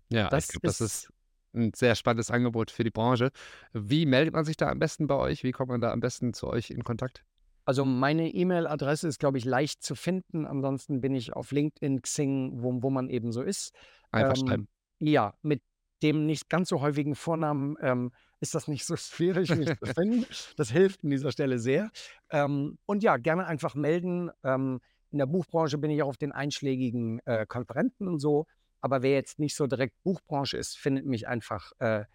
Ja, 0.09 0.29
das 0.29 0.45
ich 0.45 0.51
glaube, 0.51 0.67
das 0.67 0.81
ist 0.81 1.11
ein 1.53 1.71
sehr 1.73 1.95
spannendes 1.95 2.31
Angebot 2.31 2.71
für 2.71 2.83
die 2.83 2.91
Branche. 2.91 3.31
Wie 3.73 4.05
meldet 4.05 4.33
man 4.33 4.45
sich 4.45 4.57
da 4.57 4.69
am 4.69 4.79
besten 4.79 5.07
bei 5.07 5.15
euch? 5.15 5.43
Wie 5.43 5.51
kommt 5.51 5.69
man 5.69 5.81
da 5.81 5.91
am 5.91 5.99
besten 5.99 6.33
zu 6.33 6.47
euch 6.47 6.69
in 6.69 6.83
Kontakt? 6.83 7.25
Also 7.65 7.85
meine 7.85 8.33
E-Mail-Adresse 8.33 9.07
ist, 9.07 9.19
glaube 9.19 9.37
ich, 9.37 9.45
leicht 9.45 9.83
zu 9.83 9.95
finden. 9.95 10.45
Ansonsten 10.45 11.01
bin 11.01 11.13
ich 11.13 11.33
auf 11.33 11.51
LinkedIn, 11.51 12.01
Xing, 12.01 12.63
wo, 12.63 12.81
wo 12.81 12.89
man 12.89 13.09
eben 13.09 13.31
so 13.31 13.43
ist. 13.43 13.75
Einfach 14.11 14.37
ähm, 14.37 14.47
schreiben. 14.47 14.67
Ja, 14.99 15.35
mit 15.41 15.61
dem 16.01 16.25
nicht 16.25 16.49
ganz 16.49 16.69
so 16.69 16.81
häufigen 16.81 17.15
Vornamen 17.15 17.75
ähm, 17.81 18.11
ist 18.39 18.55
das 18.55 18.67
nicht 18.67 18.85
so 18.85 18.95
schwierig, 18.97 19.55
mich 19.55 19.69
zu 19.77 19.85
finden. 19.93 20.25
Das 20.57 20.71
hilft 20.71 21.03
an 21.03 21.09
dieser 21.09 21.31
Stelle 21.31 21.59
sehr. 21.59 21.91
Ähm, 22.31 22.77
und 22.85 23.03
ja, 23.03 23.17
gerne 23.17 23.45
einfach 23.45 23.75
melden. 23.75 24.31
Ähm, 24.43 24.79
in 25.11 25.17
der 25.17 25.25
Buchbranche 25.25 25.77
bin 25.77 25.91
ich 25.91 26.03
auch 26.03 26.09
auf 26.09 26.17
den 26.17 26.31
einschlägigen 26.31 27.19
äh, 27.25 27.45
Konferenzen 27.47 28.07
und 28.07 28.19
so. 28.19 28.45
Aber 28.81 29.01
wer 29.01 29.11
jetzt 29.11 29.39
nicht 29.39 29.55
so 29.55 29.67
direkt 29.67 30.01
Buchbranche 30.03 30.57
ist, 30.57 30.77
findet 30.77 31.05
mich 31.05 31.27
einfach 31.27 31.71
äh, 31.79 32.05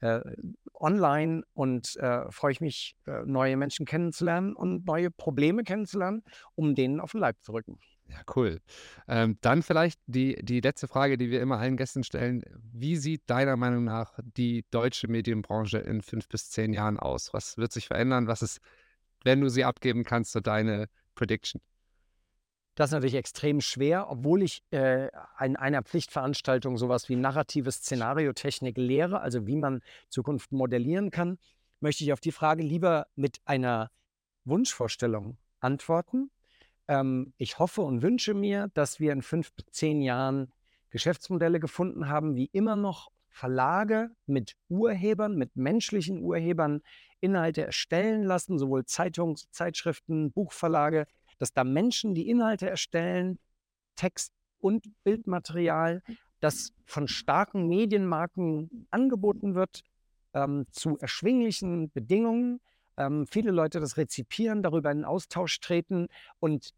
äh, 0.00 0.20
online 0.74 1.42
und 1.54 1.96
äh, 1.96 2.30
freue 2.30 2.52
ich 2.52 2.60
mich, 2.60 2.96
äh, 3.06 3.22
neue 3.24 3.56
Menschen 3.56 3.86
kennenzulernen 3.86 4.54
und 4.54 4.86
neue 4.86 5.10
Probleme 5.10 5.64
kennenzulernen, 5.64 6.22
um 6.54 6.74
denen 6.74 7.00
auf 7.00 7.12
den 7.12 7.20
Leib 7.20 7.36
zu 7.42 7.52
rücken. 7.52 7.78
Ja, 8.08 8.20
cool. 8.36 8.60
Ähm, 9.08 9.38
dann 9.40 9.62
vielleicht 9.62 9.98
die, 10.06 10.36
die 10.42 10.60
letzte 10.60 10.88
Frage, 10.88 11.16
die 11.16 11.30
wir 11.30 11.40
immer 11.40 11.58
allen 11.58 11.76
Gästen 11.76 12.04
stellen. 12.04 12.42
Wie 12.72 12.96
sieht 12.96 13.22
deiner 13.26 13.56
Meinung 13.56 13.84
nach 13.84 14.18
die 14.36 14.64
deutsche 14.70 15.08
Medienbranche 15.08 15.78
in 15.78 16.02
fünf 16.02 16.28
bis 16.28 16.50
zehn 16.50 16.72
Jahren 16.72 16.98
aus? 16.98 17.32
Was 17.32 17.56
wird 17.56 17.72
sich 17.72 17.86
verändern? 17.86 18.26
Was 18.26 18.42
ist, 18.42 18.60
wenn 19.24 19.40
du 19.40 19.48
sie 19.48 19.64
abgeben 19.64 20.04
kannst, 20.04 20.32
so 20.32 20.40
deine 20.40 20.88
Prediction? 21.14 21.60
Das 22.74 22.90
ist 22.90 22.92
natürlich 22.92 23.14
extrem 23.14 23.60
schwer, 23.60 24.10
obwohl 24.10 24.42
ich 24.42 24.62
äh, 24.70 25.08
in 25.40 25.56
einer 25.56 25.82
Pflichtveranstaltung 25.82 26.76
sowas 26.76 27.08
wie 27.08 27.14
narrative 27.14 27.70
Szenariotechnik 27.70 28.76
lehre, 28.76 29.20
also 29.20 29.46
wie 29.46 29.56
man 29.56 29.80
Zukunft 30.08 30.50
modellieren 30.50 31.10
kann, 31.12 31.38
möchte 31.80 32.02
ich 32.02 32.12
auf 32.12 32.20
die 32.20 32.32
Frage 32.32 32.64
lieber 32.64 33.06
mit 33.14 33.40
einer 33.44 33.90
Wunschvorstellung 34.44 35.38
antworten. 35.60 36.30
Ähm, 36.88 37.32
ich 37.36 37.58
hoffe 37.58 37.82
und 37.82 38.02
wünsche 38.02 38.34
mir, 38.34 38.70
dass 38.74 39.00
wir 39.00 39.12
in 39.12 39.22
fünf 39.22 39.52
bis 39.54 39.66
zehn 39.70 40.02
Jahren 40.02 40.52
Geschäftsmodelle 40.90 41.60
gefunden 41.60 42.08
haben, 42.08 42.36
wie 42.36 42.50
immer 42.52 42.76
noch 42.76 43.10
Verlage 43.28 44.10
mit 44.26 44.54
Urhebern, 44.68 45.34
mit 45.34 45.56
menschlichen 45.56 46.20
Urhebern 46.22 46.82
Inhalte 47.20 47.64
erstellen 47.64 48.22
lassen, 48.22 48.58
sowohl 48.58 48.84
Zeitungs-, 48.84 49.50
Zeitschriften, 49.50 50.30
Buchverlage, 50.30 51.06
dass 51.38 51.52
da 51.52 51.64
Menschen 51.64 52.14
die 52.14 52.28
Inhalte 52.28 52.70
erstellen, 52.70 53.38
Text 53.96 54.32
und 54.60 54.86
Bildmaterial, 55.02 56.02
das 56.40 56.72
von 56.84 57.08
starken 57.08 57.66
Medienmarken 57.66 58.86
angeboten 58.90 59.54
wird, 59.54 59.82
ähm, 60.32 60.66
zu 60.70 60.98
erschwinglichen 60.98 61.90
Bedingungen. 61.90 62.60
Ähm, 62.96 63.26
viele 63.26 63.50
Leute 63.50 63.80
das 63.80 63.96
rezipieren, 63.96 64.62
darüber 64.62 64.90
in 64.90 65.04
Austausch 65.04 65.60
treten 65.60 66.08
und 66.40 66.70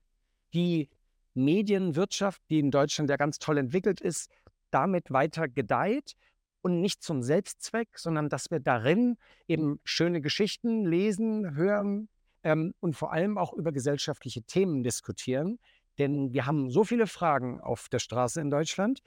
die 0.54 0.88
Medienwirtschaft, 1.34 2.42
die 2.48 2.58
in 2.58 2.70
Deutschland 2.70 3.10
ja 3.10 3.16
ganz 3.16 3.38
toll 3.38 3.58
entwickelt 3.58 4.00
ist, 4.00 4.30
damit 4.70 5.10
weiter 5.10 5.48
gedeiht 5.48 6.14
und 6.62 6.80
nicht 6.80 7.02
zum 7.02 7.22
Selbstzweck, 7.22 7.98
sondern 7.98 8.28
dass 8.28 8.50
wir 8.50 8.60
darin 8.60 9.18
eben 9.46 9.78
schöne 9.84 10.20
Geschichten 10.20 10.84
lesen, 10.84 11.54
hören, 11.54 12.08
ähm, 12.46 12.74
und 12.78 12.94
vor 12.94 13.12
allem 13.12 13.38
auch 13.38 13.52
über 13.52 13.72
gesellschaftliche 13.72 14.42
Themen 14.42 14.84
diskutieren. 14.84 15.58
Denn 15.98 16.32
wir 16.32 16.46
haben 16.46 16.70
so 16.70 16.84
viele 16.84 17.08
Fragen 17.08 17.60
auf 17.60 17.88
der 17.88 17.98
Straße 17.98 18.40
in 18.40 18.50
Deutschland, 18.50 19.00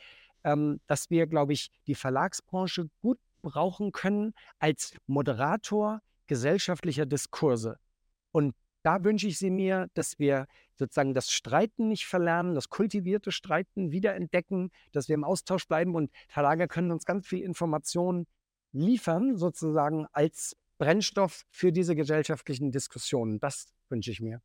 ähm, 0.43 0.81
dass 0.87 1.09
wir, 1.09 1.25
glaube 1.25 1.53
ich, 1.53 1.71
die 1.87 1.95
Verlagsbranche 1.95 2.89
gut 3.01 3.17
brauchen 3.41 3.93
können 3.93 4.33
als 4.59 4.93
Moderator 5.07 6.01
gesellschaftlicher 6.29 7.05
Diskurse. 7.05 7.77
Und 8.31 8.55
da 8.83 9.03
wünsche 9.03 9.27
ich 9.27 9.37
sie 9.37 9.49
mir, 9.49 9.87
dass 9.95 10.19
wir 10.19 10.47
sozusagen 10.75 11.13
das 11.13 11.31
Streiten 11.31 11.89
nicht 11.89 12.05
verlernen, 12.05 12.55
das 12.55 12.69
kultivierte 12.69 13.33
Streiten 13.33 13.91
wiederentdecken, 13.91 14.71
dass 14.93 15.09
wir 15.09 15.15
im 15.15 15.25
Austausch 15.25 15.67
bleiben 15.67 15.95
und 15.95 16.11
Verlage 16.29 16.69
können 16.69 16.91
uns 16.91 17.03
ganz 17.03 17.27
viel 17.27 17.41
Informationen 17.41 18.25
liefern, 18.71 19.35
sozusagen 19.35 20.05
als 20.13 20.55
Brennstoff 20.77 21.43
für 21.49 21.73
diese 21.73 21.95
gesellschaftlichen 21.95 22.71
Diskussionen. 22.71 23.39
Das 23.39 23.73
wünsche 23.89 24.11
ich 24.11 24.21
mir. 24.21 24.41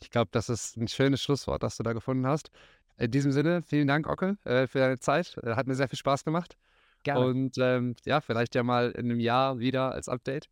Ich 0.00 0.10
glaube, 0.10 0.28
das 0.32 0.48
ist 0.48 0.76
ein 0.76 0.88
schönes 0.88 1.22
Schlusswort, 1.22 1.62
das 1.62 1.76
du 1.76 1.82
da 1.82 1.92
gefunden 1.92 2.26
hast. 2.26 2.50
In 2.98 3.10
diesem 3.10 3.32
Sinne, 3.32 3.62
vielen 3.62 3.86
Dank, 3.86 4.08
Ocke, 4.08 4.36
äh, 4.44 4.66
für 4.66 4.80
deine 4.80 4.98
Zeit. 4.98 5.38
Äh, 5.42 5.54
hat 5.54 5.66
mir 5.68 5.76
sehr 5.76 5.88
viel 5.88 5.98
Spaß 5.98 6.24
gemacht. 6.24 6.58
Gerne. 7.04 7.26
Und 7.26 7.56
ähm, 7.58 7.94
ja, 8.04 8.20
vielleicht 8.20 8.54
ja 8.56 8.64
mal 8.64 8.90
in 8.90 9.06
einem 9.06 9.20
Jahr 9.20 9.60
wieder 9.60 9.92
als 9.92 10.08
Update. 10.08 10.48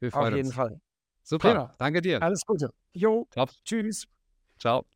Wir 0.00 0.10
freuen 0.10 0.32
Auf 0.32 0.36
jeden 0.36 0.46
uns. 0.48 0.54
Fall. 0.54 0.80
Super. 1.22 1.48
Prima. 1.50 1.74
Danke 1.78 2.02
dir. 2.02 2.22
Alles 2.22 2.42
Gute. 2.46 2.70
Jo. 2.92 3.26
Top. 3.30 3.50
Tschüss. 3.64 4.06
Ciao. 4.58 4.86